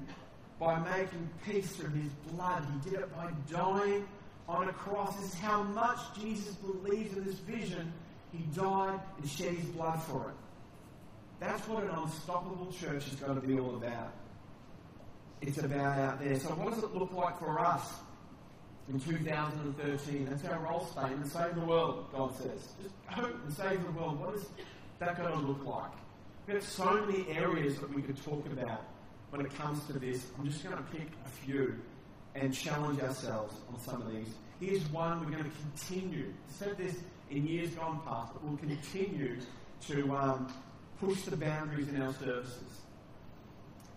by 0.59 0.79
making 0.81 1.29
peace 1.47 1.77
through 1.77 1.91
his 1.91 2.13
blood. 2.33 2.65
He 2.73 2.91
did 2.91 3.01
it 3.01 3.15
by 3.15 3.31
dying 3.51 4.07
on 4.49 4.69
a 4.69 4.73
cross. 4.73 5.17
This 5.17 5.35
is 5.35 5.39
how 5.39 5.63
much 5.63 5.99
Jesus 6.21 6.55
believed 6.57 7.17
in 7.17 7.25
this 7.25 7.39
vision. 7.41 7.93
He 8.33 8.45
died 8.55 9.01
and 9.19 9.29
shed 9.29 9.55
his 9.55 9.67
blood 9.71 10.03
for 10.03 10.31
it. 10.31 10.35
That's 11.41 11.67
what 11.69 11.83
an 11.85 11.91
unstoppable 11.91 12.73
church 12.73 13.07
is 13.09 13.15
going 13.15 13.41
to 13.41 13.47
be 13.47 13.59
all 13.59 13.77
about. 13.77 14.13
It's 15.41 15.59
about 15.59 15.99
out 15.99 16.21
there. 16.21 16.39
So, 16.39 16.49
what 16.51 16.75
does 16.75 16.83
it 16.83 16.95
look 16.95 17.13
like 17.13 17.39
for 17.39 17.59
us? 17.61 17.95
in 18.89 19.01
2013. 19.01 20.27
That's 20.27 20.45
our 20.45 20.59
role 20.61 20.87
statement. 20.87 21.31
Save 21.31 21.55
the 21.55 21.61
world, 21.63 22.07
God 22.13 22.35
says. 22.37 22.75
Just 22.83 22.95
go 23.17 23.25
and 23.25 23.53
save 23.53 23.85
the 23.85 23.93
world. 23.93 24.21
What 24.21 24.35
is 24.35 24.47
that 24.99 25.17
going 25.17 25.33
to 25.33 25.39
look 25.39 25.65
like? 25.65 25.91
We 26.47 26.55
have 26.55 26.63
so 26.63 27.07
many 27.07 27.27
areas 27.31 27.79
that 27.79 27.93
we 27.95 28.03
could 28.03 28.23
talk 28.23 28.45
about 28.47 28.83
when 29.37 29.47
it 29.47 29.55
comes 29.57 29.85
to 29.87 29.93
this. 29.95 30.25
I'm 30.39 30.49
just 30.49 30.63
going 30.63 30.77
to 30.77 30.83
pick 30.85 31.09
a 31.27 31.29
few 31.29 31.75
and 32.37 32.55
challenge 32.55 33.01
ourselves 33.01 33.55
on 33.73 33.81
some 33.81 34.01
of 34.03 34.13
these. 34.13 34.29
Here's 34.61 34.85
one 34.91 35.21
we're 35.21 35.33
going 35.33 35.45
to 35.45 35.51
continue. 35.77 36.33
I 36.49 36.53
Said 36.53 36.79
this 36.79 36.97
in 37.31 37.47
years 37.47 37.71
gone 37.71 38.01
past, 38.07 38.33
but 38.33 38.45
we'll 38.45 38.57
continue 38.57 39.39
to 39.89 40.17
um, 40.17 40.53
push 41.01 41.23
the 41.23 41.37
boundaries 41.37 41.89
in 41.89 42.01
our 42.01 42.13
services. 42.15 42.83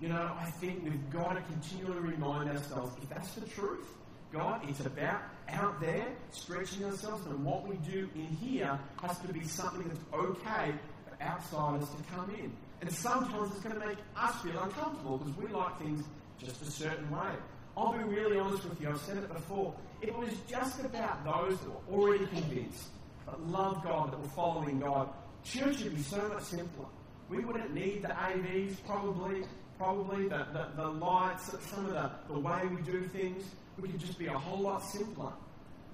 You 0.02 0.10
know, 0.10 0.32
I 0.40 0.46
think 0.46 0.84
we've 0.84 1.10
got 1.12 1.36
to 1.36 1.42
continually 1.42 2.00
remind 2.00 2.50
ourselves 2.50 2.96
if 3.02 3.10
that's 3.10 3.34
the 3.34 3.48
truth, 3.48 3.88
God. 4.34 4.62
It's 4.68 4.80
about 4.80 5.22
out 5.50 5.80
there 5.80 6.08
stretching 6.32 6.84
ourselves, 6.84 7.26
and 7.28 7.44
what 7.46 7.68
we 7.68 7.78
do 7.78 8.10
in 8.16 8.28
here 8.28 8.78
has 9.02 9.18
to 9.20 9.28
be 9.34 9.44
something 9.44 9.88
that's 9.88 10.00
okay 10.14 10.74
for 11.08 11.24
outsiders 11.24 11.90
to 11.90 12.16
come 12.16 12.30
in. 12.32 12.52
And 12.82 12.92
sometimes 12.92 13.52
it's 13.52 13.62
going 13.62 13.80
to 13.80 13.86
make 13.86 13.98
us 14.16 14.42
feel 14.42 14.60
uncomfortable 14.60 15.18
because 15.18 15.38
we 15.38 15.48
like 15.48 15.80
things 15.80 16.04
just 16.40 16.62
a 16.62 16.72
certain 16.72 17.10
way. 17.10 17.32
I'll 17.76 17.94
be 17.94 18.04
really 18.04 18.40
honest 18.40 18.64
with 18.66 18.82
you, 18.82 18.90
I've 18.90 19.02
said 19.02 19.18
it 19.18 19.32
before. 19.32 19.74
It 20.02 20.16
was 20.16 20.30
just 20.48 20.80
about 20.84 21.24
those 21.24 21.60
that 21.60 21.70
were 21.70 22.00
already 22.00 22.26
convinced, 22.28 22.90
that 23.26 23.40
love 23.48 23.84
God, 23.84 24.12
that 24.12 24.20
were 24.20 24.28
following 24.30 24.80
God. 24.80 25.10
Church 25.44 25.82
would 25.82 25.96
be 25.96 26.02
so 26.02 26.28
much 26.30 26.44
simpler. 26.44 26.86
We 27.30 27.44
wouldn't 27.44 27.74
need 27.74 28.04
the 28.04 28.10
AVs, 28.10 28.78
probably, 28.86 29.44
probably 29.78 30.28
the, 30.28 30.48
the, 30.54 30.70
the 30.76 30.88
lights, 30.88 31.52
some 31.70 31.86
of 31.86 31.92
the, 31.92 32.12
the 32.32 32.40
way 32.40 32.62
we 32.68 32.82
do 32.82 33.08
things 33.08 33.44
we 33.80 33.90
could 33.90 34.00
just 34.00 34.18
be 34.18 34.28
a 34.28 34.38
whole 34.38 34.60
lot 34.60 34.84
simpler. 34.84 35.32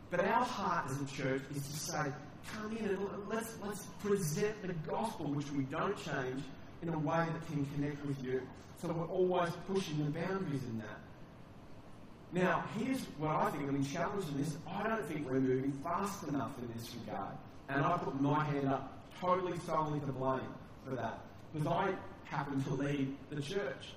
But 0.09 0.21
our 0.21 0.45
heart 0.45 0.89
as 0.89 1.01
a 1.01 1.05
church 1.15 1.41
is 1.55 1.63
to 1.67 1.79
say, 1.79 2.13
come 2.53 2.77
in 2.77 2.85
and 2.85 2.99
let's, 3.27 3.55
let's 3.63 3.83
present 4.01 4.61
the 4.61 4.73
gospel, 4.89 5.27
which 5.27 5.51
we 5.51 5.63
don't 5.63 5.97
change, 5.97 6.43
in 6.87 6.93
a 6.93 6.99
way 6.99 7.25
that 7.31 7.47
can 7.47 7.65
connect 7.75 8.05
with 8.05 8.23
you. 8.23 8.41
So 8.81 8.89
we're 8.89 9.07
always 9.07 9.51
pushing 9.67 9.97
the 10.03 10.11
boundaries 10.11 10.63
in 10.63 10.79
that. 10.79 10.99
Now, 12.33 12.63
here's 12.77 13.01
what 13.17 13.31
I 13.31 13.49
think, 13.51 13.69
I 13.69 13.71
mean, 13.71 13.85
challenging 13.85 14.37
this, 14.37 14.55
I 14.67 14.87
don't 14.87 15.05
think 15.05 15.29
we're 15.29 15.39
moving 15.39 15.71
fast 15.83 16.27
enough 16.27 16.51
in 16.59 16.67
this 16.75 16.93
regard. 17.05 17.35
And 17.69 17.85
I 17.85 17.97
put 17.97 18.19
my 18.19 18.43
hand 18.43 18.67
up 18.67 19.03
totally 19.19 19.57
solely 19.65 19.99
to 20.01 20.07
blame 20.07 20.41
for 20.87 20.95
that. 20.95 21.19
Because 21.53 21.67
I 21.67 21.93
happen 22.25 22.63
to 22.63 22.73
lead 22.73 23.15
the 23.29 23.41
church. 23.41 23.93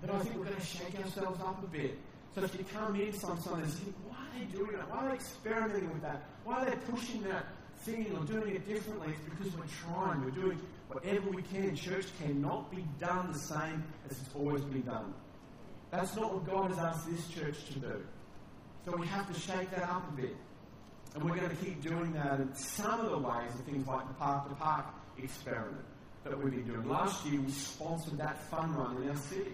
But 0.00 0.14
I 0.14 0.18
think 0.20 0.36
we're 0.36 0.44
going 0.44 0.56
to 0.56 0.66
shake 0.66 0.98
ourselves 1.00 1.40
up 1.40 1.62
a 1.62 1.66
bit 1.66 1.98
so 2.34 2.42
if 2.42 2.56
you 2.56 2.64
come 2.72 2.98
in 2.98 3.12
some 3.12 3.38
Sunday 3.40 3.64
and 3.64 3.72
think, 3.72 3.94
why 4.08 4.16
are 4.16 4.38
they 4.38 4.44
doing 4.56 4.72
that? 4.72 4.88
Why 4.90 5.04
are 5.04 5.08
they 5.10 5.14
experimenting 5.16 5.92
with 5.92 6.02
that? 6.02 6.22
Why 6.44 6.62
are 6.62 6.64
they 6.64 6.76
pushing 6.90 7.22
that 7.24 7.44
thing 7.80 8.06
or 8.16 8.24
doing 8.24 8.54
it 8.54 8.66
differently? 8.66 9.08
It's 9.12 9.36
because 9.36 9.52
we're 9.54 9.92
trying. 9.92 10.24
We're 10.24 10.30
doing 10.30 10.58
whatever 10.92 11.30
we 11.30 11.42
can. 11.42 11.74
Church 11.76 12.06
cannot 12.20 12.70
be 12.70 12.84
done 13.00 13.32
the 13.32 13.38
same 13.38 13.82
as 14.08 14.18
it's 14.18 14.34
always 14.34 14.62
been 14.62 14.82
done. 14.82 15.14
That's 15.90 16.16
not 16.16 16.34
what 16.34 16.46
God 16.46 16.70
has 16.70 16.78
asked 16.78 17.10
this 17.10 17.26
church 17.28 17.64
to 17.66 17.78
do. 17.78 18.02
So 18.84 18.96
we 18.96 19.06
have 19.06 19.32
to 19.32 19.38
shake 19.38 19.70
that 19.70 19.88
up 19.88 20.08
a 20.08 20.20
bit. 20.20 20.36
And 21.14 21.24
we're 21.24 21.36
going 21.36 21.50
to 21.50 21.56
keep 21.56 21.82
doing 21.82 22.12
that. 22.14 22.40
And 22.40 22.56
some 22.56 23.00
of 23.00 23.10
the 23.10 23.18
ways 23.18 23.50
are 23.54 23.62
things 23.70 23.86
like 23.86 24.08
the 24.08 24.14
Park 24.14 24.48
to 24.48 24.54
Park 24.54 24.86
experiment 25.18 25.84
that 26.24 26.42
we've 26.42 26.52
been 26.52 26.66
doing. 26.66 26.88
Last 26.88 27.24
year 27.26 27.40
we 27.40 27.50
sponsored 27.50 28.18
that 28.18 28.38
fun 28.50 28.74
run 28.74 29.02
in 29.02 29.10
our 29.10 29.16
city. 29.16 29.52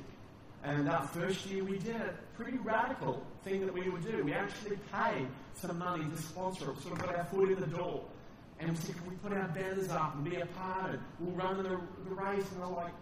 And 0.65 0.87
that 0.87 1.11
first 1.11 1.47
year 1.47 1.65
we 1.65 1.79
did 1.79 1.97
a 1.97 2.15
pretty 2.37 2.59
radical 2.59 3.23
thing 3.45 3.65
that 3.65 3.73
we 3.73 3.89
would 3.89 4.05
do. 4.05 4.23
We 4.25 4.33
actually 4.33 4.77
paid 4.93 5.27
some 5.55 5.79
money 5.79 6.05
to 6.09 6.23
sponsor 6.23 6.71
it, 6.71 6.79
sort 6.81 6.95
of 6.95 7.01
got 7.01 7.17
our 7.17 7.25
foot 7.25 7.51
in 7.51 7.61
the 7.61 7.67
door. 7.67 8.05
And 8.61 8.71
we 8.71 8.77
said, 8.77 8.97
can 8.97 9.09
we 9.09 9.17
put 9.17 9.33
our 9.33 9.49
banners 9.49 9.89
up 9.91 10.15
and 10.17 10.25
be 10.25 10.37
a 10.37 10.47
part 10.47 10.95
it? 10.95 11.01
We'll 11.21 11.35
run 11.35 11.59
the, 11.59 11.81
the 12.09 12.15
race. 12.15 12.45
And 12.53 12.61
they're 12.61 12.69
like, 12.69 12.93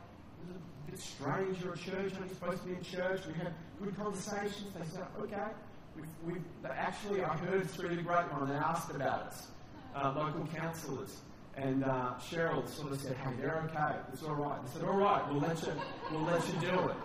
it's 0.42 0.52
a 0.52 0.90
bit 0.90 1.00
strange. 1.00 1.62
You're 1.62 1.74
a 1.74 1.78
church. 1.78 2.12
Aren't 2.14 2.28
you 2.28 2.34
supposed 2.34 2.62
to 2.62 2.68
be 2.68 2.74
in 2.74 2.82
church? 2.82 3.22
We 3.26 3.34
had 3.34 3.54
good 3.82 3.96
conversations. 3.96 4.72
They 4.78 4.86
said, 4.86 5.06
okay. 5.20 5.48
We've, 5.96 6.34
we've, 6.34 6.44
actually, 6.70 7.24
I 7.24 7.36
heard 7.38 7.70
through 7.70 7.96
the 7.96 8.02
grapevine, 8.02 8.48
they 8.48 8.54
asked 8.54 8.90
about 8.90 9.28
us, 9.28 9.46
uh, 9.94 10.12
local 10.14 10.46
councillors. 10.54 11.16
And 11.56 11.84
uh, 11.84 12.12
Cheryl 12.20 12.68
sort 12.68 12.92
of 12.92 13.00
said, 13.00 13.16
hey, 13.16 13.30
they're 13.40 13.62
okay. 13.70 13.96
It's 14.12 14.22
all 14.22 14.34
right. 14.34 14.58
They 14.66 14.72
said, 14.78 14.86
all 14.86 14.98
right, 14.98 15.26
we'll 15.30 15.40
let 15.40 15.62
you, 15.62 15.72
we'll 16.12 16.20
let 16.20 16.46
you 16.48 16.60
do 16.60 16.88
it. 16.90 16.96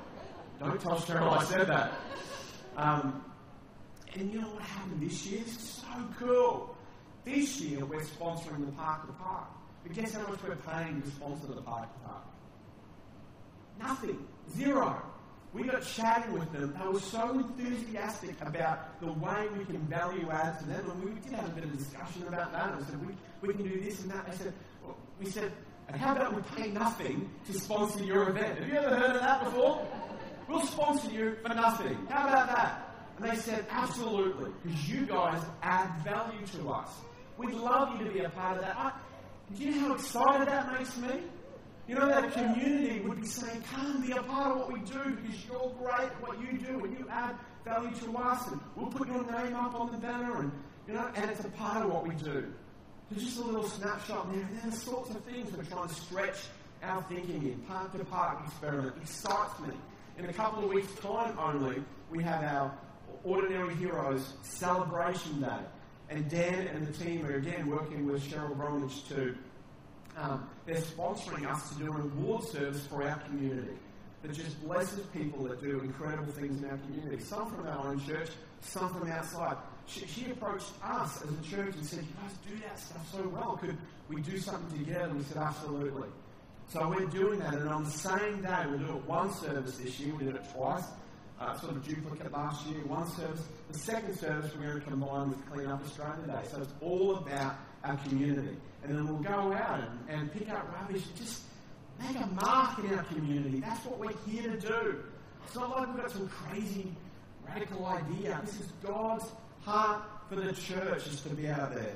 Don't 0.59 0.81
tell 0.81 0.97
Cheryl 0.97 1.31
I 1.31 1.43
said 1.45 1.67
that. 1.67 1.93
Um, 2.75 3.23
And 4.13 4.31
you 4.33 4.41
know 4.41 4.47
what 4.49 4.63
happened 4.63 5.01
this 5.01 5.25
year? 5.25 5.39
It's 5.41 5.81
so 5.81 5.87
cool. 6.19 6.75
This 7.25 7.61
year 7.61 7.85
we're 7.85 8.01
sponsoring 8.01 8.65
the 8.65 8.71
Park 8.73 9.05
to 9.07 9.13
Park. 9.13 9.47
But 9.83 9.93
guess 9.93 10.13
how 10.13 10.27
much 10.27 10.39
we're 10.47 10.55
paying 10.55 11.01
to 11.01 11.11
sponsor 11.11 11.47
the 11.47 11.61
Park 11.61 11.91
to 11.93 12.09
Park? 12.09 12.23
Nothing. 13.79 14.25
Zero. 14.55 15.01
We 15.53 15.63
got 15.63 15.83
chatting 15.83 16.33
with 16.33 16.51
them. 16.53 16.73
They 16.79 16.87
were 16.87 16.99
so 16.99 17.31
enthusiastic 17.31 18.35
about 18.41 18.99
the 19.01 19.11
way 19.11 19.47
we 19.57 19.65
can 19.65 19.79
value 19.87 20.29
add 20.31 20.59
to 20.59 20.65
them. 20.65 20.89
And 20.89 21.03
we 21.03 21.19
did 21.19 21.33
have 21.33 21.45
a 21.45 21.51
bit 21.51 21.65
of 21.65 21.77
discussion 21.77 22.23
about 22.27 22.53
that. 22.53 22.73
I 22.73 22.79
said, 22.83 23.05
we, 23.05 23.13
we 23.45 23.53
can 23.53 23.67
do 23.67 23.81
this 23.81 24.01
and 24.01 24.11
that. 24.11 24.31
They 24.31 24.37
said, 24.37 24.53
well, 24.83 24.97
we 25.19 25.25
said, 25.25 25.51
how 25.95 26.15
about 26.15 26.35
we 26.35 26.41
pay 26.55 26.69
nothing 26.69 27.29
to 27.47 27.53
sponsor 27.53 28.03
your 28.03 28.29
event? 28.29 28.59
Have 28.59 28.67
you 28.67 28.75
ever 28.75 28.95
heard 28.95 29.15
of 29.15 29.21
that 29.21 29.43
before? 29.43 29.85
We'll 30.47 30.65
sponsor 30.65 31.11
you 31.11 31.35
for 31.41 31.53
nothing. 31.53 31.97
How 32.09 32.27
about 32.27 32.47
that? 32.55 32.95
And 33.17 33.29
they 33.29 33.35
said, 33.35 33.65
absolutely, 33.69 34.51
because 34.63 34.89
you 34.89 35.05
guys 35.05 35.41
add 35.61 35.91
value 36.03 36.45
to 36.53 36.69
us. 36.69 36.89
We'd 37.41 37.55
love 37.55 37.99
you 37.99 38.05
to 38.05 38.11
be 38.11 38.19
a 38.19 38.29
part 38.29 38.57
of 38.57 38.63
that. 38.63 38.75
I, 38.77 38.91
do 39.55 39.63
you 39.63 39.71
know 39.71 39.87
how 39.87 39.93
excited 39.95 40.47
that 40.47 40.71
makes 40.77 40.95
me? 40.97 41.21
You 41.87 41.95
know, 41.95 42.07
that 42.07 42.31
community 42.33 42.99
would 42.99 43.19
be 43.19 43.25
saying, 43.25 43.63
come 43.73 44.05
be 44.05 44.11
a 44.11 44.21
part 44.21 44.51
of 44.51 44.57
what 44.59 44.71
we 44.71 44.79
do 44.81 45.17
because 45.21 45.43
you're 45.47 45.73
great 45.79 46.11
at 46.11 46.21
what 46.21 46.39
you 46.39 46.59
do 46.59 46.85
and 46.85 46.97
you 46.97 47.07
add 47.09 47.35
value 47.65 47.95
to 47.95 48.17
us 48.17 48.47
and 48.51 48.59
we'll 48.75 48.91
put 48.91 49.07
your 49.07 49.23
name 49.31 49.55
up 49.55 49.73
on 49.73 49.91
the 49.91 49.97
banner 49.97 50.41
and, 50.41 50.51
you 50.87 50.93
know, 50.93 51.09
and 51.15 51.31
it's 51.31 51.43
a 51.43 51.49
part 51.49 51.83
of 51.83 51.91
what 51.91 52.07
we 52.07 52.13
do. 52.13 52.53
There's 53.09 53.23
just 53.23 53.39
a 53.39 53.43
little 53.43 53.67
snapshot 53.67 54.31
there 54.31 54.43
and 54.43 54.61
then 54.61 54.71
sorts 54.71 55.09
of 55.09 55.23
things 55.25 55.51
we're 55.51 55.63
trying 55.63 55.87
to 55.87 55.93
stretch 55.95 56.37
our 56.83 57.01
thinking 57.03 57.41
in. 57.41 57.59
Park 57.67 57.91
to 57.97 58.05
park 58.05 58.39
experiment 58.45 58.93
excites 59.01 59.59
me. 59.61 59.73
In 60.19 60.25
a 60.25 60.33
couple 60.33 60.63
of 60.63 60.69
weeks' 60.69 60.93
time 61.01 61.37
only, 61.39 61.83
we 62.11 62.21
have 62.21 62.43
our 62.43 62.71
Ordinary 63.23 63.73
Heroes 63.75 64.33
Celebration 64.43 65.41
Day. 65.41 65.59
And 66.11 66.29
Dan 66.29 66.67
and 66.67 66.85
the 66.85 66.91
team 67.03 67.25
are 67.25 67.35
again 67.35 67.67
working 67.67 68.05
with 68.05 68.21
Cheryl 68.29 68.55
Bromage 68.55 69.07
to 69.07 69.33
um, 70.17 70.49
they're 70.65 70.75
sponsoring 70.75 71.49
us 71.49 71.69
to 71.69 71.75
do 71.75 71.93
an 71.93 72.01
award 72.01 72.43
service 72.43 72.85
for 72.85 73.01
our 73.07 73.17
community 73.19 73.77
that 74.21 74.33
just 74.33 74.61
blesses 74.61 75.05
people 75.13 75.45
that 75.45 75.61
do 75.61 75.79
incredible 75.79 76.33
things 76.33 76.61
in 76.61 76.69
our 76.69 76.77
community. 76.77 77.23
Some 77.23 77.49
from 77.49 77.65
our 77.65 77.87
own 77.87 78.05
church, 78.05 78.29
some 78.59 78.93
from 78.93 79.09
outside. 79.09 79.55
She, 79.87 80.05
she 80.05 80.31
approached 80.31 80.71
us 80.83 81.23
as 81.23 81.29
a 81.29 81.49
church 81.49 81.75
and 81.75 81.85
said, 81.85 81.99
You 81.99 82.13
guys 82.21 82.37
do 82.47 82.67
that 82.67 82.77
stuff 82.77 83.09
so 83.11 83.27
well. 83.29 83.57
Could 83.61 83.77
we 84.09 84.21
do 84.21 84.37
something 84.37 84.79
together? 84.79 85.05
And 85.05 85.17
we 85.17 85.23
said, 85.23 85.37
Absolutely. 85.37 86.09
So 86.67 86.89
we're 86.89 87.05
doing 87.07 87.39
that, 87.39 87.53
and 87.53 87.67
on 87.69 87.83
the 87.83 87.89
same 87.89 88.41
day, 88.41 88.63
we'll 88.67 88.79
do 88.79 88.97
it 88.97 89.05
one 89.05 89.33
service 89.33 89.77
this 89.77 89.99
year. 89.99 90.13
We 90.15 90.25
did 90.25 90.35
it 90.35 90.45
twice, 90.53 90.85
uh, 91.41 91.59
sort 91.59 91.75
of 91.75 91.87
duplicate 91.87 92.31
last 92.31 92.65
year, 92.67 92.79
one 92.85 93.09
service. 93.11 93.41
The 93.71 93.79
second 93.79 94.17
service 94.17 94.51
we're 94.55 94.67
going 94.67 94.81
to 94.81 94.87
combine 94.87 95.29
with 95.29 95.51
Clean 95.51 95.67
Up 95.67 95.81
Australia 95.83 96.27
Day. 96.27 96.47
So 96.51 96.61
it's 96.61 96.73
all 96.81 97.17
about 97.17 97.55
our 97.83 97.97
community. 97.97 98.57
And 98.83 98.95
then 98.95 99.07
we'll 99.07 99.23
go 99.23 99.53
out 99.53 99.79
and, 99.79 100.19
and 100.19 100.31
pick 100.31 100.49
up 100.49 100.71
rubbish 100.73 101.03
and 101.05 101.15
just 101.15 101.41
make 101.99 102.15
a 102.15 102.27
mark 102.27 102.79
in 102.79 102.93
our 102.93 103.03
community. 103.05 103.59
That's 103.59 103.85
what 103.85 103.99
we're 103.99 104.17
here 104.27 104.51
to 104.51 104.59
do. 104.59 105.03
It's 105.45 105.55
not 105.55 105.69
like 105.71 105.87
we've 105.87 105.97
got 105.97 106.11
some 106.11 106.29
crazy, 106.29 106.91
radical 107.47 107.85
idea. 107.85 108.39
This 108.45 108.59
is 108.59 108.67
God's 108.83 109.25
heart 109.61 110.03
for 110.29 110.35
the 110.35 110.53
church 110.53 111.07
is 111.07 111.21
to 111.21 111.29
be 111.29 111.47
out 111.47 111.73
there. 111.73 111.93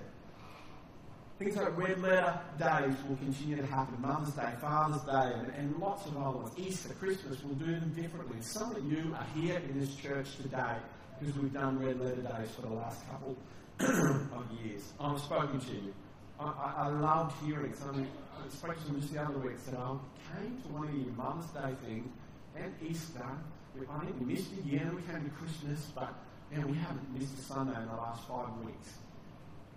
Things 1.37 1.57
like 1.57 1.77
red 1.77 2.01
letter 2.01 2.39
days 2.57 2.95
will 3.09 3.17
continue 3.17 3.57
to 3.57 3.65
happen. 3.65 3.99
Mother's 3.99 4.33
Day, 4.33 4.53
Father's 4.61 5.01
Day, 5.01 5.37
and, 5.37 5.53
and 5.57 5.77
lots 5.79 6.05
of 6.05 6.15
other 6.15 6.37
ones. 6.37 6.53
Easter, 6.55 6.93
Christmas, 6.93 7.43
we'll 7.43 7.55
do 7.55 7.77
them 7.77 7.91
differently. 7.93 8.37
Some 8.39 8.73
of 8.73 8.89
you 8.89 9.13
are 9.13 9.27
here 9.35 9.57
in 9.57 9.77
this 9.77 9.93
church 9.95 10.37
today 10.37 10.77
because 11.19 11.35
we've 11.35 11.51
done 11.51 11.77
red 11.77 11.99
letter 11.99 12.21
days 12.21 12.51
for 12.55 12.61
the 12.61 12.73
last 12.73 13.01
couple 13.09 13.35
of 13.79 14.45
years. 14.63 14.93
I've 14.97 15.19
spoken 15.19 15.59
to 15.59 15.71
you. 15.73 15.93
I, 16.39 16.45
I, 16.45 16.73
I 16.77 16.87
loved 16.87 17.35
hearing 17.43 17.73
something. 17.73 18.07
I 18.07 18.49
spoke 18.49 18.79
to 18.79 18.87
them 18.87 19.01
just 19.01 19.13
the 19.13 19.21
other 19.21 19.37
week. 19.39 19.57
Said 19.57 19.75
I 19.75 19.97
came 20.39 20.61
to 20.61 20.67
one 20.69 20.87
of 20.87 20.95
your 20.95 21.13
Mother's 21.15 21.49
Day 21.51 21.75
things 21.85 22.07
and 22.55 22.73
Easter. 22.81 23.25
I 23.91 24.05
think 24.05 24.19
we 24.21 24.33
missed 24.33 24.51
a 24.53 24.65
year. 24.65 24.89
We 24.95 25.01
came 25.01 25.21
to 25.21 25.29
Christmas, 25.31 25.91
but 25.93 26.13
man, 26.49 26.71
we 26.71 26.77
haven't 26.77 27.11
missed 27.19 27.37
a 27.37 27.41
Sunday 27.41 27.75
in 27.75 27.87
the 27.87 27.95
last 27.95 28.25
five 28.25 28.55
weeks 28.63 28.93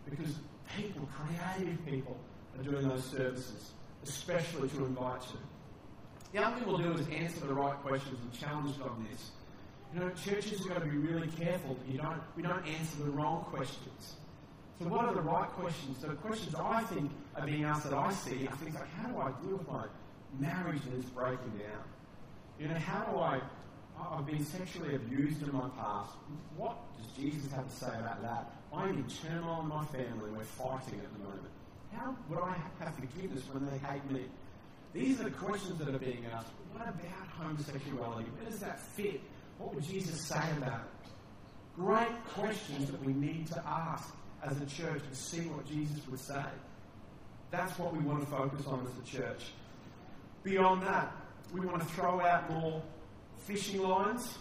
because 0.08 0.34
people, 0.76 1.08
creative 1.12 1.84
people, 1.86 2.16
are 2.58 2.62
doing 2.62 2.88
those 2.88 3.04
services, 3.04 3.72
especially 4.04 4.68
to 4.70 4.84
invite 4.84 5.20
to. 5.22 5.38
The 6.32 6.44
other 6.44 6.56
thing 6.56 6.66
we'll 6.66 6.78
do 6.78 6.92
is 6.92 7.08
answer 7.08 7.46
the 7.46 7.54
right 7.54 7.76
questions 7.76 8.18
and 8.20 8.32
challenge 8.32 8.74
on 8.82 9.06
this. 9.10 9.30
You 9.94 10.00
know, 10.00 10.10
churches 10.10 10.58
have 10.58 10.68
got 10.68 10.82
to 10.82 10.88
be 10.88 10.98
really 10.98 11.28
careful 11.28 11.74
that 11.74 11.90
you 11.90 11.98
don't, 11.98 12.20
we 12.36 12.42
don't 12.42 12.66
answer 12.66 13.02
the 13.02 13.10
wrong 13.10 13.44
questions. 13.44 14.16
So 14.78 14.86
what 14.88 15.06
are 15.06 15.14
the 15.14 15.22
right 15.22 15.48
questions? 15.48 15.98
So 16.00 16.08
the 16.08 16.14
questions 16.14 16.54
I 16.54 16.82
think 16.82 17.10
are 17.34 17.46
being 17.46 17.64
asked 17.64 17.84
that 17.84 17.94
I 17.94 18.12
see 18.12 18.46
are 18.46 18.56
things 18.56 18.74
like, 18.74 18.88
how 18.94 19.08
do 19.08 19.18
I 19.18 19.32
deal 19.42 19.56
with 19.56 19.68
my 19.68 19.86
marriage 20.38 20.82
that 20.82 20.94
is 20.94 21.04
breaking 21.06 21.58
down? 21.58 21.82
You 22.60 22.68
know, 22.68 22.74
how 22.74 23.04
do 23.10 23.18
I, 23.18 23.40
I've 24.00 24.26
been 24.26 24.44
sexually 24.44 24.94
abused 24.94 25.42
in 25.42 25.52
my 25.52 25.68
past. 25.70 26.12
What 26.56 26.76
does 26.96 27.06
Jesus 27.12 27.50
have 27.52 27.68
to 27.68 27.74
say 27.74 27.86
about 27.98 28.22
that? 28.22 28.52
I'm 28.72 28.98
in 28.98 29.04
turmoil 29.04 29.60
in 29.62 29.68
my 29.68 29.84
family. 29.86 30.30
We're 30.36 30.44
fighting 30.44 31.00
at 31.00 31.12
the 31.12 31.18
moment. 31.18 31.50
How 31.92 32.14
would 32.28 32.38
I 32.38 32.56
have 32.80 32.94
forgiveness 32.94 33.42
when 33.52 33.66
they 33.66 33.78
hate 33.78 34.10
me? 34.10 34.24
These 34.92 35.20
are 35.20 35.24
the 35.24 35.30
questions 35.30 35.78
that 35.78 35.88
are 35.88 35.98
being 35.98 36.24
asked. 36.32 36.48
What 36.72 36.82
about 36.82 37.28
homosexuality? 37.38 38.28
Where 38.30 38.50
does 38.50 38.60
that 38.60 38.80
fit? 38.80 39.20
What 39.58 39.74
would 39.74 39.84
Jesus 39.84 40.20
say 40.20 40.42
about 40.56 40.80
it? 40.80 41.10
Great 41.76 42.24
questions 42.34 42.90
that 42.90 43.04
we 43.04 43.12
need 43.12 43.46
to 43.48 43.62
ask 43.66 44.12
as 44.42 44.60
a 44.60 44.66
church 44.66 45.02
and 45.06 45.16
see 45.16 45.40
what 45.42 45.66
Jesus 45.66 46.06
would 46.08 46.20
say. 46.20 46.44
That's 47.50 47.78
what 47.78 47.96
we 47.96 48.02
want 48.04 48.20
to 48.20 48.26
focus 48.26 48.66
on 48.66 48.86
as 48.86 49.08
a 49.08 49.16
church. 49.16 49.52
Beyond 50.42 50.82
that, 50.82 51.12
we 51.52 51.60
want 51.60 51.80
to 51.80 51.88
throw 51.88 52.20
out 52.20 52.50
more 52.50 52.82
fishing 53.40 53.82
lines 53.82 54.38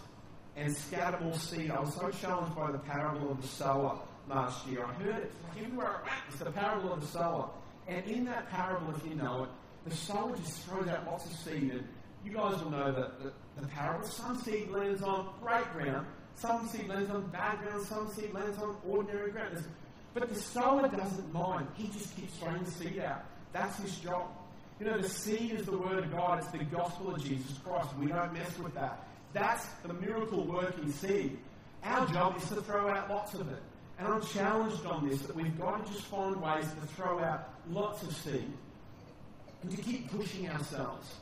and 0.56 0.76
more 1.20 1.34
seed. 1.34 1.70
I 1.70 1.80
was 1.80 1.94
so 1.94 2.10
challenged 2.10 2.56
by 2.56 2.72
the 2.72 2.78
parable 2.78 3.30
of 3.30 3.40
the 3.40 3.48
sower 3.48 3.98
last 4.28 4.66
year. 4.66 4.84
I 4.84 4.92
heard 5.02 5.16
it 5.16 5.32
everywhere 5.56 6.02
It's 6.28 6.38
the 6.38 6.50
parable 6.50 6.92
of 6.92 7.00
the 7.00 7.06
sower. 7.06 7.50
And 7.86 8.04
in 8.06 8.24
that 8.26 8.50
parable, 8.50 8.94
if 8.94 9.08
you 9.08 9.14
know 9.14 9.44
it, 9.44 9.50
the 9.88 9.94
sower 9.94 10.36
just 10.36 10.62
throws 10.64 10.88
out 10.88 11.06
lots 11.06 11.26
of 11.26 11.32
seed. 11.32 11.70
And 11.72 11.88
you 12.24 12.32
guys 12.32 12.62
will 12.62 12.70
know 12.70 12.92
that 12.92 13.22
the, 13.22 13.32
the 13.60 13.68
parable. 13.68 14.06
Some 14.06 14.36
seed 14.42 14.68
lands 14.70 15.02
on 15.02 15.28
great 15.40 15.72
ground, 15.72 16.06
some 16.34 16.68
seed 16.68 16.88
lands 16.88 17.10
on 17.10 17.26
bad 17.28 17.58
ground, 17.60 17.86
some 17.86 18.10
seed 18.12 18.34
lands 18.34 18.58
on 18.58 18.76
ordinary 18.86 19.30
ground. 19.30 19.64
But 20.12 20.28
the 20.28 20.34
sower 20.34 20.88
doesn't 20.88 21.32
mind. 21.32 21.68
He 21.74 21.88
just 21.88 22.14
keeps 22.16 22.34
throwing 22.36 22.64
the 22.64 22.70
seed 22.70 22.98
out. 22.98 23.24
That's 23.52 23.78
his 23.78 23.96
job. 23.98 24.28
You 24.80 24.86
know, 24.86 24.98
the 24.98 25.08
seed 25.08 25.52
is 25.52 25.66
the 25.66 25.76
word 25.76 25.98
of 25.98 26.12
God. 26.12 26.38
It's 26.38 26.48
the 26.48 26.64
gospel 26.64 27.14
of 27.14 27.22
Jesus 27.22 27.58
Christ. 27.64 27.88
We 27.98 28.06
don't 28.06 28.32
mess 28.32 28.56
with 28.58 28.74
that. 28.74 29.08
That's 29.32 29.66
the 29.84 29.92
miracle 29.92 30.44
working 30.44 30.90
seed. 30.92 31.38
Our 31.82 32.06
job 32.06 32.36
is 32.36 32.48
to 32.48 32.56
throw 32.56 32.88
out 32.88 33.10
lots 33.10 33.34
of 33.34 33.50
it. 33.50 33.62
And 33.98 34.06
I'm 34.06 34.22
challenged 34.22 34.86
on 34.86 35.08
this 35.08 35.22
that 35.22 35.34
we've 35.34 35.58
got 35.58 35.84
to 35.84 35.92
just 35.92 36.04
find 36.06 36.40
ways 36.40 36.64
to 36.64 36.86
throw 36.94 37.18
out 37.18 37.50
lots 37.68 38.04
of 38.04 38.16
seed 38.16 38.52
and 39.62 39.70
to 39.70 39.76
keep 39.82 40.10
pushing 40.10 40.48
ourselves. 40.48 41.16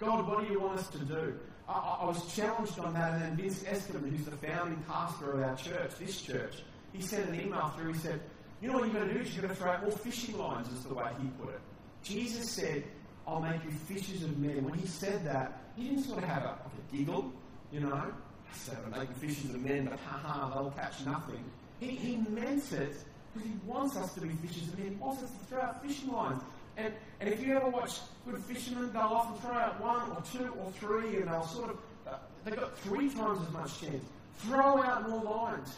God, 0.00 0.26
what 0.26 0.46
do 0.46 0.52
you 0.52 0.58
want 0.58 0.78
us 0.78 0.88
to 0.88 0.98
do? 0.98 1.34
I, 1.68 1.98
I 2.00 2.04
was 2.06 2.34
challenged 2.34 2.78
on 2.78 2.94
that, 2.94 3.14
and 3.14 3.22
then 3.22 3.36
Vince 3.36 3.62
Eskerman, 3.64 4.10
who's 4.10 4.24
the 4.24 4.36
founding 4.38 4.82
pastor 4.88 5.32
of 5.32 5.42
our 5.42 5.56
church, 5.56 5.92
this 5.98 6.20
church, 6.22 6.54
he 6.92 7.02
sent 7.02 7.28
an 7.28 7.38
email 7.38 7.72
through. 7.76 7.92
He 7.92 7.98
said, 7.98 8.20
You 8.62 8.68
know 8.68 8.78
what 8.78 8.84
you're 8.84 8.94
going 8.94 9.08
to 9.08 9.14
do? 9.14 9.20
is 9.20 9.34
You're 9.34 9.42
going 9.42 9.54
to 9.54 9.60
throw 9.60 9.70
out 9.70 9.82
more 9.82 9.92
fishing 9.92 10.36
lines, 10.38 10.68
is 10.68 10.82
the 10.84 10.94
way 10.94 11.10
he 11.20 11.28
put 11.38 11.50
it. 11.50 11.60
Jesus 12.02 12.50
said, 12.50 12.84
I'll 13.26 13.40
make 13.40 13.64
you 13.64 13.70
fishers 13.70 14.22
of 14.22 14.38
men. 14.38 14.64
When 14.64 14.78
he 14.78 14.86
said 14.86 15.24
that, 15.24 15.60
he 15.76 15.88
didn't 15.88 16.04
sort 16.04 16.22
of 16.22 16.28
have 16.28 16.42
a, 16.42 16.48
like 16.48 16.92
a 16.92 16.96
giggle, 16.96 17.32
you 17.70 17.80
know. 17.80 17.94
I 17.94 18.56
said, 18.56 18.76
I'm 18.84 18.90
making 18.98 19.14
fishers 19.14 19.54
of 19.54 19.62
men, 19.62 19.86
but 19.86 19.98
haha, 20.00 20.54
they'll 20.54 20.70
catch 20.72 21.04
nothing. 21.06 21.44
He, 21.80 21.88
he 21.88 22.16
meant 22.28 22.70
it 22.72 22.96
because 23.32 23.48
he 23.48 23.54
wants 23.66 23.96
us 23.96 24.12
to 24.14 24.20
be 24.20 24.28
fishers 24.28 24.68
of 24.68 24.78
men. 24.78 24.90
He 24.90 24.96
wants 24.96 25.22
us 25.22 25.30
to 25.30 25.46
throw 25.46 25.60
out 25.60 25.82
fishing 25.82 26.10
lines. 26.10 26.42
And, 26.76 26.92
and 27.20 27.28
if 27.28 27.42
you 27.42 27.56
ever 27.56 27.68
watch 27.68 27.98
good 28.26 28.42
fishermen, 28.44 28.92
they'll 28.92 29.02
often 29.02 29.40
throw 29.40 29.56
out 29.56 29.80
one 29.80 30.10
or 30.10 30.22
two 30.32 30.52
or 30.58 30.70
three, 30.72 31.16
and 31.20 31.28
they'll 31.28 31.46
sort 31.46 31.70
of, 31.70 31.78
uh, 32.06 32.16
they've 32.44 32.56
got 32.56 32.76
three 32.78 33.10
times 33.10 33.40
as 33.46 33.52
much 33.52 33.80
chance. 33.80 34.04
Throw 34.38 34.82
out 34.82 35.08
more 35.08 35.22
lines. 35.22 35.76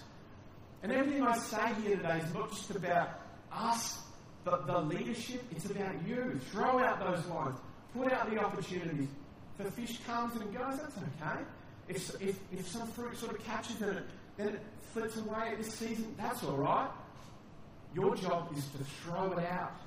And 0.82 0.92
everything 0.92 1.22
I 1.22 1.36
say 1.38 1.72
here 1.82 1.96
today 1.96 2.18
is 2.18 2.34
not 2.34 2.50
just 2.50 2.70
about 2.70 3.20
us, 3.52 4.00
the, 4.44 4.56
the 4.66 4.80
leadership, 4.80 5.42
it's 5.50 5.64
about 5.66 5.94
you. 6.06 6.38
Throw 6.50 6.78
out 6.78 7.00
those 7.00 7.24
lines. 7.26 7.58
Put 7.96 8.12
out 8.12 8.30
the 8.30 8.38
opportunities. 8.38 9.08
If 9.58 9.66
a 9.66 9.70
fish 9.70 10.00
comes 10.06 10.40
and 10.40 10.52
goes, 10.52 10.78
that's 10.78 10.96
okay. 10.96 11.40
If, 11.88 12.10
if, 12.20 12.38
if 12.52 12.68
some 12.68 12.88
fruit 12.88 13.16
sort 13.16 13.38
of 13.38 13.44
catches 13.44 13.80
it, 13.82 14.04
then 14.36 14.48
it 14.48 14.60
flits 14.92 15.16
away 15.16 15.50
at 15.52 15.58
this 15.58 15.72
season, 15.72 16.14
that's 16.16 16.42
all 16.42 16.56
right. 16.56 16.88
Your 17.94 18.16
job 18.16 18.50
is 18.56 18.66
to 18.70 18.84
throw 19.02 19.32
it 19.32 19.44
out 19.46 19.78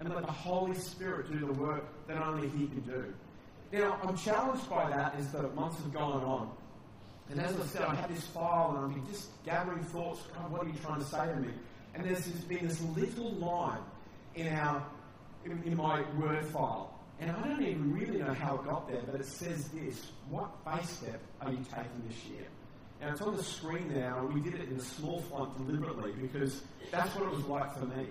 and 0.00 0.08
let 0.08 0.24
the 0.24 0.32
Holy 0.32 0.74
Spirit 0.74 1.30
do 1.30 1.46
the 1.46 1.52
work 1.52 1.84
that 2.06 2.16
only 2.16 2.48
He 2.48 2.66
can 2.66 2.80
do. 2.80 3.14
Now, 3.72 3.98
I'm 4.02 4.16
challenged 4.16 4.68
by 4.70 4.88
that 4.88 5.18
is 5.18 5.30
that 5.32 5.54
months 5.54 5.76
have 5.78 5.92
gone 5.92 6.22
on. 6.22 6.50
And 7.30 7.40
as 7.40 7.58
I 7.58 7.64
said, 7.66 7.82
I 7.82 7.94
had 7.94 8.10
this 8.10 8.24
file 8.24 8.76
and 8.76 8.94
been 8.94 9.06
just 9.12 9.28
gathering 9.44 9.82
thoughts. 9.82 10.20
God, 10.34 10.50
what 10.50 10.62
are 10.62 10.68
you 10.68 10.74
trying 10.84 11.00
to 11.00 11.06
say 11.06 11.26
to 11.26 11.36
me? 11.36 11.48
And 11.94 12.04
there's 12.04 12.26
been 12.26 12.66
this 12.66 12.80
little 12.96 13.32
line 13.32 13.82
in 14.34 14.48
our 14.48 14.84
in, 15.44 15.62
in 15.64 15.76
my 15.76 16.02
word 16.18 16.44
file. 16.46 16.94
And 17.20 17.30
I 17.30 17.48
don't 17.48 17.62
even 17.62 17.92
really 17.92 18.18
know 18.18 18.34
how 18.34 18.56
it 18.56 18.64
got 18.64 18.88
there, 18.88 19.02
but 19.06 19.20
it 19.20 19.26
says 19.26 19.68
this 19.68 20.10
What 20.28 20.50
faith 20.64 20.90
step 20.90 21.20
are 21.40 21.50
you 21.50 21.64
taking 21.70 22.02
this 22.08 22.24
year? 22.26 22.46
And 23.00 23.10
it's 23.10 23.20
on 23.20 23.36
the 23.36 23.42
screen 23.42 23.92
now, 23.94 24.18
and 24.20 24.34
we 24.34 24.40
did 24.40 24.60
it 24.60 24.68
in 24.68 24.76
a 24.76 24.80
small 24.80 25.20
font 25.22 25.56
deliberately 25.58 26.12
because 26.12 26.62
that's 26.90 27.14
what 27.14 27.24
it 27.24 27.30
was 27.30 27.44
like 27.44 27.76
for 27.78 27.84
me. 27.86 28.06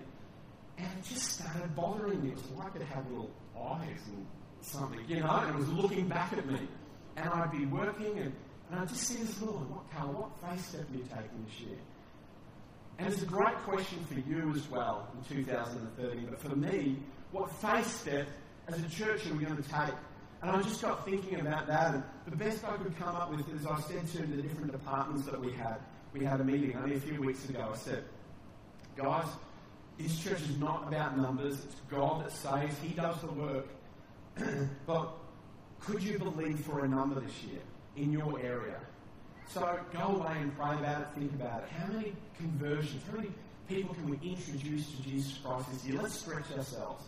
And 0.77 0.87
it 0.87 1.03
just 1.03 1.39
started 1.39 1.75
bothering 1.75 2.23
me. 2.23 2.29
It 2.29 2.35
was 2.35 2.51
like 2.57 2.75
it 2.75 2.81
had 2.83 3.09
little 3.09 3.31
eyes 3.59 3.99
and 4.07 4.25
something, 4.61 4.99
you 5.07 5.19
know, 5.19 5.29
and 5.29 5.49
it 5.49 5.55
was 5.55 5.69
looking 5.69 6.07
back 6.07 6.33
at 6.33 6.45
me. 6.45 6.59
And 7.15 7.29
I'd 7.29 7.51
be 7.51 7.65
working, 7.65 8.17
and, 8.17 8.33
and 8.71 8.79
I'd 8.79 8.89
just 8.89 9.03
see 9.03 9.15
this 9.15 9.39
little. 9.39 9.59
What 9.59 9.91
colour, 9.91 10.13
what 10.13 10.31
faith 10.41 10.67
step 10.67 10.89
are 10.89 10.95
you 10.95 11.03
taking 11.03 11.45
this 11.45 11.59
year? 11.59 11.77
And 12.99 13.11
it's 13.11 13.21
a 13.21 13.25
great 13.25 13.55
question 13.59 13.99
for 14.05 14.19
you 14.19 14.53
as 14.55 14.69
well 14.69 15.07
in 15.17 15.35
2013. 15.35 16.27
But 16.29 16.39
for 16.39 16.55
me, 16.55 16.97
what 17.31 17.51
faith 17.51 17.87
step 17.87 18.27
as 18.67 18.79
a 18.79 18.89
church 18.89 19.25
are 19.25 19.33
we 19.33 19.43
going 19.43 19.57
to 19.57 19.63
take? 19.63 19.95
And 20.41 20.51
I 20.51 20.61
just 20.61 20.81
got 20.81 21.05
thinking 21.05 21.39
about 21.39 21.67
that. 21.67 21.95
And 21.95 22.03
the 22.25 22.35
best 22.35 22.63
I 22.63 22.75
could 22.77 22.97
come 22.97 23.15
up 23.15 23.31
with 23.31 23.47
is 23.53 23.65
I 23.65 23.79
said 23.81 24.07
to 24.09 24.17
the 24.17 24.41
different 24.41 24.71
departments 24.71 25.25
that 25.25 25.39
we 25.39 25.51
had, 25.53 25.77
we 26.13 26.23
had 26.23 26.41
a 26.41 26.43
meeting 26.43 26.75
only 26.75 26.95
a 26.95 26.99
few 26.99 27.19
weeks 27.21 27.47
ago. 27.49 27.71
I 27.73 27.77
said, 27.77 28.03
guys, 28.95 29.25
this 29.97 30.19
church 30.19 30.41
is 30.41 30.57
not 30.57 30.87
about 30.87 31.17
numbers. 31.17 31.63
It's 31.63 31.75
God 31.89 32.25
that 32.25 32.31
saves. 32.31 32.77
He 32.79 32.93
does 32.93 33.19
the 33.21 33.31
work. 33.31 33.67
but 34.85 35.13
could 35.79 36.03
you 36.03 36.19
believe 36.19 36.59
for 36.59 36.83
a 36.83 36.87
number 36.87 37.19
this 37.19 37.43
year 37.43 37.61
in 37.95 38.11
your 38.11 38.39
area? 38.39 38.79
So 39.49 39.79
go 39.91 39.99
away 39.99 40.37
and 40.39 40.55
pray 40.57 40.73
about 40.73 41.01
it, 41.01 41.07
think 41.15 41.33
about 41.33 41.63
it. 41.63 41.69
How 41.77 41.93
many 41.93 42.13
conversions, 42.37 43.03
how 43.09 43.17
many 43.17 43.31
people 43.67 43.93
can 43.95 44.09
we 44.09 44.19
introduce 44.27 44.91
to 44.91 45.01
Jesus 45.03 45.37
Christ 45.43 45.71
this 45.71 45.85
year? 45.85 46.01
Let's 46.01 46.19
stretch 46.19 46.51
ourselves. 46.57 47.05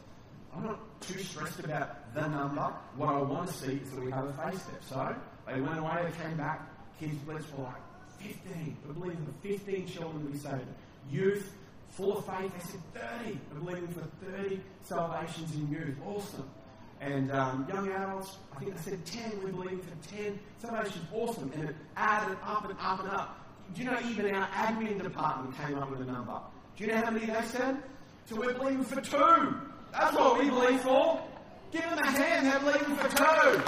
I'm 0.55 0.63
not 0.63 1.01
too 1.01 1.19
stressed 1.19 1.59
about 1.59 2.13
the 2.13 2.27
number. 2.27 2.73
What 2.95 3.09
I 3.09 3.21
want 3.21 3.47
to 3.47 3.53
see 3.53 3.73
is 3.73 3.91
that 3.91 4.03
we 4.03 4.11
have 4.11 4.25
a 4.25 4.33
faith 4.33 4.61
step. 4.61 4.83
So 4.83 5.15
they 5.47 5.59
went 5.59 5.79
away, 5.79 6.05
they 6.05 6.23
came 6.23 6.37
back. 6.37 6.61
Kids 6.99 7.15
Blitz 7.25 7.45
for 7.47 7.63
like 7.63 7.81
15. 8.19 8.77
I 8.89 8.93
believe 8.93 9.17
for 9.17 9.47
15 9.47 9.87
children 9.87 10.27
be 10.27 10.37
saved. 10.37 10.61
Youth, 11.11 11.53
full 11.89 12.17
of 12.17 12.25
faith, 12.25 12.51
they 12.53 12.71
said 12.71 12.81
30. 13.23 13.39
I 13.51 13.59
believe 13.59 13.89
for 13.89 14.25
30 14.31 14.61
salvations 14.83 15.53
in 15.55 15.69
youth. 15.69 15.95
Awesome. 16.05 16.49
And 17.05 17.31
um, 17.31 17.67
young 17.71 17.87
adults, 17.91 18.37
I 18.55 18.59
think 18.59 18.73
I 18.73 18.81
said 18.81 19.05
10. 19.05 19.43
We 19.43 19.51
believe 19.51 19.83
for 19.83 20.15
10 20.15 20.39
Somebody 20.59 20.89
salvations. 20.89 21.07
Awesome. 21.13 21.51
And 21.53 21.69
it 21.69 21.75
added 21.95 22.37
up 22.43 22.67
and 22.67 22.79
up 22.79 22.99
and 23.01 23.09
up. 23.11 23.39
Do 23.75 23.83
you 23.83 23.91
know 23.91 23.99
even 24.09 24.33
our 24.33 24.47
admin 24.47 25.01
department 25.01 25.55
came 25.55 25.77
up 25.77 25.91
with 25.91 26.01
a 26.01 26.11
number? 26.11 26.39
Do 26.75 26.83
you 26.83 26.91
know 26.91 26.97
how 26.97 27.11
many 27.11 27.27
they 27.27 27.41
said? 27.43 27.77
So 28.25 28.37
we're 28.37 28.53
believing 28.53 28.83
for 28.83 29.01
two. 29.01 29.55
That's 29.91 30.15
what 30.15 30.39
we 30.39 30.49
believe 30.49 30.81
for. 30.81 31.21
Give 31.71 31.83
them 31.83 31.99
a 31.99 32.11
hand, 32.11 32.47
they're 32.47 32.59
believing 32.59 32.95
for 32.95 33.09
two. 33.09 33.63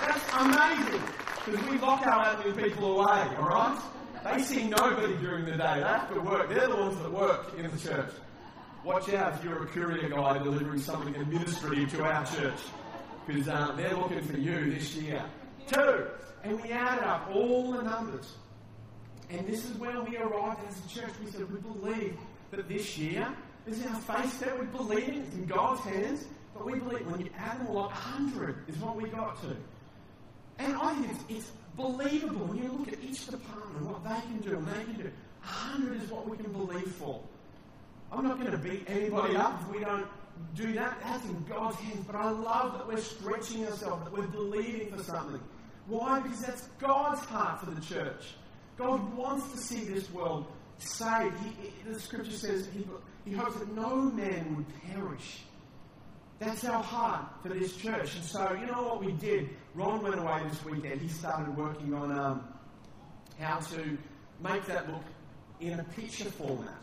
That's 0.00 0.32
amazing. 0.38 1.02
Because 1.44 1.70
we 1.70 1.78
lock 1.78 2.04
our 2.06 2.36
admin 2.36 2.64
people 2.64 3.00
away, 3.00 3.36
alright? 3.38 3.80
They 4.24 4.42
see 4.42 4.68
nobody 4.68 5.16
during 5.18 5.44
the 5.44 5.52
day. 5.52 5.74
They 5.76 5.82
have 5.82 6.12
to 6.12 6.20
work. 6.20 6.48
They're 6.48 6.68
the 6.68 6.76
ones 6.76 6.98
that 6.98 7.12
work 7.12 7.52
in 7.56 7.70
the 7.70 7.78
church. 7.78 8.10
Watch 8.84 9.12
out 9.14 9.34
if 9.34 9.44
you're 9.44 9.62
a 9.62 9.66
courier 9.66 10.08
guy 10.08 10.38
delivering 10.38 10.80
something 10.80 11.14
administrative 11.14 11.92
to 11.92 12.04
our 12.04 12.26
church. 12.26 12.58
Because 13.26 13.48
uh, 13.48 13.72
they're 13.76 13.94
looking 13.94 14.22
for 14.22 14.36
you 14.36 14.72
this 14.72 14.96
year. 14.96 15.24
Two. 15.68 16.06
And 16.42 16.60
we 16.60 16.70
added 16.70 17.04
up 17.04 17.30
all 17.32 17.72
the 17.72 17.82
numbers. 17.82 18.34
And 19.30 19.46
this 19.46 19.64
is 19.64 19.76
where 19.78 20.00
we 20.02 20.16
arrived 20.16 20.60
as 20.68 20.84
a 20.84 20.88
church. 20.88 21.12
We 21.24 21.30
said 21.30 21.50
we 21.52 21.60
believe 21.60 22.16
that 22.50 22.68
this 22.68 22.98
year 22.98 23.28
this 23.64 23.78
is 23.78 23.86
our 23.86 24.00
faith 24.00 24.40
that 24.40 24.58
we 24.58 24.66
believe. 24.66 25.24
It's 25.26 25.34
in 25.34 25.46
God's 25.46 25.82
hands. 25.82 26.24
But 26.52 26.66
we 26.66 26.80
believe 26.80 27.06
when 27.06 27.20
you 27.20 27.30
add 27.38 27.60
them 27.60 27.68
all 27.68 27.84
up, 27.84 27.92
100 27.92 28.68
is 28.68 28.76
what 28.78 28.96
we 28.96 29.08
got 29.08 29.40
to. 29.42 29.56
And 30.58 30.74
I 30.74 30.94
think 30.94 31.10
it's, 31.12 31.24
it's 31.28 31.52
believable 31.76 32.46
when 32.46 32.58
you 32.58 32.72
look 32.72 32.92
at 32.92 33.02
each 33.02 33.26
department 33.26 33.86
what 33.86 34.04
they 34.04 34.20
can 34.22 34.38
do 34.38 34.56
and 34.56 34.66
they 34.66 34.84
can 34.84 34.94
do. 34.94 35.10
100 35.44 36.02
is 36.02 36.10
what 36.10 36.28
we 36.28 36.36
can 36.36 36.52
believe 36.52 36.90
for. 36.92 37.22
I'm 38.12 38.24
not 38.24 38.38
going 38.38 38.50
to 38.50 38.58
beat 38.58 38.84
anybody 38.88 39.36
up 39.36 39.62
if 39.62 39.74
we 39.74 39.84
don't 39.84 40.06
do 40.54 40.72
that. 40.74 40.98
That's 41.02 41.24
in 41.24 41.44
God's 41.44 41.76
hands. 41.76 42.04
But 42.06 42.16
I 42.16 42.30
love 42.30 42.74
that 42.74 42.86
we're 42.86 42.98
stretching 42.98 43.66
ourselves, 43.66 44.04
that 44.04 44.12
we're 44.12 44.26
believing 44.26 44.92
for 44.92 45.02
something. 45.02 45.40
Why? 45.86 46.20
Because 46.20 46.40
that's 46.40 46.66
God's 46.78 47.20
heart 47.20 47.60
for 47.60 47.70
the 47.70 47.80
church. 47.80 48.34
God 48.76 49.16
wants 49.16 49.50
to 49.52 49.58
see 49.58 49.84
this 49.84 50.10
world 50.12 50.46
saved. 50.78 51.34
He, 51.38 51.90
the 51.90 51.98
scripture 51.98 52.32
says 52.32 52.68
he, 52.74 52.86
he 53.24 53.34
hopes 53.34 53.58
that 53.58 53.74
no 53.74 53.96
man 53.96 54.56
would 54.56 54.92
perish. 54.92 55.40
That's 56.38 56.64
our 56.64 56.82
heart 56.82 57.26
for 57.42 57.50
this 57.50 57.76
church. 57.76 58.16
And 58.16 58.24
so, 58.24 58.56
you 58.60 58.66
know 58.66 58.82
what 58.82 59.04
we 59.04 59.12
did? 59.12 59.50
Ron 59.74 60.02
went 60.02 60.18
away 60.18 60.42
this 60.48 60.64
weekend. 60.64 61.00
He 61.00 61.08
started 61.08 61.56
working 61.56 61.94
on 61.94 62.10
um, 62.12 62.44
how 63.38 63.60
to 63.60 63.96
make 64.42 64.66
that 64.66 64.90
look 64.90 65.04
in 65.60 65.78
a 65.78 65.84
picture 65.84 66.24
format. 66.24 66.82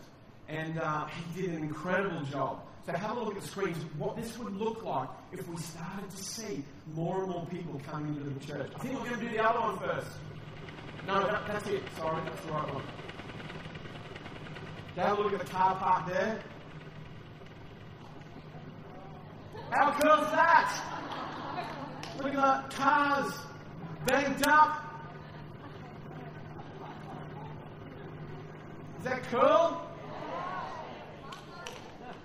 And 0.50 0.80
uh, 0.80 1.06
he 1.08 1.42
did 1.42 1.52
an 1.52 1.64
incredible 1.64 2.22
job. 2.26 2.62
So 2.86 2.94
have 2.94 3.18
a 3.18 3.20
look 3.20 3.36
at 3.36 3.42
the 3.42 3.48
screens. 3.48 3.78
What 3.98 4.16
this 4.16 4.36
would 4.40 4.56
look 4.56 4.84
like 4.84 5.10
if 5.32 5.48
we 5.48 5.58
started 5.58 6.10
to 6.10 6.24
see 6.24 6.64
more 6.96 7.22
and 7.22 7.30
more 7.30 7.46
people 7.46 7.80
coming 7.88 8.16
into 8.16 8.32
the 8.32 8.46
church. 8.46 8.72
I 8.76 8.80
think 8.80 9.00
we're 9.00 9.10
going 9.10 9.20
to 9.22 9.30
do 9.30 9.38
the 9.38 9.48
other 9.48 9.60
one 9.60 9.78
first. 9.78 10.08
No, 11.06 11.26
that, 11.28 11.48
that's 11.48 11.68
it. 11.68 11.84
Sorry, 11.98 12.22
that's 12.26 12.42
the 12.46 12.52
right 12.52 12.74
one. 12.74 12.84
Have 14.96 15.20
a 15.20 15.22
look 15.22 15.34
at 15.34 15.40
the 15.40 15.46
car 15.46 15.76
park 15.76 16.08
there. 16.08 16.42
How 19.72 19.92
cool 19.92 20.26
is 20.26 20.32
that? 20.32 20.84
Look 22.18 22.34
at 22.34 22.70
the 22.70 22.76
cars 22.76 23.34
banked 24.08 24.48
up. 24.48 24.84
Is 28.98 29.06
that 29.06 29.24
cool? 29.30 29.89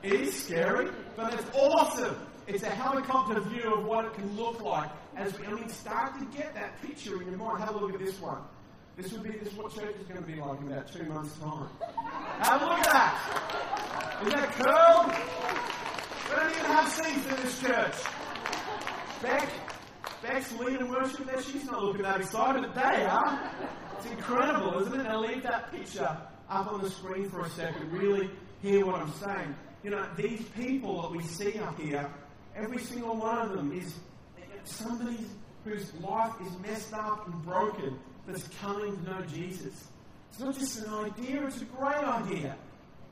It 0.05 0.21
is 0.21 0.45
scary, 0.45 0.91
but 1.17 1.33
it's 1.33 1.57
awesome. 1.57 2.15
It's 2.47 2.63
a 2.63 2.69
helicopter 2.69 3.41
view 3.41 3.73
of 3.73 3.87
what 3.87 4.05
it 4.05 4.13
can 4.13 4.37
look 4.37 4.61
like 4.61 4.91
as 5.17 5.39
we, 5.39 5.47
I 5.47 5.53
mean, 5.53 5.71
start 5.71 6.19
to 6.19 6.27
get 6.37 6.53
that 6.53 6.79
picture 6.83 7.23
in 7.23 7.29
your 7.31 7.39
mind. 7.39 7.65
Have 7.65 7.75
a 7.75 7.79
look 7.79 7.95
at 7.95 8.01
this 8.01 8.21
one. 8.21 8.43
This 8.99 9.11
would 9.13 9.23
be 9.23 9.31
this 9.31 9.49
is 9.49 9.55
what 9.55 9.75
church 9.75 9.97
is 9.99 10.07
going 10.07 10.21
to 10.21 10.27
be 10.27 10.39
like 10.39 10.61
in 10.61 10.71
about 10.71 10.93
two 10.93 11.05
months' 11.05 11.35
time. 11.39 11.71
Have 12.41 12.61
a 12.61 12.65
look 12.67 12.81
at 12.81 12.93
that. 12.93 14.21
Isn't 14.21 14.37
that 14.37 14.53
cool? 14.53 15.09
We 16.29 16.37
don't 16.37 16.51
even 16.51 16.65
have 16.67 16.89
seats 16.93 17.27
in 17.27 17.43
this 17.43 17.61
church. 17.63 17.95
Beck, 19.23 19.49
Beck's 20.23 20.53
leading 20.59 20.91
worship 20.91 21.25
there. 21.25 21.43
She's 21.43 21.65
not 21.65 21.83
looking 21.83 22.03
that 22.03 22.21
excited, 22.21 22.63
but 22.63 22.75
they 22.75 23.05
are. 23.07 23.51
It's 23.97 24.07
incredible, 24.07 24.81
isn't 24.83 25.01
it? 25.01 25.07
I'll 25.07 25.23
leave 25.23 25.43
that 25.45 25.73
picture 25.73 26.15
up 26.51 26.73
on 26.73 26.83
the 26.83 26.91
screen 26.91 27.31
for 27.31 27.41
a 27.41 27.49
second. 27.49 27.91
Really 27.91 28.31
hear 28.61 28.85
what 28.85 28.97
I'm 28.97 29.13
saying. 29.15 29.55
You 29.85 29.91
know, 29.91 30.07
these 30.17 30.41
people 30.57 31.03
that 31.03 31.11
we 31.11 31.23
see 31.23 31.59
up 31.59 31.79
here, 31.79 32.11
every 32.57 32.79
single 32.79 33.17
one 33.17 33.39
of 33.39 33.53
them 33.55 33.71
is 33.79 33.95
somebody 34.65 35.19
whose 35.63 35.93
life 36.01 36.33
is 36.41 36.59
messed 36.67 36.95
up 36.95 37.27
and 37.27 37.45
broken 37.45 37.99
that's 38.27 38.49
coming 38.63 38.97
to 38.97 39.03
know 39.11 39.21
Jesus. 39.27 39.85
It's 40.31 40.41
not 40.41 40.59
just 40.59 40.79
an 40.87 40.93
idea, 40.95 41.47
it's 41.47 41.61
a 41.61 41.67
great 41.67 42.03
idea. 42.03 42.57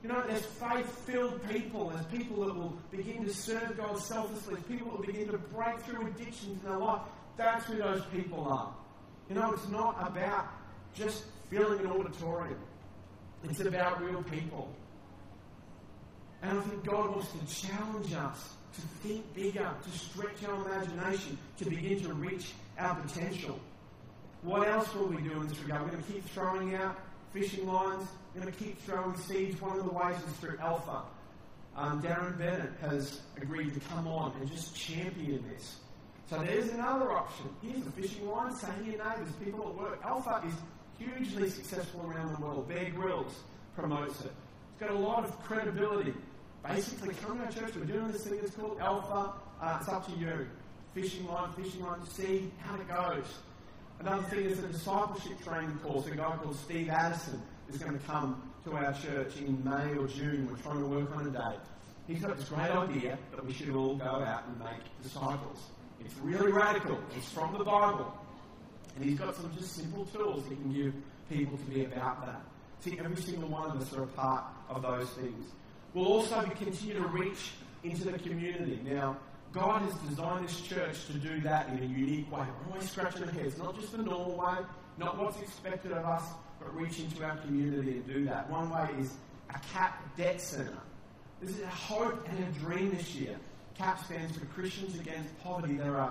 You 0.02 0.08
know, 0.08 0.22
there's 0.26 0.46
faith 0.46 0.88
filled 1.06 1.46
people, 1.50 1.90
there's 1.90 2.06
people 2.06 2.46
that 2.46 2.54
will 2.54 2.76
begin 2.90 3.22
to 3.26 3.34
serve 3.34 3.76
God 3.76 3.98
selflessly, 3.98 4.56
people 4.66 4.92
that 4.92 4.96
will 4.96 5.06
begin 5.06 5.28
to 5.28 5.38
break 5.38 5.78
through 5.80 6.06
addictions 6.06 6.58
in 6.58 6.68
their 6.68 6.78
life. 6.78 7.02
That's 7.36 7.66
who 7.66 7.76
those 7.76 8.02
people 8.06 8.48
are. 8.50 8.74
You 9.28 9.34
know, 9.34 9.52
it's 9.52 9.68
not 9.68 9.96
about 10.08 10.48
just 10.94 11.24
filling 11.50 11.80
an 11.80 11.88
auditorium, 11.88 12.58
it's 13.44 13.60
about 13.60 14.02
real 14.02 14.22
people. 14.22 14.74
And 16.42 16.58
I 16.58 16.62
think 16.62 16.84
God 16.84 17.10
wants 17.10 17.30
to 17.32 17.66
challenge 17.68 18.12
us 18.12 18.54
to 18.74 18.80
think 19.06 19.34
bigger, 19.34 19.70
to 19.82 19.98
stretch 19.98 20.44
our 20.48 20.66
imagination, 20.66 21.38
to 21.58 21.64
begin 21.66 22.02
to 22.02 22.14
reach 22.14 22.52
our 22.78 22.94
potential. 22.96 23.58
What 24.42 24.66
else 24.66 24.92
will 24.94 25.06
we 25.06 25.22
do 25.22 25.40
in 25.40 25.48
this 25.48 25.58
regard? 25.60 25.82
We're 25.82 25.90
going 25.90 26.02
to 26.02 26.12
keep 26.12 26.24
throwing 26.30 26.74
out 26.74 26.98
fishing 27.32 27.66
lines. 27.66 28.08
We're 28.34 28.42
going 28.42 28.52
to 28.52 28.58
keep 28.58 28.80
throwing 28.82 29.16
seeds. 29.16 29.60
One 29.60 29.78
of 29.78 29.84
the 29.84 29.92
ways 29.92 30.16
is 30.16 30.32
through 30.38 30.58
Alpha. 30.58 31.02
Um, 31.76 32.02
Darren 32.02 32.36
Bennett 32.36 32.72
has 32.80 33.20
agreed 33.40 33.72
to 33.74 33.80
come 33.80 34.06
on 34.08 34.32
and 34.40 34.50
just 34.50 34.74
champion 34.74 35.44
this. 35.48 35.76
So 36.28 36.38
there's 36.38 36.70
another 36.70 37.12
option. 37.12 37.48
Here's 37.62 37.86
a 37.86 37.90
fishing 37.92 38.28
line. 38.28 38.54
Say 38.54 38.68
your 38.84 38.98
neighbours, 38.98 39.32
people 39.42 39.68
at 39.68 39.74
work. 39.74 40.00
Alpha 40.04 40.42
is 40.46 40.54
hugely 40.98 41.48
successful 41.48 42.04
around 42.06 42.34
the 42.34 42.42
world. 42.42 42.68
Bear 42.68 42.90
Grylls 42.90 43.34
promotes 43.76 44.20
it. 44.22 44.32
It's 44.72 44.80
got 44.80 44.90
a 44.90 44.98
lot 44.98 45.24
of 45.24 45.38
credibility. 45.42 46.14
Basically, 46.66 47.14
come 47.14 47.38
to 47.38 47.44
our 47.44 47.50
church. 47.52 47.74
We're 47.74 47.84
doing 47.84 48.12
this 48.12 48.24
thing. 48.24 48.38
It's 48.42 48.54
called 48.54 48.78
Alpha. 48.80 49.32
Uh, 49.60 49.78
it's 49.80 49.88
up 49.88 50.06
to 50.06 50.12
you. 50.12 50.46
Fishing 50.94 51.26
line, 51.26 51.52
fishing 51.54 51.82
line. 51.82 52.04
See 52.06 52.50
how 52.60 52.76
it 52.76 52.88
goes. 52.88 53.26
Another 53.98 54.22
thing 54.24 54.44
is 54.46 54.58
a 54.58 54.68
discipleship 54.68 55.42
training 55.44 55.78
course. 55.82 56.06
A 56.06 56.10
guy 56.10 56.36
called 56.36 56.56
Steve 56.56 56.88
Addison 56.88 57.42
is 57.68 57.78
going 57.78 57.98
to 57.98 58.04
come 58.06 58.42
to 58.64 58.72
our 58.72 58.92
church 58.92 59.36
in 59.38 59.62
May 59.64 59.96
or 59.96 60.06
June. 60.06 60.48
We're 60.50 60.58
trying 60.58 60.80
to 60.80 60.86
work 60.86 61.16
on 61.16 61.26
a 61.26 61.30
date. 61.30 61.60
He's 62.06 62.20
got 62.20 62.36
this 62.36 62.48
great 62.48 62.70
idea 62.70 63.18
that 63.34 63.44
we 63.44 63.52
should 63.52 63.70
all 63.70 63.96
go 63.96 64.04
out 64.04 64.44
and 64.46 64.58
make 64.58 65.02
disciples. 65.02 65.58
It's 66.00 66.14
really 66.18 66.52
radical. 66.52 66.98
It's 67.16 67.30
from 67.30 67.56
the 67.56 67.64
Bible. 67.64 68.12
And 68.96 69.04
he's 69.04 69.18
got 69.18 69.34
some 69.34 69.50
just 69.56 69.74
simple 69.74 70.04
tools 70.06 70.44
he 70.48 70.56
can 70.56 70.72
give 70.72 70.94
people 71.30 71.56
to 71.58 71.64
be 71.64 71.84
about 71.84 72.26
that. 72.26 72.42
See, 72.80 72.98
every 72.98 73.16
single 73.16 73.48
one 73.48 73.70
of 73.70 73.80
us 73.80 73.92
are 73.94 74.02
a 74.02 74.08
part 74.08 74.44
of 74.68 74.82
those 74.82 75.08
things. 75.10 75.46
We'll 75.94 76.06
also 76.06 76.42
continue 76.42 76.94
to 76.94 77.06
reach 77.08 77.52
into 77.84 78.10
the 78.10 78.18
community. 78.18 78.80
Now, 78.84 79.18
God 79.52 79.82
has 79.82 79.94
designed 80.08 80.48
this 80.48 80.60
church 80.62 81.04
to 81.06 81.12
do 81.14 81.40
that 81.42 81.68
in 81.68 81.82
a 81.82 81.86
unique 81.86 82.32
way. 82.32 82.46
Always 82.70 82.90
scratching 82.90 83.24
our 83.24 83.30
heads, 83.30 83.58
not 83.58 83.78
just 83.78 83.92
the 83.92 83.98
normal 83.98 84.36
way, 84.36 84.64
not 84.96 85.18
what's 85.18 85.38
expected 85.40 85.92
of 85.92 86.04
us, 86.06 86.22
but 86.58 86.74
reach 86.74 86.98
into 86.98 87.22
our 87.22 87.36
community 87.38 87.92
and 87.92 88.06
do 88.06 88.24
that. 88.24 88.48
One 88.48 88.70
way 88.70 88.88
is 88.98 89.12
a 89.50 89.58
CAP 89.74 90.16
debt 90.16 90.40
centre. 90.40 90.78
This 91.42 91.56
is 91.56 91.62
a 91.62 91.66
hope 91.66 92.26
and 92.28 92.38
a 92.38 92.58
dream 92.58 92.94
this 92.96 93.14
year. 93.14 93.36
CAP 93.76 94.02
stands 94.04 94.38
for 94.38 94.46
Christians 94.46 94.98
Against 94.98 95.38
Poverty. 95.42 95.74
They're 95.74 96.08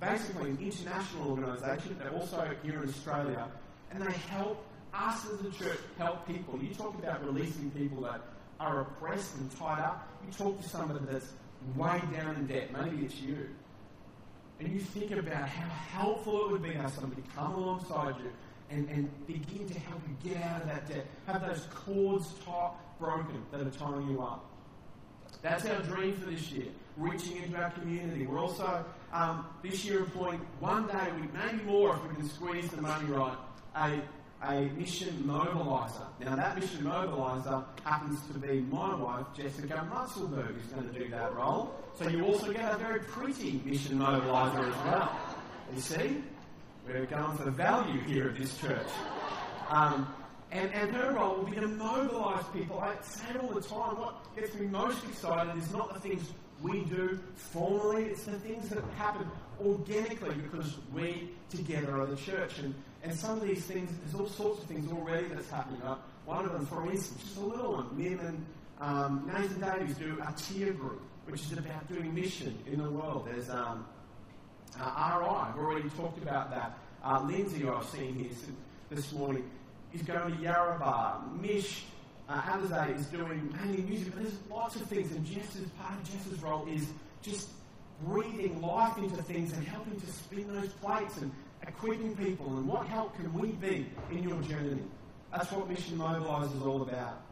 basically 0.00 0.50
an 0.50 0.58
international 0.60 1.30
organisation. 1.30 1.96
They're 1.98 2.14
also 2.14 2.50
here 2.64 2.82
in 2.82 2.88
Australia. 2.88 3.46
And 3.92 4.02
they 4.02 4.12
help 4.12 4.64
us 4.92 5.24
as 5.26 5.46
a 5.46 5.50
church 5.52 5.78
help 5.98 6.26
people. 6.26 6.58
You 6.60 6.74
talk 6.74 6.98
about 6.98 7.24
releasing 7.24 7.70
people 7.70 8.02
that 8.02 8.20
are 8.60 8.82
oppressed 8.82 9.36
and 9.36 9.50
tied 9.58 9.80
up. 9.80 10.08
You 10.24 10.32
talk 10.32 10.60
to 10.62 10.68
somebody 10.68 11.00
that's 11.10 11.32
way 11.74 12.00
down 12.14 12.36
in 12.36 12.46
debt. 12.46 12.70
Maybe 12.72 13.04
it's 13.04 13.20
you. 13.20 13.48
And 14.60 14.70
you 14.70 14.78
think 14.78 15.10
about 15.10 15.48
how 15.48 15.68
helpful 15.68 16.44
it 16.44 16.52
would 16.52 16.62
be 16.62 16.70
to 16.70 16.78
have 16.78 16.92
somebody 16.92 17.22
come 17.34 17.54
alongside 17.54 18.16
you 18.22 18.30
and, 18.68 18.88
and 18.90 19.26
begin 19.26 19.66
to 19.66 19.78
help 19.80 20.00
you 20.06 20.30
get 20.30 20.42
out 20.42 20.60
of 20.60 20.68
that 20.68 20.86
debt. 20.86 21.06
Have 21.26 21.40
those 21.40 21.66
cords 21.74 22.34
tight, 22.44 22.72
broken 22.98 23.42
that 23.50 23.62
are 23.62 23.70
tying 23.70 24.10
you 24.10 24.20
up. 24.22 24.44
That's 25.40 25.64
our 25.64 25.80
dream 25.82 26.14
for 26.14 26.28
this 26.28 26.52
year, 26.52 26.66
reaching 26.98 27.38
into 27.38 27.56
our 27.56 27.70
community. 27.70 28.26
We're 28.26 28.40
also, 28.40 28.84
um, 29.14 29.46
this 29.62 29.86
year, 29.86 30.00
employing 30.00 30.40
one 30.58 30.86
day 30.86 30.92
a 30.92 31.48
maybe 31.48 31.64
more 31.64 31.96
if 31.96 32.02
we 32.06 32.14
can 32.14 32.28
squeeze 32.28 32.68
the 32.68 32.82
money 32.82 33.06
right, 33.06 33.38
a 33.74 34.02
a 34.42 34.60
mission 34.76 35.22
mobiliser. 35.26 36.06
Now, 36.20 36.36
that 36.36 36.58
mission 36.58 36.84
mobiliser 36.84 37.64
happens 37.84 38.20
to 38.32 38.38
be 38.38 38.60
my 38.60 38.94
wife, 38.94 39.26
Jessica 39.36 39.86
Musselberg, 39.92 40.54
who's 40.54 40.72
going 40.72 40.88
to 40.90 40.98
do 40.98 41.08
that 41.10 41.34
role. 41.34 41.74
So 41.98 42.08
you 42.08 42.24
also 42.24 42.52
get 42.52 42.72
a 42.72 42.78
very 42.78 43.00
pretty 43.00 43.60
mission 43.64 43.98
mobiliser 43.98 44.68
as 44.68 44.84
well. 44.86 45.20
You 45.74 45.80
see? 45.80 46.24
We're 46.86 47.04
going 47.04 47.36
for 47.36 47.44
the 47.44 47.50
value 47.50 48.00
here 48.00 48.28
at 48.28 48.36
this 48.36 48.56
church. 48.58 48.88
Um, 49.68 50.12
and, 50.50 50.72
and 50.72 50.90
her 50.96 51.12
role 51.12 51.36
will 51.36 51.44
be 51.44 51.56
to 51.56 51.68
mobilise 51.68 52.44
people. 52.52 52.80
I 52.80 52.94
say 53.02 53.22
it 53.30 53.36
all 53.36 53.50
the 53.50 53.60
time. 53.60 53.98
What 53.98 54.34
gets 54.34 54.54
me 54.54 54.66
most 54.66 55.04
excited 55.04 55.56
is 55.56 55.70
not 55.72 55.94
the 55.94 56.00
things 56.00 56.22
we 56.62 56.84
do 56.84 57.18
formally, 57.36 58.04
it's 58.04 58.24
the 58.24 58.38
things 58.38 58.68
that 58.68 58.82
happen 58.96 59.26
organically 59.64 60.34
because 60.34 60.76
we 60.92 61.30
together 61.48 62.00
are 62.00 62.06
the 62.06 62.16
church. 62.16 62.58
And 62.58 62.74
and 63.02 63.14
some 63.14 63.38
of 63.38 63.42
these 63.42 63.64
things, 63.64 63.90
there's 64.02 64.20
all 64.20 64.28
sorts 64.28 64.62
of 64.62 64.68
things 64.68 64.90
already 64.92 65.28
that's 65.28 65.50
happening. 65.50 65.80
One 66.26 66.44
of 66.44 66.52
them, 66.52 66.66
for 66.66 66.90
instance, 66.90 67.22
just 67.22 67.36
a 67.38 67.40
little 67.40 67.72
one, 67.74 67.96
me 67.96 68.08
and 68.08 68.46
um, 68.80 69.30
Nathan 69.32 69.60
Davies 69.60 69.96
do 69.96 70.18
a 70.26 70.32
TEAR 70.32 70.72
group, 70.72 71.02
which 71.26 71.40
is 71.42 71.52
about 71.52 71.88
doing 71.88 72.14
mission 72.14 72.58
in 72.70 72.82
the 72.82 72.90
world. 72.90 73.26
There's 73.30 73.48
um, 73.50 73.86
uh, 74.78 75.18
RI, 75.18 75.58
we've 75.58 75.66
already 75.66 75.88
talked 75.90 76.22
about 76.22 76.50
that. 76.50 76.78
Uh, 77.02 77.22
Lindsay, 77.22 77.66
I've 77.66 77.84
seen 77.86 78.14
here 78.18 78.30
this 78.90 79.12
morning, 79.12 79.48
is 79.94 80.02
going 80.02 80.32
to 80.32 80.42
Yarrabah. 80.42 81.40
Mish 81.40 81.84
uh, 82.28 82.40
Alizé 82.42 82.96
is 82.98 83.06
doing 83.06 83.52
mainly 83.60 83.82
music, 83.82 84.12
but 84.14 84.22
there's 84.22 84.38
lots 84.50 84.76
of 84.76 84.82
things, 84.82 85.10
and 85.12 85.24
Jess's 85.24 85.68
part 85.80 85.94
of 85.94 86.04
Jess's 86.04 86.42
role 86.42 86.66
is 86.68 86.86
just 87.22 87.48
breathing 88.04 88.60
life 88.62 88.96
into 88.98 89.22
things 89.22 89.52
and 89.52 89.66
helping 89.66 89.98
to 90.00 90.06
spin 90.06 90.54
those 90.54 90.72
plates 90.74 91.16
and 91.18 91.30
equipping 91.66 92.16
people, 92.16 92.46
and 92.56 92.66
what 92.66 92.86
help 92.86 93.14
can 93.16 93.32
we 93.32 93.48
be 93.52 93.86
in 94.10 94.22
your 94.22 94.40
journey? 94.42 94.82
That's 95.32 95.50
what 95.52 95.68
Mission 95.68 95.98
Mobilise 95.98 96.52
is 96.54 96.62
all 96.62 96.82
about. 96.82 97.22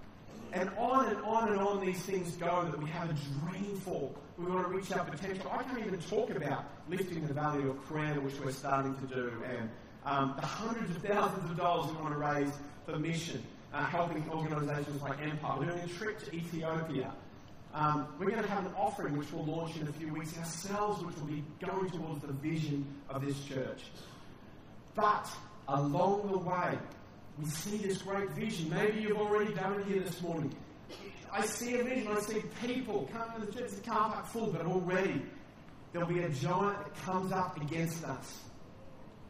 And 0.53 0.71
on 0.79 1.07
and 1.07 1.19
on 1.25 1.49
and 1.51 1.61
on 1.61 1.85
these 1.85 2.01
things 2.03 2.35
go 2.37 2.65
that 2.71 2.79
we 2.83 2.89
have 2.91 3.11
a 3.11 3.17
dream 3.41 3.77
for. 3.77 4.11
We 4.39 4.47
want 4.47 4.67
to 4.67 4.73
reach 4.73 4.91
our 4.93 5.05
potential. 5.05 5.51
I 5.53 5.63
can't 5.65 5.85
even 5.85 6.01
talk 6.01 6.31
about 6.31 6.65
lifting 6.89 7.27
the 7.27 7.35
value 7.35 7.71
of 7.71 7.85
prayer, 7.85 8.19
which 8.21 8.39
we're 8.41 8.53
starting 8.53 8.95
to 8.95 9.15
do, 9.15 9.33
and 9.45 9.69
um, 10.05 10.35
the 10.41 10.47
hundreds 10.47 10.95
of 10.97 11.03
thousands 11.03 11.51
of 11.51 11.57
dollars 11.57 11.91
we 11.91 12.03
want 12.03 12.15
to 12.15 12.19
raise 12.19 12.53
for 12.87 12.99
mission, 12.99 13.43
uh, 13.75 13.85
helping 13.85 14.25
organisations 14.31 15.03
like 15.03 15.21
Empire. 15.21 15.59
We're 15.59 15.67
doing 15.67 15.81
a 15.81 15.89
trip 15.89 16.19
to 16.25 16.35
Ethiopia. 16.35 17.13
Um, 17.75 18.09
we're 18.19 18.31
going 18.31 18.43
to 18.43 18.49
have 18.49 18.65
an 18.65 18.73
offering 18.77 19.19
which 19.19 19.31
we'll 19.33 19.45
launch 19.45 19.77
in 19.77 19.87
a 19.87 19.93
few 19.93 20.15
weeks 20.15 20.39
ourselves, 20.39 21.05
which 21.05 21.17
will 21.17 21.27
be 21.27 21.45
going 21.61 21.91
towards 21.91 22.23
the 22.23 22.33
vision 22.33 22.87
of 23.11 23.27
this 23.27 23.39
church. 23.45 23.83
But 24.99 25.31
along 25.69 26.29
the 26.33 26.39
way, 26.39 26.77
we 27.41 27.49
see 27.49 27.77
this 27.77 27.99
great 27.99 28.31
vision. 28.31 28.69
Maybe 28.69 29.03
you've 29.03 29.17
already 29.17 29.55
done 29.55 29.75
it 29.75 29.87
here 29.87 30.01
this 30.01 30.21
morning. 30.21 30.53
I 31.33 31.47
see 31.47 31.79
a 31.79 31.85
vision. 31.85 32.09
I 32.09 32.19
see 32.19 32.43
people 32.61 33.09
coming 33.13 33.41
to 33.41 33.47
the 33.47 33.61
church, 33.61 33.71
the 33.71 33.89
car 33.89 34.11
park 34.11 34.27
full, 34.27 34.49
but 34.49 34.67
already 34.67 35.23
there'll 35.93 36.09
be 36.09 36.25
a 36.25 36.29
giant 36.29 36.79
that 36.83 36.97
comes 37.05 37.31
up 37.31 37.57
against 37.63 38.03
us. 38.05 38.41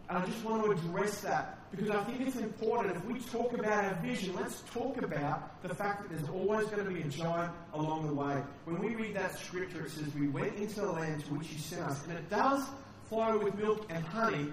And 0.08 0.16
I 0.16 0.24
just 0.24 0.42
want 0.42 0.64
to 0.64 0.70
address 0.70 1.20
that 1.20 1.58
because 1.70 1.90
I 1.90 2.02
think 2.04 2.26
it's 2.26 2.36
important. 2.36 2.96
If 2.96 3.04
we 3.04 3.20
talk 3.20 3.52
about 3.52 3.84
our 3.84 3.94
vision, 3.96 4.34
let's 4.36 4.62
talk 4.72 4.96
about 5.02 5.62
the 5.62 5.74
fact 5.74 6.00
that 6.00 6.16
there's 6.16 6.30
always 6.30 6.66
going 6.68 6.82
to 6.82 6.90
be 6.90 7.02
a 7.02 7.08
giant 7.08 7.52
along 7.74 8.06
the 8.06 8.14
way. 8.14 8.42
When 8.64 8.78
we 8.78 8.94
read 8.94 9.14
that 9.16 9.38
scripture, 9.38 9.84
it 9.84 9.90
says, 9.90 10.14
We 10.14 10.28
went 10.28 10.56
into 10.56 10.80
the 10.80 10.92
land 10.92 11.26
to 11.26 11.34
which 11.34 11.52
you 11.52 11.58
sent 11.58 11.82
us. 11.82 12.02
And 12.04 12.16
it 12.16 12.30
does 12.30 12.66
flow 13.10 13.36
with 13.36 13.54
milk 13.58 13.84
and 13.90 14.02
honey, 14.02 14.50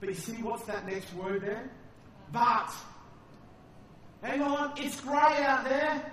but 0.00 0.08
you 0.08 0.14
see 0.14 0.42
what's 0.42 0.64
that 0.64 0.86
next 0.86 1.12
word 1.14 1.42
there? 1.42 1.70
But. 2.32 2.72
Hang 4.22 4.42
on, 4.42 4.72
it's 4.76 5.00
grey 5.00 5.44
out 5.44 5.64
there. 5.64 6.12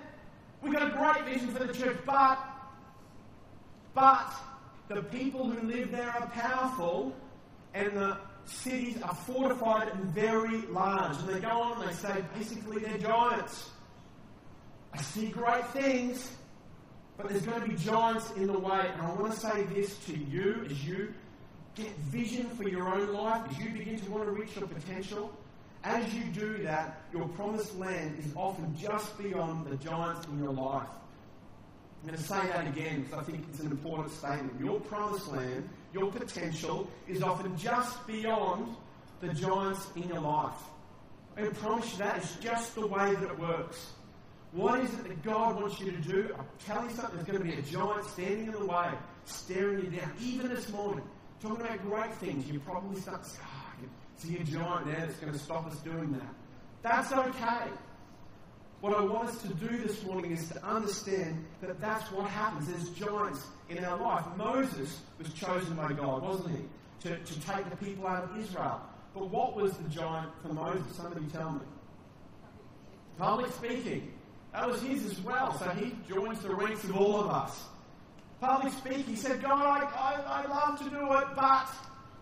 We've 0.62 0.72
got 0.72 0.86
a 0.86 0.96
great 0.96 1.24
vision 1.24 1.48
for 1.54 1.64
the 1.64 1.72
church, 1.72 1.98
but. 2.06 2.38
But 3.94 4.32
the 4.88 5.02
people 5.02 5.50
who 5.50 5.66
live 5.66 5.90
there 5.90 6.10
are 6.10 6.26
powerful, 6.28 7.14
and 7.74 7.92
the 7.92 8.18
cities 8.44 9.00
are 9.02 9.14
fortified 9.14 9.88
and 9.88 10.04
very 10.06 10.62
large. 10.68 11.16
And 11.18 11.28
they 11.28 11.40
go 11.40 11.48
on, 11.48 11.82
and 11.82 11.90
they 11.90 11.94
say 11.94 12.24
basically 12.36 12.82
they're 12.82 12.98
giants. 12.98 13.70
I 14.92 15.02
see 15.02 15.28
great 15.28 15.66
things, 15.68 16.30
but 17.16 17.28
there's 17.28 17.44
going 17.44 17.60
to 17.62 17.68
be 17.68 17.76
giants 17.76 18.30
in 18.36 18.46
the 18.46 18.58
way. 18.58 18.88
And 18.92 19.02
I 19.02 19.12
want 19.14 19.32
to 19.32 19.38
say 19.38 19.64
this 19.64 19.96
to 20.06 20.16
you 20.16 20.66
as 20.70 20.86
you 20.86 21.12
get 21.76 21.94
vision 21.98 22.48
for 22.50 22.66
your 22.68 22.88
own 22.88 23.12
life, 23.12 23.42
as 23.50 23.58
you 23.58 23.70
begin 23.70 24.00
to 24.00 24.10
want 24.10 24.24
to 24.24 24.30
reach 24.30 24.56
your 24.56 24.66
potential, 24.66 25.30
as 25.84 26.12
you 26.12 26.24
do 26.24 26.58
that, 26.64 27.02
your 27.12 27.28
promised 27.28 27.78
land 27.78 28.18
is 28.18 28.32
often 28.34 28.74
just 28.76 29.16
beyond 29.18 29.66
the 29.66 29.76
giants 29.76 30.26
in 30.26 30.42
your 30.42 30.52
life. 30.52 30.88
I'm 32.02 32.08
going 32.08 32.18
to 32.18 32.24
say 32.24 32.40
that 32.48 32.66
again 32.66 33.02
because 33.02 33.18
I 33.18 33.22
think 33.22 33.44
it's 33.50 33.60
an 33.60 33.70
important 33.70 34.10
statement. 34.10 34.58
Your 34.58 34.80
promised 34.80 35.28
land, 35.28 35.68
your 35.92 36.10
potential, 36.10 36.90
is 37.06 37.22
often 37.22 37.56
just 37.58 38.04
beyond 38.06 38.74
the 39.20 39.28
giants 39.28 39.86
in 39.96 40.08
your 40.08 40.20
life. 40.20 40.54
I 41.36 41.42
promise 41.42 41.92
you 41.92 41.98
that 41.98 42.22
is 42.22 42.36
just 42.40 42.74
the 42.74 42.86
way 42.86 43.14
that 43.14 43.30
it 43.30 43.38
works. 43.38 43.90
What 44.52 44.80
is 44.80 44.90
it 44.94 45.04
that 45.04 45.22
God 45.22 45.60
wants 45.60 45.78
you 45.80 45.90
to 45.90 45.98
do? 45.98 46.34
I'm 46.38 46.46
telling 46.64 46.88
you 46.88 46.96
something, 46.96 47.16
there's 47.16 47.26
going 47.26 47.38
to 47.38 47.44
be 47.44 47.54
a 47.54 47.62
giant 47.62 48.06
standing 48.06 48.46
in 48.46 48.52
the 48.52 48.64
way, 48.64 48.88
staring 49.26 49.84
you 49.84 49.90
down, 49.90 50.12
even 50.20 50.48
this 50.48 50.68
morning 50.70 51.04
talking 51.42 51.64
about 51.64 51.82
great 51.82 52.14
things, 52.14 52.46
you 52.50 52.60
probably 52.60 53.00
start 53.00 53.24
say, 53.26 53.38
oh, 53.42 53.84
see 54.16 54.36
a 54.36 54.44
giant 54.44 54.86
there 54.86 55.06
that's 55.06 55.18
going 55.18 55.32
to 55.32 55.38
stop 55.38 55.66
us 55.66 55.76
doing 55.78 56.12
that. 56.12 56.34
That's 56.82 57.12
okay. 57.12 57.70
What 58.80 58.96
I 58.96 59.02
want 59.02 59.28
us 59.28 59.42
to 59.42 59.48
do 59.48 59.78
this 59.78 60.04
morning 60.04 60.32
is 60.32 60.48
to 60.50 60.64
understand 60.64 61.44
that 61.60 61.80
that's 61.80 62.10
what 62.12 62.28
happens. 62.30 62.68
There's 62.68 62.90
giants 62.90 63.46
in 63.68 63.82
our 63.84 63.98
life. 63.98 64.24
Moses 64.36 65.00
was 65.18 65.32
chosen 65.32 65.74
by 65.74 65.92
God, 65.92 66.22
wasn't 66.22 66.56
he? 66.56 67.08
To, 67.08 67.16
to 67.16 67.40
take 67.40 67.68
the 67.70 67.76
people 67.76 68.06
out 68.06 68.24
of 68.24 68.38
Israel. 68.38 68.80
But 69.14 69.30
what 69.30 69.56
was 69.56 69.72
the 69.76 69.88
giant 69.88 70.30
for 70.42 70.52
Moses? 70.52 70.94
Somebody 70.94 71.26
tell 71.32 71.52
me. 71.52 71.60
Public 73.18 73.52
speaking. 73.52 74.12
That 74.52 74.68
was 74.68 74.80
his 74.82 75.04
as 75.06 75.20
well. 75.20 75.58
So 75.58 75.68
he 75.70 75.94
joins 76.08 76.40
the 76.40 76.54
ranks 76.54 76.84
of 76.84 76.96
all 76.96 77.20
of 77.20 77.28
us. 77.28 77.64
Public 78.40 78.72
speaking. 78.72 79.04
He 79.04 79.16
said, 79.16 79.42
God, 79.42 79.62
I, 79.62 79.84
I, 79.84 80.42
I 80.42 80.46
love 80.46 80.78
to 80.78 80.90
do 80.90 81.12
it, 81.14 81.26
but 81.34 81.68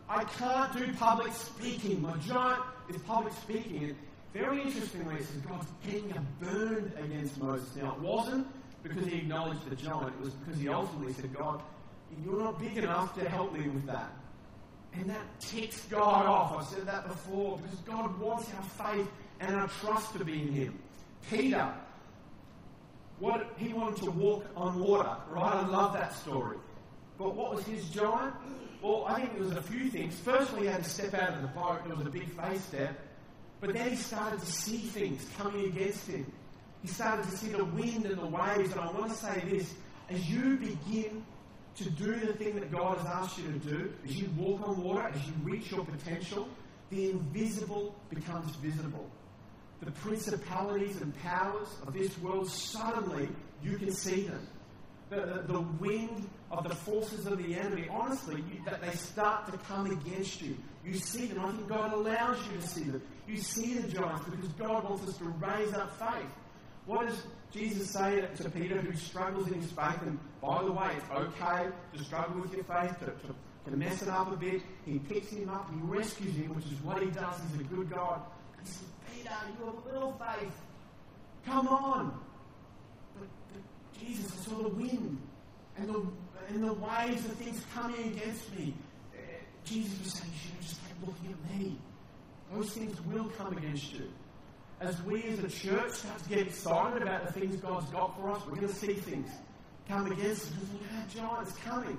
I 0.08 0.24
can't 0.24 0.72
do 0.76 0.92
public 0.94 1.32
speaking. 1.32 2.02
My 2.02 2.16
giant 2.18 2.62
is 2.88 2.96
public 3.02 3.32
speaking. 3.34 3.84
And 3.84 3.96
very 4.32 4.62
interestingly, 4.62 5.16
it 5.16 5.26
says 5.26 5.40
God's 5.40 5.66
getting 5.84 6.26
burned 6.40 6.92
against 6.98 7.40
Moses. 7.42 7.74
Now, 7.76 7.92
it 7.92 8.00
wasn't 8.00 8.46
because 8.82 9.06
he 9.06 9.18
acknowledged 9.18 9.68
the 9.68 9.76
giant, 9.76 10.08
it 10.08 10.20
was 10.20 10.34
because 10.34 10.60
he 10.60 10.68
ultimately 10.68 11.14
said, 11.14 11.34
God, 11.34 11.62
you're 12.24 12.38
not 12.38 12.60
big 12.60 12.76
enough 12.76 13.14
to 13.18 13.28
help 13.28 13.52
me 13.52 13.68
with 13.68 13.86
that. 13.86 14.12
And 14.92 15.10
that 15.10 15.40
ticks 15.40 15.84
God 15.86 16.26
off. 16.26 16.56
I've 16.56 16.66
said 16.66 16.86
that 16.86 17.08
before 17.08 17.58
because 17.58 17.78
God 17.80 18.18
wants 18.20 18.48
our 18.54 18.92
faith 18.92 19.10
and 19.40 19.56
our 19.56 19.68
trust 19.68 20.12
to 20.12 20.24
be 20.24 20.42
in 20.42 20.52
Him. 20.52 20.78
Peter, 21.28 21.72
what 23.18 23.52
he 23.56 23.72
wanted 23.72 24.02
to 24.02 24.10
walk 24.10 24.44
on 24.56 24.80
water, 24.80 25.16
right? 25.30 25.54
I 25.54 25.66
love 25.66 25.92
that 25.94 26.14
story. 26.14 26.58
But 27.18 27.34
what 27.34 27.54
was 27.54 27.64
his 27.64 27.88
giant? 27.90 28.34
Well, 28.82 29.04
I 29.06 29.20
think 29.20 29.34
there 29.34 29.42
was 29.44 29.56
a 29.56 29.62
few 29.62 29.88
things. 29.88 30.18
Firstly, 30.18 30.62
he 30.62 30.66
had 30.66 30.84
to 30.84 30.90
step 30.90 31.14
out 31.14 31.34
of 31.34 31.42
the 31.42 31.48
boat. 31.48 31.80
There 31.86 31.96
was 31.96 32.06
a 32.06 32.10
big 32.10 32.28
face 32.28 32.62
step. 32.64 32.98
But 33.60 33.72
then 33.72 33.90
he 33.90 33.96
started 33.96 34.40
to 34.40 34.46
see 34.46 34.78
things 34.78 35.26
coming 35.38 35.66
against 35.66 36.06
him. 36.06 36.30
He 36.82 36.88
started 36.88 37.24
to 37.30 37.36
see 37.36 37.48
the 37.48 37.64
wind 37.64 38.04
and 38.04 38.18
the 38.18 38.26
waves. 38.26 38.72
And 38.72 38.80
I 38.80 38.90
want 38.90 39.10
to 39.10 39.16
say 39.16 39.42
this 39.48 39.72
as 40.10 40.28
you 40.28 40.56
begin 40.56 41.24
to 41.76 41.90
do 41.90 42.14
the 42.14 42.34
thing 42.34 42.56
that 42.56 42.70
God 42.70 42.98
has 42.98 43.06
asked 43.06 43.38
you 43.38 43.44
to 43.44 43.58
do, 43.58 43.92
as 44.04 44.20
you 44.20 44.28
walk 44.36 44.68
on 44.68 44.82
water, 44.82 45.10
as 45.12 45.26
you 45.26 45.32
reach 45.42 45.70
your 45.70 45.84
potential, 45.84 46.46
the 46.90 47.10
invisible 47.10 47.94
becomes 48.10 48.54
visible. 48.56 49.08
The 49.84 49.90
principalities 49.90 51.00
and 51.00 51.14
powers 51.22 51.68
of 51.86 51.92
this 51.92 52.16
world, 52.18 52.50
suddenly 52.50 53.28
you 53.62 53.76
can 53.76 53.92
see 53.92 54.22
them. 54.22 54.46
The, 55.10 55.16
the, 55.16 55.52
the 55.52 55.60
wind 55.60 56.28
of 56.50 56.66
the 56.66 56.74
forces 56.74 57.26
of 57.26 57.36
the 57.38 57.54
enemy, 57.54 57.88
honestly, 57.90 58.42
you, 58.50 58.64
that 58.64 58.80
they 58.80 58.90
start 58.92 59.50
to 59.52 59.58
come 59.58 59.86
against 59.90 60.40
you. 60.40 60.56
You 60.84 60.94
see 60.94 61.26
them. 61.26 61.44
I 61.44 61.50
think 61.50 61.68
God 61.68 61.92
allows 61.92 62.38
you 62.46 62.60
to 62.60 62.66
see 62.66 62.84
them. 62.84 63.02
You 63.26 63.36
see 63.36 63.74
the 63.74 63.88
giants 63.88 64.24
because 64.28 64.52
God 64.52 64.84
wants 64.84 65.06
us 65.06 65.18
to 65.18 65.24
raise 65.24 65.72
up 65.74 65.98
faith. 65.98 66.30
What 66.86 67.06
does 67.06 67.22
Jesus 67.50 67.90
say 67.90 68.26
to 68.36 68.50
Peter 68.50 68.78
who 68.80 68.94
struggles 68.96 69.48
in 69.48 69.60
his 69.60 69.70
faith? 69.72 70.00
And 70.02 70.18
by 70.40 70.62
the 70.62 70.72
way, 70.72 70.90
it's 70.96 71.10
okay 71.10 71.68
to 71.96 72.04
struggle 72.04 72.40
with 72.40 72.54
your 72.54 72.64
faith, 72.64 72.98
to, 73.00 73.06
to, 73.06 73.70
to 73.70 73.76
mess 73.76 74.02
it 74.02 74.08
up 74.08 74.32
a 74.32 74.36
bit. 74.36 74.62
He 74.84 74.98
picks 74.98 75.30
him 75.30 75.48
up, 75.48 75.70
he 75.70 75.80
rescues 75.82 76.34
him, 76.36 76.54
which 76.54 76.66
is 76.66 76.80
what 76.82 77.02
he 77.02 77.10
does. 77.10 77.40
He's 77.50 77.60
a 77.60 77.64
good 77.64 77.90
God. 77.90 78.20
He 78.62 78.66
says, 78.68 78.82
Peter, 79.24 79.36
you 79.58 79.66
have 79.66 79.86
little 79.86 80.12
faith. 80.12 80.52
Come 81.46 81.68
on. 81.68 82.20
But, 83.18 83.28
but 83.52 84.00
Jesus, 84.00 84.30
I 84.32 84.50
saw 84.50 84.62
the 84.62 84.68
wind 84.68 85.18
and 85.78 85.88
the, 85.88 86.06
and 86.48 86.64
the 86.64 86.74
waves 86.74 87.24
of 87.24 87.32
things 87.32 87.62
coming 87.74 88.12
against 88.12 88.54
me. 88.56 88.74
Uh, 89.14 89.18
Jesus 89.64 89.98
was 90.02 90.12
saying, 90.12 90.30
you 90.32 90.38
should 90.38 90.50
have 90.52 90.60
just 90.60 90.86
kept 90.86 91.00
looking 91.06 91.32
at 91.32 91.58
me. 91.58 91.78
Those 92.52 92.70
things 92.70 93.00
will 93.06 93.30
come 93.36 93.56
against 93.56 93.94
you. 93.94 94.10
As 94.80 95.00
we 95.02 95.22
as 95.24 95.38
a 95.38 95.48
church 95.48 95.92
start 95.92 96.22
to 96.22 96.28
get 96.28 96.38
excited 96.38 97.00
about 97.02 97.26
the 97.26 97.32
things 97.32 97.56
God's 97.56 97.88
got 97.90 98.18
for 98.20 98.30
us, 98.30 98.42
we're 98.46 98.56
going 98.56 98.68
to 98.68 98.74
see 98.74 98.92
things 98.92 99.30
come 99.88 100.10
against 100.10 100.42
us. 100.42 100.52
Look 100.72 100.82
at 101.00 101.08
giant 101.08 101.48
is 101.48 101.54
coming. 101.54 101.98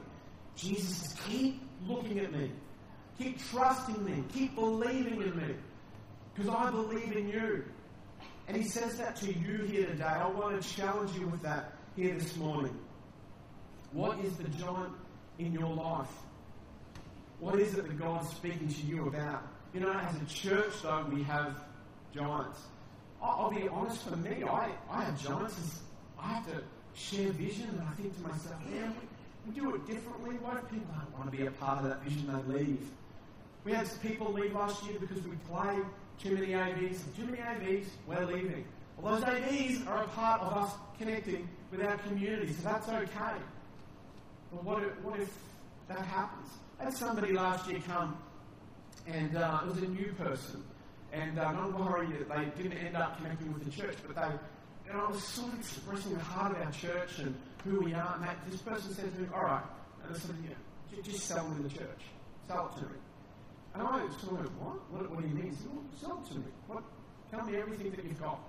Jesus 0.55 0.97
says, 0.97 1.15
keep 1.27 1.61
looking 1.87 2.19
at 2.19 2.31
me. 2.31 2.51
Keep 3.17 3.43
trusting 3.49 4.03
me. 4.03 4.23
Keep 4.33 4.55
believing 4.55 5.21
in 5.21 5.35
me. 5.37 5.55
Because 6.35 6.51
I 6.53 6.69
believe 6.69 7.15
in 7.15 7.29
you. 7.29 7.63
And 8.47 8.57
he 8.57 8.63
says 8.63 8.97
that 8.97 9.15
to 9.17 9.27
you 9.27 9.65
here 9.65 9.87
today. 9.87 10.03
I 10.03 10.27
want 10.27 10.61
to 10.61 10.75
challenge 10.75 11.17
you 11.17 11.27
with 11.27 11.41
that 11.43 11.73
here 11.95 12.13
this 12.13 12.35
morning. 12.35 12.77
What 13.91 14.19
is 14.19 14.35
the 14.35 14.47
giant 14.49 14.93
in 15.39 15.53
your 15.53 15.73
life? 15.73 16.11
What 17.39 17.59
is 17.59 17.73
it 17.73 17.87
that 17.87 17.99
God's 17.99 18.29
speaking 18.29 18.67
to 18.67 18.81
you 18.85 19.07
about? 19.07 19.43
You 19.73 19.79
know, 19.81 19.91
as 19.91 20.15
a 20.21 20.25
church, 20.25 20.73
though, 20.83 21.05
we 21.11 21.23
have 21.23 21.59
giants. 22.13 22.59
I'll, 23.21 23.49
be 23.49 23.67
honest, 23.67 24.07
for 24.07 24.15
me, 24.17 24.43
I, 24.43 24.69
I 24.89 25.03
have 25.03 25.21
giants. 25.21 25.79
I 26.19 26.33
have 26.33 26.45
to 26.47 26.61
share 26.93 27.31
vision, 27.31 27.69
and 27.69 27.81
I 27.81 27.91
think 27.93 28.15
to 28.15 28.21
myself, 28.21 28.55
man, 28.69 28.93
we, 29.45 29.53
we 29.53 29.59
do 29.59 29.75
it 29.75 29.87
differently. 29.87 30.35
Why 30.41 30.55
do 30.55 30.59
people 30.67 30.93
don't 30.93 31.17
want 31.17 31.31
to 31.31 31.37
be 31.37 31.45
a 31.45 31.51
part 31.51 31.79
of 31.79 31.85
that 31.85 32.03
vision? 32.03 32.29
They 32.47 32.59
leave. 32.59 32.87
We 33.63 33.73
had 33.73 33.89
people 34.01 34.31
leave 34.31 34.53
last 34.53 34.85
year 34.85 34.97
because 34.99 35.23
we 35.23 35.35
played 35.49 35.83
too 36.21 36.31
many 36.31 36.47
AVs. 36.47 36.99
Too 37.15 37.25
many 37.25 37.37
AVs, 37.37 37.87
we're 38.07 38.25
leaving. 38.25 38.65
Well, 38.97 39.15
those 39.15 39.25
AVs 39.25 39.87
are 39.87 40.03
a 40.03 40.07
part 40.09 40.41
of 40.41 40.53
us 40.53 40.73
connecting 40.97 41.47
with 41.71 41.81
our 41.83 41.97
community, 41.97 42.53
so 42.53 42.63
that's 42.63 42.87
okay. 42.87 43.37
But 44.51 44.63
what 44.63 44.83
if, 44.83 45.01
what 45.01 45.19
if 45.19 45.33
that 45.89 45.99
happens? 45.99 46.49
I 46.79 46.85
had 46.85 46.93
somebody 46.93 47.33
last 47.33 47.69
year 47.69 47.81
come 47.85 48.17
and 49.07 49.35
uh, 49.37 49.61
it 49.63 49.67
was 49.69 49.77
a 49.77 49.87
new 49.87 50.13
person. 50.17 50.63
And 51.13 51.39
uh, 51.39 51.51
not 51.51 51.79
worry 51.79 52.07
that 52.07 52.27
they 52.27 52.63
didn't 52.63 52.77
end 52.77 52.97
up 52.97 53.17
connecting 53.17 53.53
with 53.53 53.63
the 53.63 53.71
church, 53.71 53.95
but 54.05 54.15
they, 54.15 54.91
know, 54.93 55.05
I 55.05 55.11
was 55.11 55.23
sort 55.23 55.53
of 55.53 55.59
expressing 55.59 56.13
the 56.13 56.19
heart 56.19 56.55
of 56.55 56.61
our 56.61 56.71
church 56.71 57.19
and 57.19 57.35
who 57.63 57.81
we 57.81 57.93
are. 57.93 58.15
And 58.15 58.23
that, 58.23 58.37
this 58.49 58.61
person 58.61 58.93
said 58.93 59.13
to 59.13 59.21
me, 59.21 59.27
all 59.33 59.43
right, 59.43 59.63
and 60.03 60.15
I 60.15 60.19
said, 60.19 60.35
yeah, 60.43 61.01
just 61.01 61.25
sell 61.25 61.47
me 61.49 61.63
the 61.63 61.69
church. 61.69 62.01
Sell 62.47 62.71
it 62.75 62.79
to 62.81 62.85
me. 62.87 62.99
And 63.75 63.83
I 63.85 64.05
of 64.05 64.31
went, 64.31 64.51
what? 64.61 64.79
what? 64.89 65.11
What 65.11 65.21
do 65.21 65.27
you 65.27 65.35
mean? 65.35 65.49
He 65.51 65.55
said, 65.55 65.67
well, 65.73 65.83
sell 65.99 66.23
it 66.23 66.31
to 66.31 66.39
me. 66.39 66.45
What? 66.67 66.83
Tell 67.29 67.45
me 67.45 67.57
everything 67.57 67.91
that 67.91 68.05
you've 68.05 68.21
got. 68.21 68.39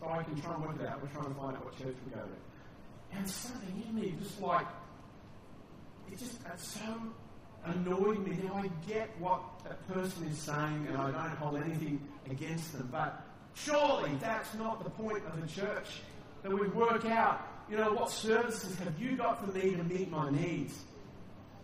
So 0.00 0.08
I 0.08 0.22
can 0.24 0.40
try 0.42 0.54
and 0.54 0.64
work 0.64 0.76
it 0.80 0.86
out. 0.86 1.00
We're 1.00 1.08
trying 1.08 1.32
to 1.32 1.38
find 1.38 1.56
out 1.56 1.64
what 1.64 1.78
church 1.78 1.94
we 2.04 2.10
go 2.10 2.20
to. 2.20 3.16
And 3.16 3.30
something 3.30 3.84
in 3.86 3.94
me 3.94 4.14
just 4.20 4.40
like, 4.40 4.66
it 6.10 6.18
just, 6.18 6.38
it's 6.52 6.66
so 6.66 6.96
annoyed 7.64 8.26
me. 8.26 8.36
Now 8.42 8.54
I 8.54 8.70
get 8.88 9.08
what 9.20 9.42
that 9.62 9.86
person 9.86 10.26
is 10.26 10.38
saying, 10.38 10.86
and 10.88 10.96
I 10.96 11.12
don't 11.12 11.36
hold 11.36 11.62
anything 11.62 12.00
against 12.28 12.72
them, 12.72 12.88
but 12.90 13.24
surely 13.54 14.10
that's 14.20 14.52
not 14.54 14.82
the 14.82 14.90
point 14.90 15.22
of 15.26 15.40
the 15.40 15.46
church. 15.46 16.00
That 16.42 16.50
we 16.50 16.66
work 16.68 17.04
out, 17.04 17.46
you 17.70 17.76
know, 17.76 17.92
what 17.92 18.10
services 18.10 18.76
have 18.80 19.00
you 19.00 19.16
got 19.16 19.44
for 19.44 19.56
me 19.56 19.76
to 19.76 19.84
meet 19.84 20.10
my 20.10 20.28
needs? 20.30 20.76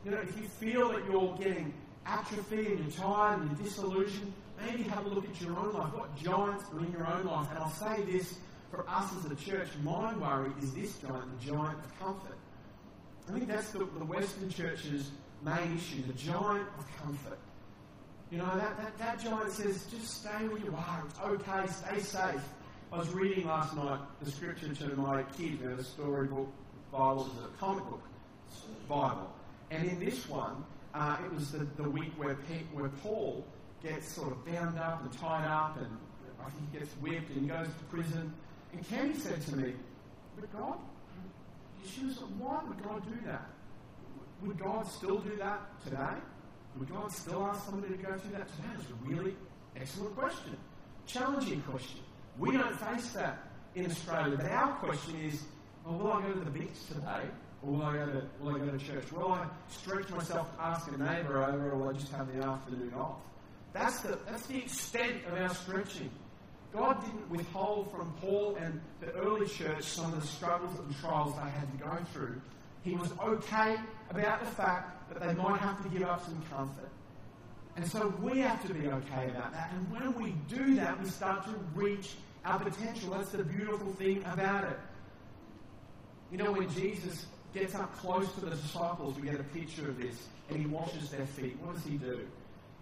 You 0.05 0.12
know, 0.12 0.19
if 0.19 0.37
you 0.37 0.45
feel 0.45 0.93
that 0.93 1.05
you're 1.11 1.37
getting 1.37 1.75
atrophy 2.09 2.66
and 2.66 2.78
you're 2.80 2.90
tired 2.90 3.40
and 3.40 3.50
you're 3.50 3.66
disillusioned, 3.66 4.32
maybe 4.64 4.82
have 4.84 5.06
a 5.06 5.09
look 5.09 5.24
at 5.28 5.40
your 5.40 5.56
own 5.59 5.72
life. 5.72 5.94
What 5.94 6.16
giants 6.16 6.64
are 6.72 6.80
in 6.80 6.90
your 6.92 7.06
own 7.06 7.26
life? 7.26 7.48
And 7.50 7.59
I'll 7.59 7.70
say 7.70 8.02
this 8.02 8.38
for 8.70 8.88
us 8.88 9.11
as 9.16 9.30
a 9.30 9.36
church, 9.36 9.68
my 9.82 10.14
worry 10.16 10.50
is 10.62 10.74
this 10.74 10.96
giant, 10.98 11.40
the 11.40 11.46
giant 11.46 11.78
of 11.78 11.98
comfort. 11.98 12.36
I 13.28 13.32
think 13.32 13.48
that's 13.48 13.70
the, 13.70 13.78
the 13.78 14.04
Western 14.04 14.50
church's 14.50 15.11
main 15.42 15.76
issue, 15.76 16.02
the 16.06 16.14
giant 16.14 16.66
of 16.78 16.86
comfort. 17.02 17.38
You 18.30 18.38
know, 18.38 18.59
that, 18.59 18.76
that, 18.76 18.98
that 18.98 19.20
giant 19.20 19.52
says, 19.52 19.86
just 19.90 20.20
stay 20.20 20.48
where 20.48 20.59
you 20.59 20.74
are. 20.76 21.04
It's 21.06 21.18
okay. 21.20 21.66
Stay 21.66 22.00
safe. 22.00 22.42
I 22.92 22.98
was 22.98 23.09
reading 23.11 23.46
last 23.46 23.76
night 23.76 24.00
the 24.22 24.30
scripture 24.30 24.74
to 24.74 24.96
my 24.96 25.22
kid, 25.36 25.59
you 25.61 25.68
know, 25.68 25.80
storybook 25.82 26.48
Bible 26.90 27.26
is 27.26 27.44
a 27.44 27.48
comic 27.59 27.84
book 27.84 28.02
Bible. 28.88 29.30
And 29.70 29.86
in 29.88 30.00
this 30.00 30.28
one, 30.28 30.64
uh, 30.95 31.16
it 31.24 31.32
was 31.34 31.53
the, 31.53 31.66
the 31.76 31.89
week 31.89 32.12
where, 32.16 32.34
Pe- 32.34 32.64
where 32.72 32.89
Paul 32.89 33.45
gets 33.82 34.09
sort 34.09 34.32
of 34.32 34.45
bound 34.47 34.78
up 34.78 35.03
and 35.03 35.12
tied 35.12 35.47
up, 35.47 35.76
and 35.78 35.97
I 36.41 36.51
think 36.51 36.72
he 36.72 36.78
gets 36.78 36.93
whipped 36.95 37.30
and 37.30 37.49
goes 37.49 37.66
to 37.66 37.84
prison. 37.97 38.32
And 38.72 38.89
Kenny 38.89 39.14
said 39.14 39.41
to 39.43 39.57
me, 39.57 39.74
But 40.36 40.53
God, 40.53 40.78
she 41.86 42.05
was 42.05 42.20
like, 42.20 42.30
why 42.39 42.61
would 42.68 42.82
God 42.82 43.03
do 43.05 43.26
that? 43.26 43.47
Would 44.43 44.59
God 44.59 44.86
still 44.86 45.18
do 45.18 45.36
that 45.36 45.61
today? 45.84 46.16
Would 46.78 46.91
God 46.91 47.11
still 47.11 47.45
ask 47.45 47.64
somebody 47.66 47.97
to 47.97 48.03
go 48.03 48.16
through 48.16 48.32
that 48.32 48.49
today? 48.57 48.68
It's 48.78 48.89
a 48.91 49.09
really 49.09 49.34
excellent 49.76 50.16
question. 50.16 50.57
Challenging 51.07 51.61
question. 51.62 52.01
We 52.39 52.53
don't 52.53 52.78
face 52.78 53.09
that 53.11 53.39
in 53.74 53.86
Australia. 53.86 54.36
But 54.36 54.51
our 54.51 54.74
question 54.74 55.16
is, 55.20 55.43
well, 55.84 55.99
will 55.99 56.12
I 56.12 56.22
go 56.22 56.32
to 56.34 56.41
the 56.41 56.51
beach 56.51 56.86
today? 56.89 57.28
Will 57.62 57.82
I 57.82 57.92
go 57.94 58.06
to, 58.06 58.22
will 58.40 58.54
I 58.54 58.59
go 58.59 58.70
to 58.70 58.78
church? 58.78 59.11
Will 59.12 59.32
I 59.32 59.46
stretch 59.68 60.09
myself 60.11 60.54
to 60.56 60.62
ask 60.62 60.88
a 60.88 60.96
neighbour 60.96 61.44
over, 61.44 61.72
or 61.72 61.76
will 61.76 61.88
I 61.88 61.92
just 61.94 62.12
have 62.12 62.32
the 62.32 62.44
afternoon 62.44 62.92
off? 62.96 63.16
That's 63.72 64.00
the, 64.00 64.18
that's 64.26 64.46
the 64.46 64.59
extent 64.59 65.16
of 65.26 65.38
our 65.38 65.52
stretching. 65.54 66.11
God 66.72 67.00
didn't 67.04 67.30
withhold 67.30 67.90
from 67.90 68.12
Paul 68.20 68.56
and 68.61 68.80
the 69.00 69.11
early 69.12 69.48
church 69.48 69.84
some 69.84 70.12
of 70.12 70.20
the 70.20 70.26
struggles 70.26 70.78
and 70.78 70.94
trials 71.00 71.34
they 71.34 71.50
had 71.50 71.70
to 71.72 71.84
go 71.84 72.04
through. 72.12 72.40
He 72.82 72.94
was 72.94 73.11
okay 73.20 73.76
about 74.11 74.40
the 74.40 74.50
fact 74.50 75.12
that 75.12 75.20
they 75.20 75.34
might 75.34 75.61
have 75.61 75.82
to 75.82 75.88
give 75.88 76.06
up 76.06 76.24
some 76.24 76.40
comfort. 76.50 76.88
And 77.76 77.86
so 77.86 78.12
we 78.20 78.40
have 78.40 78.64
to 78.66 78.74
be 78.74 78.88
okay 78.88 79.30
about 79.30 79.52
that. 79.52 79.72
And 79.72 79.90
when 79.90 80.20
we 80.20 80.34
do 80.48 80.74
that, 80.76 81.00
we 81.00 81.09
start 81.09 81.44
to 81.44 81.54
reach 81.74 82.14
our 82.44 82.59
potential. 82.59 83.11
That's 83.11 83.30
the 83.30 83.44
beautiful 83.44 83.92
thing 83.94 84.24
about 84.24 84.64
it. 84.64 84.78
You 86.30 86.38
know, 86.38 86.52
when 86.52 86.68
Jesus 86.70 87.26
gets 87.55 87.74
up 87.74 87.96
close 87.99 88.30
to 88.34 88.40
the 88.40 88.51
disciples, 88.51 89.16
we 89.16 89.28
get 89.28 89.40
a 89.40 89.44
picture 89.44 89.88
of 89.88 90.01
this, 90.01 90.26
and 90.51 90.59
he 90.59 90.66
washes 90.66 91.11
their 91.11 91.26
feet. 91.26 91.57
What 91.62 91.74
does 91.74 91.84
he 91.84 91.96
do? 91.96 92.26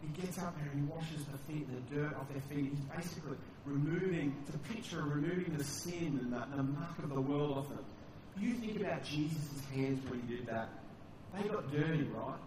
He 0.03 0.21
gets 0.21 0.39
up 0.39 0.55
there 0.59 0.71
and 0.71 0.85
he 0.85 0.93
washes 0.93 1.25
the 1.25 1.39
feet 1.53 1.67
and 1.69 1.83
the 1.89 1.95
dirt 1.95 2.15
off 2.17 2.29
their 2.29 2.43
feet. 2.43 2.71
He's 2.71 2.85
basically 2.97 3.37
removing, 3.65 4.37
a 4.55 4.73
picture 4.73 5.01
of 5.01 5.15
removing 5.15 5.57
the 5.57 5.65
sin 5.65 6.19
and 6.23 6.33
the, 6.33 6.57
the 6.57 6.63
muck 6.63 6.99
of 6.99 7.11
the 7.11 7.21
world 7.21 7.59
off 7.59 7.69
them. 7.69 7.85
You 8.39 8.55
think 8.55 8.81
about 8.81 9.03
Jesus' 9.05 9.63
hands 9.75 10.09
when 10.11 10.21
he 10.23 10.37
did 10.37 10.47
that. 10.47 10.69
They 11.35 11.49
got 11.49 11.73
dirty, 11.73 12.05
right? 12.05 12.39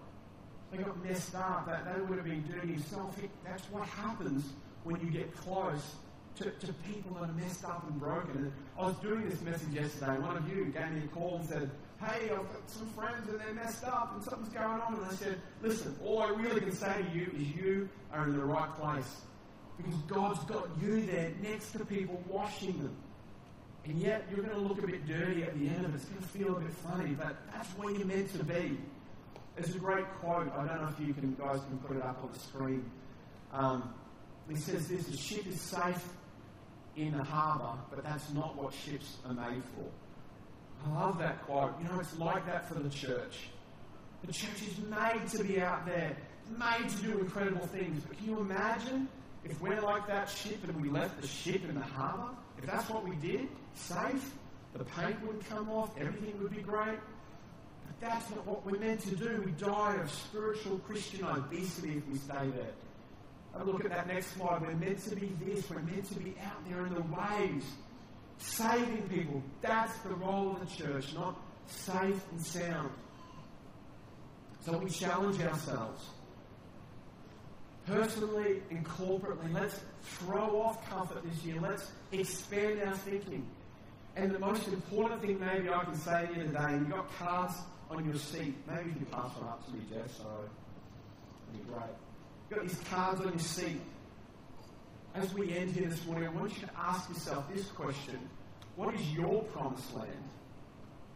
They 0.72 0.78
got 0.84 1.03
messed 1.03 1.36
up. 1.36 1.65
They, 1.65 1.91
they 1.91 2.01
would 2.01 2.17
have 2.17 2.26
been 2.26 2.45
dirty 2.47 2.74
himself. 2.74 3.20
That's 3.43 3.63
what 3.72 3.88
happens 3.88 4.45
when 4.84 4.99
you 5.01 5.09
get 5.09 5.36
close 5.36 5.95
to, 6.38 6.51
to 6.51 6.74
people 6.88 7.15
that 7.15 7.30
are 7.30 7.34
messed 7.34 7.65
up 7.65 7.84
and 7.89 7.99
broken. 7.99 8.53
I 8.78 8.84
was 8.84 8.95
doing 8.97 9.28
this 9.28 9.41
message 9.41 9.74
yesterday. 9.74 10.17
One 10.20 10.38
of 10.38 10.47
you 10.47 10.65
gave 10.65 10.91
me 10.91 11.01
a 11.03 11.07
call 11.07 11.38
and 11.38 11.49
said, 11.49 11.70
Hey, 12.02 12.30
I've 12.30 12.38
got 12.38 12.70
some 12.70 12.88
friends 12.89 13.28
and 13.28 13.39
they're 13.39 13.54
messed 13.54 13.84
up 13.84 14.14
and 14.16 14.24
something's 14.24 14.54
going 14.54 14.66
on. 14.66 14.93
And 14.93 15.06
I 15.06 15.14
said, 15.16 15.41
Listen, 15.62 15.95
all 16.04 16.22
I 16.22 16.30
really 16.30 16.62
can 16.62 16.72
say 16.72 17.04
to 17.04 17.18
you 17.18 17.30
is 17.36 17.56
you 17.56 17.89
are 18.14 18.24
in 18.24 18.38
the 18.38 18.45
right 18.45 18.74
place. 18.76 19.22
Because 19.76 20.00
God's 20.08 20.43
got 20.45 20.68
you 20.82 21.06
there 21.06 21.32
next 21.41 21.72
to 21.74 21.86
people 21.86 22.22
washing 22.28 22.78
them. 22.78 22.95
And 23.86 24.00
yet 24.00 24.26
you're 24.30 24.45
going 24.45 24.56
to 24.56 24.62
look 24.62 24.82
a 24.82 24.88
bit 24.88 25.08
dirty 25.08 25.43
at 25.43 25.58
the 25.60 25.68
end 25.68 25.86
of 25.86 25.93
it. 25.93 25.97
It's 25.97 26.06
going 26.06 26.22
to 26.22 26.28
feel 26.28 26.58
a 26.58 26.60
bit 26.60 26.72
funny, 26.72 27.12
but 27.12 27.36
that's 27.52 27.70
where 27.72 27.93
you're 27.93 28.06
meant 28.06 28.32
to 28.34 28.43
be. 28.43 28.78
There's 29.56 29.76
a 29.76 29.80
great 29.80 30.06
quote. 30.22 30.52
I 30.54 30.66
don't 30.66 30.82
know 30.82 30.89
if 30.89 31.06
you 31.06 31.14
can, 31.14 31.36
guys 31.36 31.60
can 31.68 31.78
put 31.80 31.97
it 31.97 32.04
up 32.04 32.20
on 32.24 32.30
the 32.32 32.39
screen. 32.39 32.89
Um, 33.52 33.93
he 34.47 34.56
says 34.56 34.88
this: 34.88 35.08
"A 35.10 35.18
ship 35.18 35.45
is 35.47 35.60
safe 35.60 36.04
in 36.95 37.18
the 37.18 37.24
harbour, 37.24 37.80
but 37.89 38.04
that's 38.04 38.32
not 38.34 38.56
what 38.56 38.74
ships 38.74 39.18
are 39.26 39.34
made 39.34 39.64
for." 39.76 39.89
I 40.86 40.99
love 40.99 41.19
that 41.19 41.45
quote. 41.45 41.73
You 41.82 41.89
know, 41.89 41.99
it's 41.99 42.17
like 42.17 42.45
that 42.45 42.67
for 42.67 42.75
the 42.75 42.89
church. 42.89 43.49
The 44.25 44.34
church 44.34 44.61
is 44.67 44.77
made 44.89 45.27
to 45.32 45.43
be 45.43 45.61
out 45.61 45.86
there, 45.86 46.15
made 46.57 46.89
to 46.89 46.97
do 46.97 47.19
incredible 47.19 47.65
things. 47.67 48.03
But 48.07 48.17
can 48.17 48.27
you 48.27 48.39
imagine 48.39 49.07
if 49.45 49.59
we're 49.61 49.82
like 49.82 50.07
that 50.07 50.30
ship 50.30 50.57
and 50.63 50.82
we 50.82 50.89
left 50.89 51.21
the 51.21 51.27
ship 51.27 51.63
in 51.67 51.75
the 51.75 51.82
harbour? 51.82 52.36
If 52.57 52.65
that's 52.65 52.89
what 52.89 53.07
we 53.07 53.15
did, 53.15 53.47
safe, 53.73 54.34
the 54.73 54.84
paint 54.84 55.25
would 55.25 55.45
come 55.47 55.69
off, 55.69 55.91
everything 55.99 56.41
would 56.41 56.55
be 56.55 56.61
great. 56.61 56.99
But 57.88 57.99
that's 58.09 58.30
not 58.30 58.45
what 58.45 58.65
we're 58.65 58.80
meant 58.80 59.01
to 59.01 59.15
do. 59.15 59.41
We 59.45 59.51
die 59.51 59.95
of 59.95 60.11
spiritual 60.11 60.80
Christian 60.80 61.25
obesity 61.25 61.97
if 61.97 62.07
we 62.07 62.17
stay 62.17 62.49
there. 62.55 62.73
Have 63.53 63.67
a 63.67 63.71
look 63.71 63.84
at 63.84 63.91
that 63.91 64.07
next 64.07 64.27
slide. 64.36 64.61
We're 64.61 64.75
meant 64.75 65.03
to 65.05 65.15
be 65.15 65.32
this. 65.43 65.69
We're 65.69 65.80
meant 65.80 66.05
to 66.09 66.19
be 66.19 66.36
out 66.45 66.69
there 66.69 66.86
in 66.86 66.93
the 66.93 67.01
waves, 67.01 67.65
saving 68.40 69.08
people. 69.10 69.44
That's 69.62 69.96
the 70.00 70.16
role 70.16 70.54
of 70.54 70.60
the 70.62 70.84
church, 70.84 71.14
not 71.14 71.40
safe 71.68 72.22
and 72.32 72.42
sound. 72.42 72.90
So 74.62 74.78
we 74.78 74.90
challenge 74.90 75.40
ourselves. 75.42 76.06
Personally 77.86 78.62
and 78.70 78.86
corporately, 78.86 79.54
let's 79.54 79.80
throw 80.04 80.62
off 80.62 80.88
comfort 80.90 81.24
this 81.24 81.44
year. 81.44 81.60
Let's 81.62 81.92
expand 82.12 82.82
our 82.84 82.96
thinking. 82.96 83.46
And 84.16 84.32
the 84.32 84.40
most 84.40 84.68
important 84.68 85.22
thing 85.22 85.40
maybe 85.40 85.70
I 85.70 85.84
can 85.84 85.96
say 85.96 86.28
to 86.28 86.40
you 86.40 86.48
today, 86.48 86.74
you've 86.74 86.90
got 86.90 87.12
cards 87.18 87.56
on 87.90 88.06
your 88.06 88.16
seat. 88.16 88.56
Maybe 88.68 88.90
you 88.90 88.96
can 88.96 89.06
pass 89.06 89.36
one 89.38 89.50
up 89.50 89.66
to 89.66 89.74
me, 89.74 89.80
Jeff, 89.90 90.12
so 90.18 90.24
that'd 91.48 91.66
be 91.66 91.72
great. 91.72 91.90
You've 92.50 92.60
got 92.60 92.68
these 92.68 92.90
cards 92.90 93.22
on 93.22 93.30
your 93.30 93.40
seat. 93.40 93.82
As 95.16 95.34
we 95.34 95.57
end 95.57 95.72
here 95.72 95.89
this 95.89 96.05
morning, 96.05 96.28
I 96.28 96.32
want 96.32 96.53
you 96.55 96.68
to 96.68 96.74
ask 96.78 97.10
yourself 97.10 97.51
this 97.53 97.66
question 97.68 98.20
What 98.76 98.93
is 98.93 99.12
your 99.12 99.43
promised 99.43 99.95
land? 99.95 100.30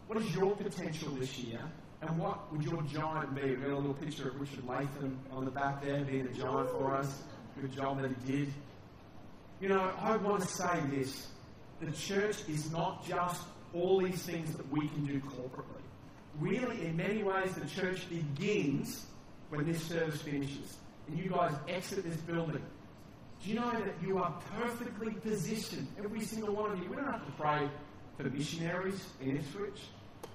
What 0.08 0.18
is 0.18 0.34
your 0.34 0.54
potential 0.56 1.10
this 1.12 1.38
year? 1.38 1.60
And 2.02 2.18
what 2.18 2.52
would 2.52 2.62
your 2.62 2.82
giant 2.82 3.34
be? 3.34 3.50
We've 3.50 3.62
got 3.62 3.70
a 3.70 3.76
little 3.76 3.94
picture 3.94 4.28
of 4.28 4.40
Richard 4.40 4.66
Latham 4.66 5.18
on 5.32 5.44
the 5.44 5.50
back 5.50 5.82
there 5.82 6.04
being 6.04 6.26
a 6.26 6.32
giant 6.32 6.70
for 6.70 6.94
us. 6.94 7.22
Good 7.58 7.72
job 7.72 8.02
that 8.02 8.10
he 8.10 8.32
did. 8.32 8.52
You 9.60 9.68
know, 9.68 9.92
I 9.98 10.16
want 10.16 10.42
to 10.42 10.48
say 10.48 10.80
this. 10.90 11.28
The 11.80 11.92
church 11.92 12.36
is 12.48 12.70
not 12.72 13.06
just 13.06 13.42
all 13.72 14.00
these 14.00 14.22
things 14.22 14.54
that 14.56 14.70
we 14.70 14.88
can 14.88 15.06
do 15.06 15.20
corporately. 15.20 15.82
Really, 16.38 16.84
in 16.84 16.96
many 16.96 17.22
ways, 17.22 17.54
the 17.54 17.66
church 17.66 18.08
begins 18.10 19.06
when 19.48 19.64
this 19.64 19.82
service 19.82 20.20
finishes 20.20 20.76
and 21.08 21.18
you 21.18 21.30
guys 21.30 21.54
exit 21.68 22.04
this 22.04 22.16
building. 22.16 22.62
Do 23.44 23.50
you 23.50 23.56
know 23.56 23.72
that 23.72 23.94
you 24.02 24.16
are 24.16 24.32
perfectly 24.58 25.12
positioned, 25.12 25.86
every 25.98 26.22
single 26.22 26.54
one 26.54 26.72
of 26.72 26.78
you? 26.78 26.88
We 26.88 26.96
don't 26.96 27.12
have 27.12 27.26
to 27.26 27.32
pray 27.32 27.68
for 28.16 28.22
missionaries 28.30 29.04
in 29.20 29.36
Ipswich, 29.36 29.82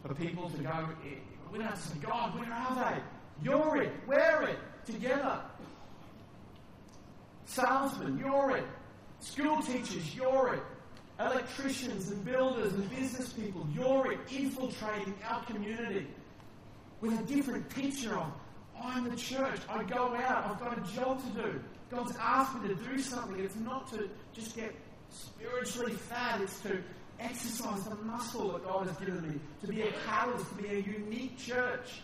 for 0.05 0.13
people 0.13 0.47
to 0.51 0.57
go. 0.61 0.89
Eh, 1.03 1.15
we 1.51 1.57
don't 1.57 1.67
have 1.67 1.81
to 1.81 1.89
say, 1.89 1.97
God, 2.01 2.37
where 2.37 2.53
are 2.53 2.93
they? 2.93 3.01
You're 3.43 3.81
it. 3.81 3.93
We're 4.05 4.43
it. 4.49 4.59
Together. 4.85 5.39
Salesmen, 7.45 8.19
you're 8.19 8.57
it. 8.57 8.65
School 9.21 9.59
teachers, 9.63 10.15
you're 10.15 10.53
it. 10.53 10.63
Electricians 11.19 12.11
and 12.11 12.23
builders 12.23 12.73
and 12.73 12.87
business 12.91 13.33
people, 13.33 13.67
you're 13.73 14.11
it. 14.11 14.19
Infiltrating 14.31 15.15
our 15.27 15.43
community 15.45 16.05
with 17.01 17.19
a 17.19 17.23
different 17.23 17.67
picture 17.69 18.15
of 18.15 18.31
I'm 18.81 19.09
the 19.09 19.15
church. 19.15 19.59
I 19.67 19.83
go 19.83 20.15
out. 20.15 20.45
I've 20.45 20.59
got 20.59 20.77
a 20.77 20.93
job 20.93 21.21
to 21.23 21.41
do. 21.41 21.59
God's 21.91 22.15
asked 22.19 22.61
me 22.61 22.67
to 22.69 22.75
do 22.75 22.99
something. 22.99 23.39
It's 23.39 23.55
not 23.55 23.91
to 23.93 24.09
just 24.33 24.55
get 24.55 24.73
spiritually 25.09 25.93
fat. 25.93 26.41
It's 26.41 26.59
to 26.61 26.81
exercise 27.19 27.83
the 27.83 27.95
muscle 27.95 28.51
that 28.53 28.63
God 28.65 28.87
has 28.87 28.97
given 28.97 29.27
me. 29.27 29.39
To 29.61 29.67
be 29.67 29.81
a 29.81 29.91
catalyst, 30.05 30.49
to 30.49 30.55
be 30.55 30.69
a 30.69 30.79
unique 30.79 31.37
church. 31.37 32.01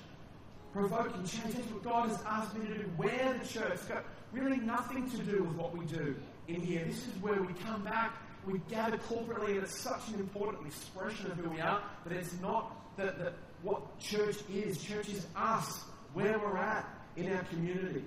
Provoking 0.73 1.23
change. 1.25 1.55
That's 1.55 1.71
what 1.71 1.83
God 1.83 2.09
has 2.09 2.19
asked 2.27 2.57
me 2.57 2.67
to 2.67 2.73
do. 2.79 2.91
We're 2.97 3.37
the 3.39 3.47
church. 3.47 3.71
It's 3.73 3.85
got 3.85 4.03
really 4.33 4.57
nothing 4.57 5.09
to 5.11 5.17
do 5.17 5.43
with 5.43 5.55
what 5.55 5.77
we 5.77 5.85
do 5.85 6.15
in 6.47 6.61
here. 6.61 6.83
This 6.85 7.07
is 7.07 7.13
where 7.21 7.41
we 7.41 7.53
come 7.53 7.83
back. 7.83 8.13
We 8.45 8.59
gather 8.69 8.97
corporately, 8.97 9.51
and 9.51 9.63
it's 9.63 9.79
such 9.79 10.09
an 10.09 10.15
important 10.19 10.67
expression 10.67 11.31
of 11.31 11.37
who 11.37 11.49
we 11.49 11.61
are. 11.61 11.81
But 12.03 12.13
it's 12.13 12.39
not 12.41 12.75
that, 12.97 13.17
that 13.19 13.33
what 13.61 13.99
church 13.99 14.37
is. 14.53 14.81
Church 14.83 15.09
is 15.09 15.25
us 15.35 15.83
where 16.13 16.37
we're 16.39 16.57
at 16.57 16.87
in 17.15 17.31
our 17.33 17.43
community. 17.45 18.03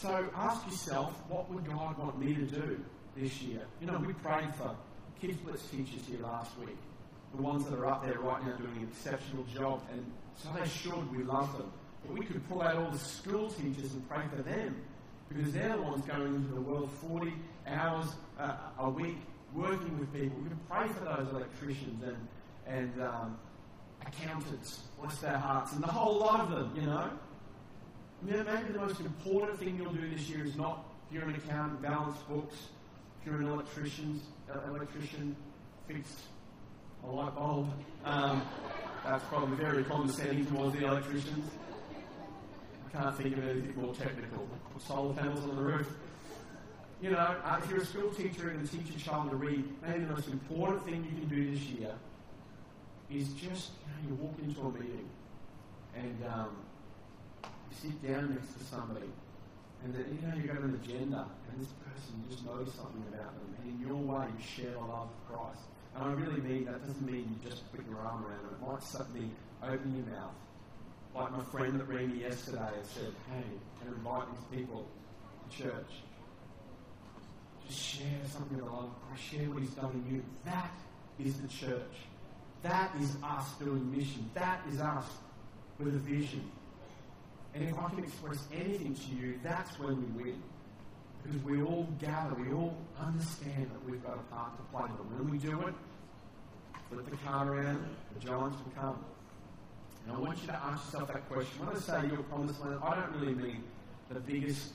So 0.00 0.26
ask 0.34 0.64
yourself, 0.64 1.12
what 1.28 1.50
would 1.50 1.66
God 1.68 1.98
want 1.98 2.18
me 2.18 2.32
to 2.32 2.40
do 2.40 2.80
this 3.14 3.42
year? 3.42 3.60
You 3.82 3.86
know, 3.86 3.98
we 3.98 4.14
prayed 4.14 4.54
for 4.54 4.74
Kids 5.20 5.36
Blitz 5.42 5.62
teachers 5.66 6.06
here 6.08 6.20
last 6.22 6.58
week, 6.58 6.78
the 7.36 7.42
ones 7.42 7.66
that 7.66 7.74
are 7.78 7.86
up 7.86 8.02
there 8.02 8.18
right 8.18 8.42
now 8.46 8.56
doing 8.56 8.78
an 8.78 8.88
exceptional 8.90 9.44
job, 9.54 9.82
and 9.92 10.10
so 10.36 10.48
they 10.58 10.66
should. 10.66 11.14
We 11.14 11.22
love 11.22 11.54
them. 11.58 11.70
But 12.06 12.18
we 12.18 12.24
could 12.24 12.48
pull 12.48 12.62
out 12.62 12.76
all 12.76 12.90
the 12.90 12.98
school 12.98 13.50
teachers 13.50 13.92
and 13.92 14.08
pray 14.08 14.22
for 14.34 14.40
them 14.40 14.74
because 15.28 15.52
they're 15.52 15.76
the 15.76 15.82
ones 15.82 16.02
going 16.06 16.34
into 16.34 16.54
the 16.54 16.62
world 16.62 16.90
40 17.06 17.34
hours 17.66 18.06
uh, 18.38 18.56
a 18.78 18.88
week 18.88 19.18
working 19.54 19.98
with 19.98 20.10
people. 20.14 20.38
We 20.38 20.48
could 20.48 20.70
pray 20.70 20.88
for 20.88 21.04
those 21.04 21.28
electricians 21.30 22.02
and 22.02 22.28
and 22.66 23.02
um, 23.02 23.38
accountants, 24.06 24.84
bless 24.98 25.18
their 25.18 25.36
hearts, 25.36 25.74
and 25.74 25.82
the 25.82 25.88
whole 25.88 26.20
lot 26.20 26.40
of 26.40 26.50
them, 26.52 26.72
you 26.74 26.86
know. 26.86 27.10
Maybe 28.22 28.72
the 28.72 28.78
most 28.78 29.00
important 29.00 29.58
thing 29.58 29.76
you'll 29.76 29.92
do 29.92 30.10
this 30.10 30.28
year 30.28 30.44
is 30.44 30.56
not 30.56 30.84
if 31.10 31.14
you're 31.14 31.28
an 31.28 31.34
accountant, 31.34 31.82
balance 31.82 32.18
books, 32.28 32.56
if 33.20 33.26
you're 33.26 33.40
an 33.40 33.48
electrician, 33.48 34.20
uh, 34.52 34.58
electrician, 34.68 35.34
fix 35.88 36.14
a 37.04 37.10
light 37.10 37.34
bulb. 37.34 37.72
Um, 38.04 38.42
that's 39.04 39.24
probably 39.24 39.56
very 39.56 39.82
condescending 39.84 40.46
towards 40.46 40.78
the 40.78 40.86
electricians. 40.86 41.50
I 42.86 42.98
can't 42.98 43.16
think 43.16 43.38
of 43.38 43.48
anything 43.48 43.74
more 43.80 43.94
technical. 43.94 44.46
Solar 44.78 45.14
panels 45.14 45.44
on 45.44 45.56
the 45.56 45.62
roof. 45.62 45.92
You 47.02 47.10
know, 47.10 47.18
uh, 47.18 47.60
if 47.62 47.70
you're 47.70 47.80
a 47.80 47.86
school 47.86 48.10
teacher 48.10 48.50
and 48.50 48.68
a 48.68 48.98
child 48.98 49.30
to 49.30 49.36
read, 49.36 49.64
maybe 49.82 50.04
the 50.04 50.12
most 50.12 50.28
important 50.28 50.84
thing 50.84 51.04
you 51.04 51.18
can 51.20 51.28
do 51.28 51.50
this 51.50 51.60
year 51.62 51.92
is 53.10 53.28
just 53.32 53.70
you, 54.02 54.10
know, 54.10 54.16
you 54.16 54.22
walk 54.22 54.38
into 54.42 54.60
a 54.60 54.72
meeting 54.72 55.08
and 55.96 56.24
um, 56.32 56.56
you 57.70 57.90
sit 57.90 57.96
down 58.02 58.34
next 58.34 58.52
to 58.58 58.64
somebody 58.64 59.10
and 59.84 59.94
then, 59.94 60.04
you 60.12 60.26
know 60.26 60.34
you've 60.36 60.46
got 60.46 60.60
an 60.60 60.74
agenda 60.82 61.24
and 61.48 61.60
this 61.60 61.72
person 61.80 62.20
you 62.20 62.34
just 62.34 62.44
knows 62.44 62.68
something 62.74 63.02
about 63.08 63.32
them 63.38 63.54
and 63.62 63.70
in 63.70 63.86
your 63.86 63.96
way 63.96 64.26
you 64.26 64.44
share 64.44 64.72
the 64.72 64.78
love 64.78 65.08
of 65.08 65.20
Christ. 65.30 65.62
And 65.94 66.04
I 66.04 66.12
really 66.12 66.40
mean 66.40 66.66
that 66.66 66.86
doesn't 66.86 67.04
mean 67.04 67.24
you 67.30 67.48
just 67.48 67.70
put 67.72 67.86
your 67.88 67.98
arm 67.98 68.24
around 68.24 68.44
them. 68.44 68.56
It 68.60 68.66
might 68.66 68.82
suddenly 68.82 69.30
open 69.62 69.94
your 69.96 70.06
mouth. 70.14 70.34
Like 71.14 71.32
my 71.32 71.42
friend 71.44 71.78
that 71.80 71.88
rang 71.88 72.12
me 72.12 72.22
yesterday 72.22 72.70
and 72.76 72.86
said, 72.86 73.12
hey, 73.32 73.42
can 73.80 73.92
I 73.92 73.96
invite 73.96 74.28
these 74.30 74.58
people 74.60 74.86
to 75.50 75.62
church? 75.62 75.90
Just 77.66 77.80
share 77.82 78.20
something 78.32 78.58
of 78.58 78.64
the 78.64 78.70
love 78.70 78.84
of 78.84 79.08
Christ. 79.08 79.22
Share 79.30 79.50
what 79.50 79.62
he's 79.62 79.70
done 79.70 79.90
in 79.92 80.14
you. 80.14 80.22
That 80.44 80.70
is 81.18 81.40
the 81.40 81.48
church. 81.48 81.96
That 82.62 82.94
is 83.00 83.16
us 83.24 83.46
doing 83.58 83.90
mission. 83.90 84.30
That 84.34 84.60
is 84.72 84.80
us 84.80 85.06
with 85.78 85.94
a 85.94 85.98
vision. 85.98 86.50
And 87.54 87.68
if 87.68 87.78
I 87.78 87.88
can 87.90 88.04
express 88.04 88.46
anything 88.52 88.94
to 88.94 89.14
you, 89.14 89.40
that's 89.42 89.78
when 89.78 89.96
we 90.14 90.22
win. 90.24 90.42
Because 91.22 91.42
we 91.42 91.62
all 91.62 91.88
gather, 91.98 92.34
we 92.34 92.52
all 92.52 92.76
understand 92.98 93.70
that 93.70 93.90
we've 93.90 94.02
got 94.02 94.14
a 94.14 94.34
part 94.34 94.56
to 94.56 94.62
play. 94.72 94.88
But 94.96 95.10
when 95.12 95.30
we 95.30 95.38
do 95.38 95.60
it, 95.66 95.74
flip 96.90 97.10
the 97.10 97.16
card 97.18 97.48
around, 97.48 97.84
the 98.14 98.20
giants 98.20 98.56
will 98.64 98.82
come. 98.82 99.04
And 100.06 100.16
I 100.16 100.20
want 100.20 100.40
you 100.40 100.46
to 100.46 100.54
ask 100.54 100.86
yourself 100.86 101.12
that 101.12 101.28
question. 101.28 101.66
When 101.66 101.76
I 101.76 101.80
say 101.80 102.06
your 102.08 102.22
promised 102.24 102.60
land, 102.64 102.78
I 102.82 102.94
don't 102.94 103.20
really 103.20 103.34
mean 103.34 103.64
the 104.08 104.20
biggest 104.20 104.72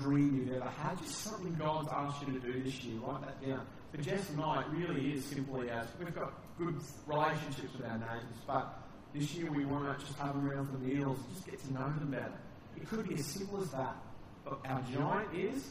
dream 0.00 0.36
you've 0.36 0.56
ever 0.56 0.70
had, 0.70 0.98
just 0.98 1.18
something 1.18 1.54
God's 1.54 1.88
asked 1.92 2.26
you 2.26 2.32
to 2.32 2.40
do 2.40 2.62
this 2.62 2.82
year. 2.82 2.98
Write 3.00 3.20
that 3.22 3.46
down. 3.46 3.66
For 3.90 3.98
Jess 3.98 4.30
and 4.30 4.40
I, 4.40 4.60
it 4.62 4.66
really 4.70 5.12
is 5.12 5.24
simply 5.24 5.68
as 5.68 5.86
we've 5.98 6.14
got 6.14 6.32
good 6.58 6.74
relationships 7.06 7.74
with 7.76 7.84
our 7.84 7.98
neighbours, 7.98 8.40
but 8.46 8.81
this 9.14 9.34
year 9.34 9.50
we 9.50 9.64
want 9.64 9.98
to 9.98 10.04
just 10.04 10.18
have 10.18 10.34
them 10.34 10.48
around 10.48 10.68
for 10.70 10.78
meals, 10.78 11.18
and 11.18 11.34
just 11.34 11.46
get 11.46 11.62
to 11.64 11.72
know 11.72 11.92
them 11.98 12.10
better. 12.10 12.32
It 12.76 12.88
could 12.88 13.08
be 13.08 13.14
as 13.14 13.26
simple 13.26 13.60
as 13.60 13.70
that. 13.70 13.96
But 14.44 14.60
our 14.64 14.82
giant 14.92 15.34
is 15.34 15.70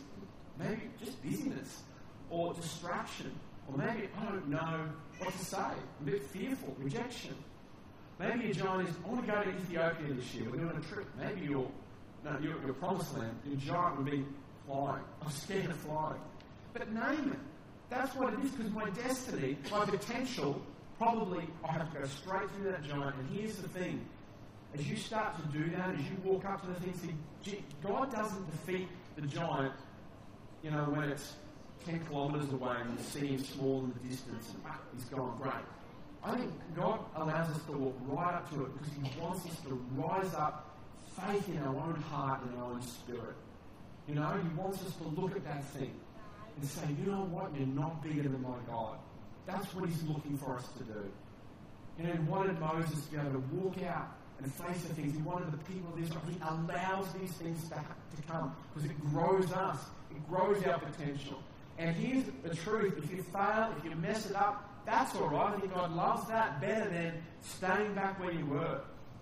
maybe 0.59 0.89
just 1.03 1.21
busyness 1.23 1.81
or 2.29 2.53
distraction, 2.53 3.31
or 3.67 3.77
maybe 3.77 4.07
I 4.17 4.25
don't 4.25 4.47
know 4.47 4.85
what 5.17 5.31
to 5.31 5.45
say. 5.45 5.57
I'm 5.57 6.07
a 6.07 6.11
bit 6.11 6.23
fearful, 6.23 6.75
rejection. 6.79 7.35
Maybe 8.19 8.45
your 8.45 8.53
giant 8.53 8.87
is, 8.89 8.95
I 9.03 9.09
want 9.09 9.25
to 9.25 9.31
go 9.31 9.43
to 9.43 9.49
Ethiopia 9.49 10.13
this 10.13 10.33
year. 10.35 10.49
We're 10.49 10.57
doing 10.57 10.77
a 10.77 10.93
trip. 10.93 11.07
Maybe 11.19 11.41
your, 11.47 11.67
no, 12.23 12.37
your, 12.39 12.61
your 12.63 12.73
promised 12.75 13.17
land, 13.17 13.35
your 13.45 13.55
giant 13.57 13.97
would 13.97 14.11
be 14.11 14.23
flying. 14.67 15.03
I'm 15.23 15.31
scared 15.31 15.71
of 15.71 15.77
flying. 15.77 16.21
But 16.73 16.91
name 16.93 17.31
it. 17.33 17.39
That's 17.89 18.15
what 18.15 18.33
it 18.33 18.39
is 18.39 18.51
because 18.51 18.71
my 18.71 18.89
destiny, 18.91 19.57
my 19.69 19.85
potential, 19.85 20.61
probably 21.01 21.47
I 21.67 21.71
have 21.71 21.91
to 21.93 21.99
go 21.99 22.05
straight 22.05 22.49
through 22.51 22.71
that 22.71 22.83
giant. 22.83 23.15
And 23.15 23.29
here's 23.35 23.55
the 23.55 23.67
thing 23.69 24.05
as 24.75 24.87
you 24.87 24.95
start 24.95 25.35
to 25.41 25.57
do 25.57 25.69
that, 25.75 25.95
as 25.95 25.99
you 25.99 26.15
walk 26.23 26.45
up 26.45 26.61
to 26.61 26.67
the 26.67 26.75
things, 26.75 27.15
God 27.83 28.11
doesn't 28.11 28.51
defeat 28.51 28.87
the 29.15 29.23
giant, 29.23 29.73
you 30.63 30.69
know, 30.69 30.83
when 30.83 31.09
it's 31.09 31.33
10 31.87 32.05
kilometres 32.05 32.53
away 32.53 32.75
and 32.79 32.97
you 32.97 33.03
see 33.03 33.27
him 33.27 33.43
small 33.43 33.79
in 33.79 33.93
the 33.93 34.09
distance 34.09 34.49
and 34.53 34.63
ah, 34.67 34.77
he's 34.93 35.05
gone 35.05 35.35
great. 35.41 35.65
I 36.23 36.37
think 36.37 36.51
God 36.75 36.99
allows 37.15 37.49
us 37.49 37.63
to 37.63 37.71
walk 37.71 37.95
right 38.05 38.35
up 38.35 38.49
to 38.53 38.65
it 38.65 38.71
because 38.77 38.93
he 38.93 39.19
wants 39.19 39.45
us 39.47 39.59
to 39.61 39.85
rise 39.95 40.33
up 40.35 40.77
faith 41.19 41.49
in 41.49 41.57
our 41.63 41.75
own 41.75 41.95
heart 41.95 42.41
and 42.43 42.59
our 42.59 42.73
own 42.73 42.81
spirit. 42.83 43.35
You 44.07 44.15
know, 44.15 44.39
he 44.39 44.55
wants 44.55 44.85
us 44.85 44.93
to 44.97 45.03
look 45.19 45.35
at 45.35 45.43
that 45.45 45.65
thing 45.65 45.93
and 46.57 46.69
say, 46.69 46.83
you 47.03 47.11
know 47.11 47.23
what, 47.23 47.55
you're 47.57 47.65
not 47.65 48.03
bigger 48.03 48.21
than 48.21 48.41
my 48.43 48.57
God. 48.67 48.99
That's 49.45 49.73
what 49.73 49.89
he's 49.89 50.03
looking 50.03 50.37
for 50.37 50.57
us 50.57 50.67
to 50.77 50.83
do. 50.83 51.11
You 51.97 52.07
know, 52.07 52.13
he 52.13 52.19
wanted 52.19 52.59
Moses 52.59 53.05
to 53.05 53.11
be 53.11 53.17
able 53.17 53.31
to 53.31 53.43
walk 53.55 53.83
out 53.83 54.15
and 54.41 54.51
face 54.53 54.81
the 54.83 54.93
things. 54.93 55.13
He 55.13 55.21
wanted 55.21 55.51
the 55.51 55.57
people 55.57 55.93
of 55.93 56.01
Israel. 56.01 56.21
He 56.29 56.37
allows 56.41 57.11
these 57.13 57.31
things 57.33 57.63
to, 57.69 57.75
to 57.75 58.21
come 58.27 58.55
because 58.73 58.89
it 58.89 59.11
grows 59.11 59.51
us. 59.51 59.77
It 60.09 60.27
grows 60.29 60.63
our 60.65 60.79
potential. 60.79 61.41
And 61.77 61.95
here's 61.95 62.25
the 62.43 62.55
truth. 62.55 62.97
If 62.97 63.11
you 63.11 63.23
fail, 63.23 63.73
if 63.77 63.85
you 63.85 63.95
mess 63.95 64.29
it 64.29 64.35
up, 64.35 64.67
that's 64.85 65.15
all 65.15 65.29
right. 65.29 65.53
I 65.55 65.59
think 65.59 65.73
God 65.73 65.95
loves 65.95 66.27
that 66.27 66.59
better 66.59 66.89
than 66.89 67.13
staying 67.41 67.93
back 67.93 68.19
where 68.19 68.31
you 68.31 68.45
were. 68.45 68.81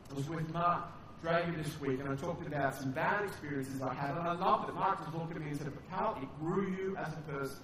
I 0.10 0.14
was 0.14 0.28
with 0.30 0.52
Mark 0.54 0.84
Drager 1.24 1.56
this 1.56 1.80
week, 1.82 2.00
and 2.00 2.10
I 2.10 2.16
talked 2.16 2.48
about 2.48 2.76
some 2.76 2.92
bad 2.92 3.26
experiences 3.26 3.82
I 3.82 3.94
had, 3.94 4.12
and 4.12 4.28
I 4.28 4.34
loved 4.34 4.70
it. 4.70 4.76
Mark 4.76 5.04
just 5.04 5.14
looked 5.14 5.36
at 5.36 5.42
me 5.42 5.50
and 5.50 5.58
said, 5.58 5.72
Carl, 5.92 6.18
it 6.22 6.30
grew 6.40 6.70
you 6.70 6.96
as 6.98 7.12
a 7.14 7.32
person. 7.32 7.60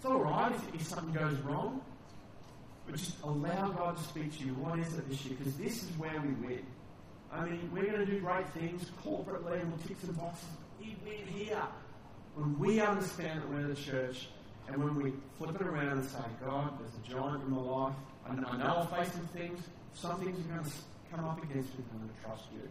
It's 0.00 0.06
all 0.06 0.16
right 0.16 0.50
if, 0.50 0.74
if 0.74 0.88
something 0.88 1.12
goes 1.12 1.36
wrong, 1.40 1.82
but 2.86 2.96
just 2.96 3.20
allow 3.22 3.68
God 3.68 3.98
to 3.98 4.02
speak 4.02 4.34
to 4.38 4.46
you. 4.46 4.54
What 4.54 4.78
is 4.78 4.94
it 4.94 5.06
this 5.10 5.26
year? 5.26 5.36
Because 5.38 5.54
this 5.56 5.82
is 5.82 5.90
where 5.98 6.18
we 6.22 6.32
win. 6.46 6.64
I 7.30 7.44
mean, 7.44 7.70
we're 7.70 7.84
going 7.84 7.98
to 7.98 8.06
do 8.06 8.18
great 8.18 8.48
things 8.54 8.90
corporately, 9.04 9.60
and 9.60 9.70
we'll 9.70 9.86
tick 9.86 9.98
some 10.02 10.14
boxes. 10.14 10.48
We 10.80 10.96
win 11.04 11.26
here. 11.26 11.62
When 12.34 12.58
we 12.58 12.80
understand 12.80 13.42
that 13.42 13.50
we're 13.50 13.68
the 13.68 13.74
church, 13.74 14.28
and 14.68 14.82
when 14.82 14.94
we 14.94 15.12
flip 15.36 15.60
it 15.60 15.66
around 15.66 15.98
and 15.98 16.04
say, 16.06 16.24
God, 16.42 16.78
there's 16.78 16.94
a 16.94 17.20
giant 17.20 17.42
in 17.42 17.50
my 17.50 17.60
life, 17.60 17.94
I 18.26 18.34
know, 18.36 18.48
I 18.48 18.56
know 18.56 18.64
I'll 18.64 18.86
face 18.86 19.12
some 19.12 19.28
things, 19.34 19.60
some 19.92 20.18
things 20.18 20.38
are 20.38 20.54
going 20.54 20.64
to 20.64 20.70
come 21.14 21.26
up 21.26 21.42
against 21.42 21.78
me, 21.78 21.84
I'm 21.92 21.98
going 21.98 22.08
to 22.08 22.24
trust 22.24 22.44
you. 22.54 22.66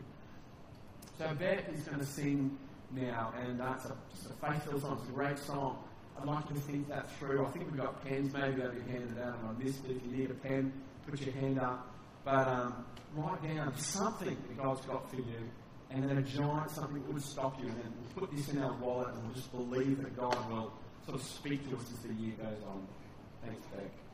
So 1.20 1.32
Beth 1.36 1.72
is 1.78 1.84
going 1.84 2.00
to 2.00 2.06
sing 2.08 2.58
now, 2.90 3.36
and 3.40 3.60
that's 3.60 3.86
a, 3.86 3.96
just 4.16 4.32
a 4.32 4.48
faith-filled 4.48 4.82
song. 4.82 4.98
It's 5.00 5.10
a 5.10 5.14
great 5.14 5.38
song. 5.38 5.78
I'd 6.20 6.28
like 6.28 6.50
you 6.50 6.56
to 6.56 6.62
think 6.62 6.90
that 6.90 7.10
through. 7.18 7.46
I 7.46 7.50
think 7.50 7.66
we've 7.72 7.80
got 7.80 8.04
pens 8.04 8.34
maybe 8.34 8.56
be 8.56 8.92
handed 8.92 9.20
out, 9.22 9.38
and 9.40 9.50
I 9.50 9.64
missed 9.64 9.86
it. 9.86 9.98
If 9.98 10.06
you 10.06 10.18
need 10.18 10.32
a 10.32 10.34
pen, 10.34 10.74
put 11.10 11.22
your 11.22 11.34
hand 11.36 11.60
up. 11.60 11.96
But 12.26 12.48
um, 12.48 12.86
write 13.16 13.42
down 13.44 13.76
something 13.78 14.36
that 14.36 14.58
God's 14.58 14.82
got 14.86 15.10
for 15.10 15.16
you, 15.16 15.50
and 15.90 16.04
then 16.04 16.18
a 16.18 16.22
giant 16.22 16.72
something 16.72 17.02
that 17.02 17.14
would 17.14 17.24
stop 17.24 17.58
you. 17.60 17.68
And 17.68 17.78
then 17.78 17.94
we'll 18.16 18.28
put 18.28 18.36
this 18.36 18.50
in 18.50 18.62
our 18.62 18.74
wallet, 18.74 19.14
and 19.14 19.24
we'll 19.24 19.34
just 19.34 19.52
believe 19.52 20.02
that 20.04 20.18
God 20.18 20.50
will 20.50 20.74
sort 21.06 21.20
of 21.20 21.26
speak 21.26 21.70
to 21.70 21.78
us 21.78 21.86
as 21.94 22.00
the 22.00 22.14
year 22.14 22.34
goes 22.38 22.64
on. 22.68 22.86
Thanks, 23.46 23.66
Beck. 23.68 24.09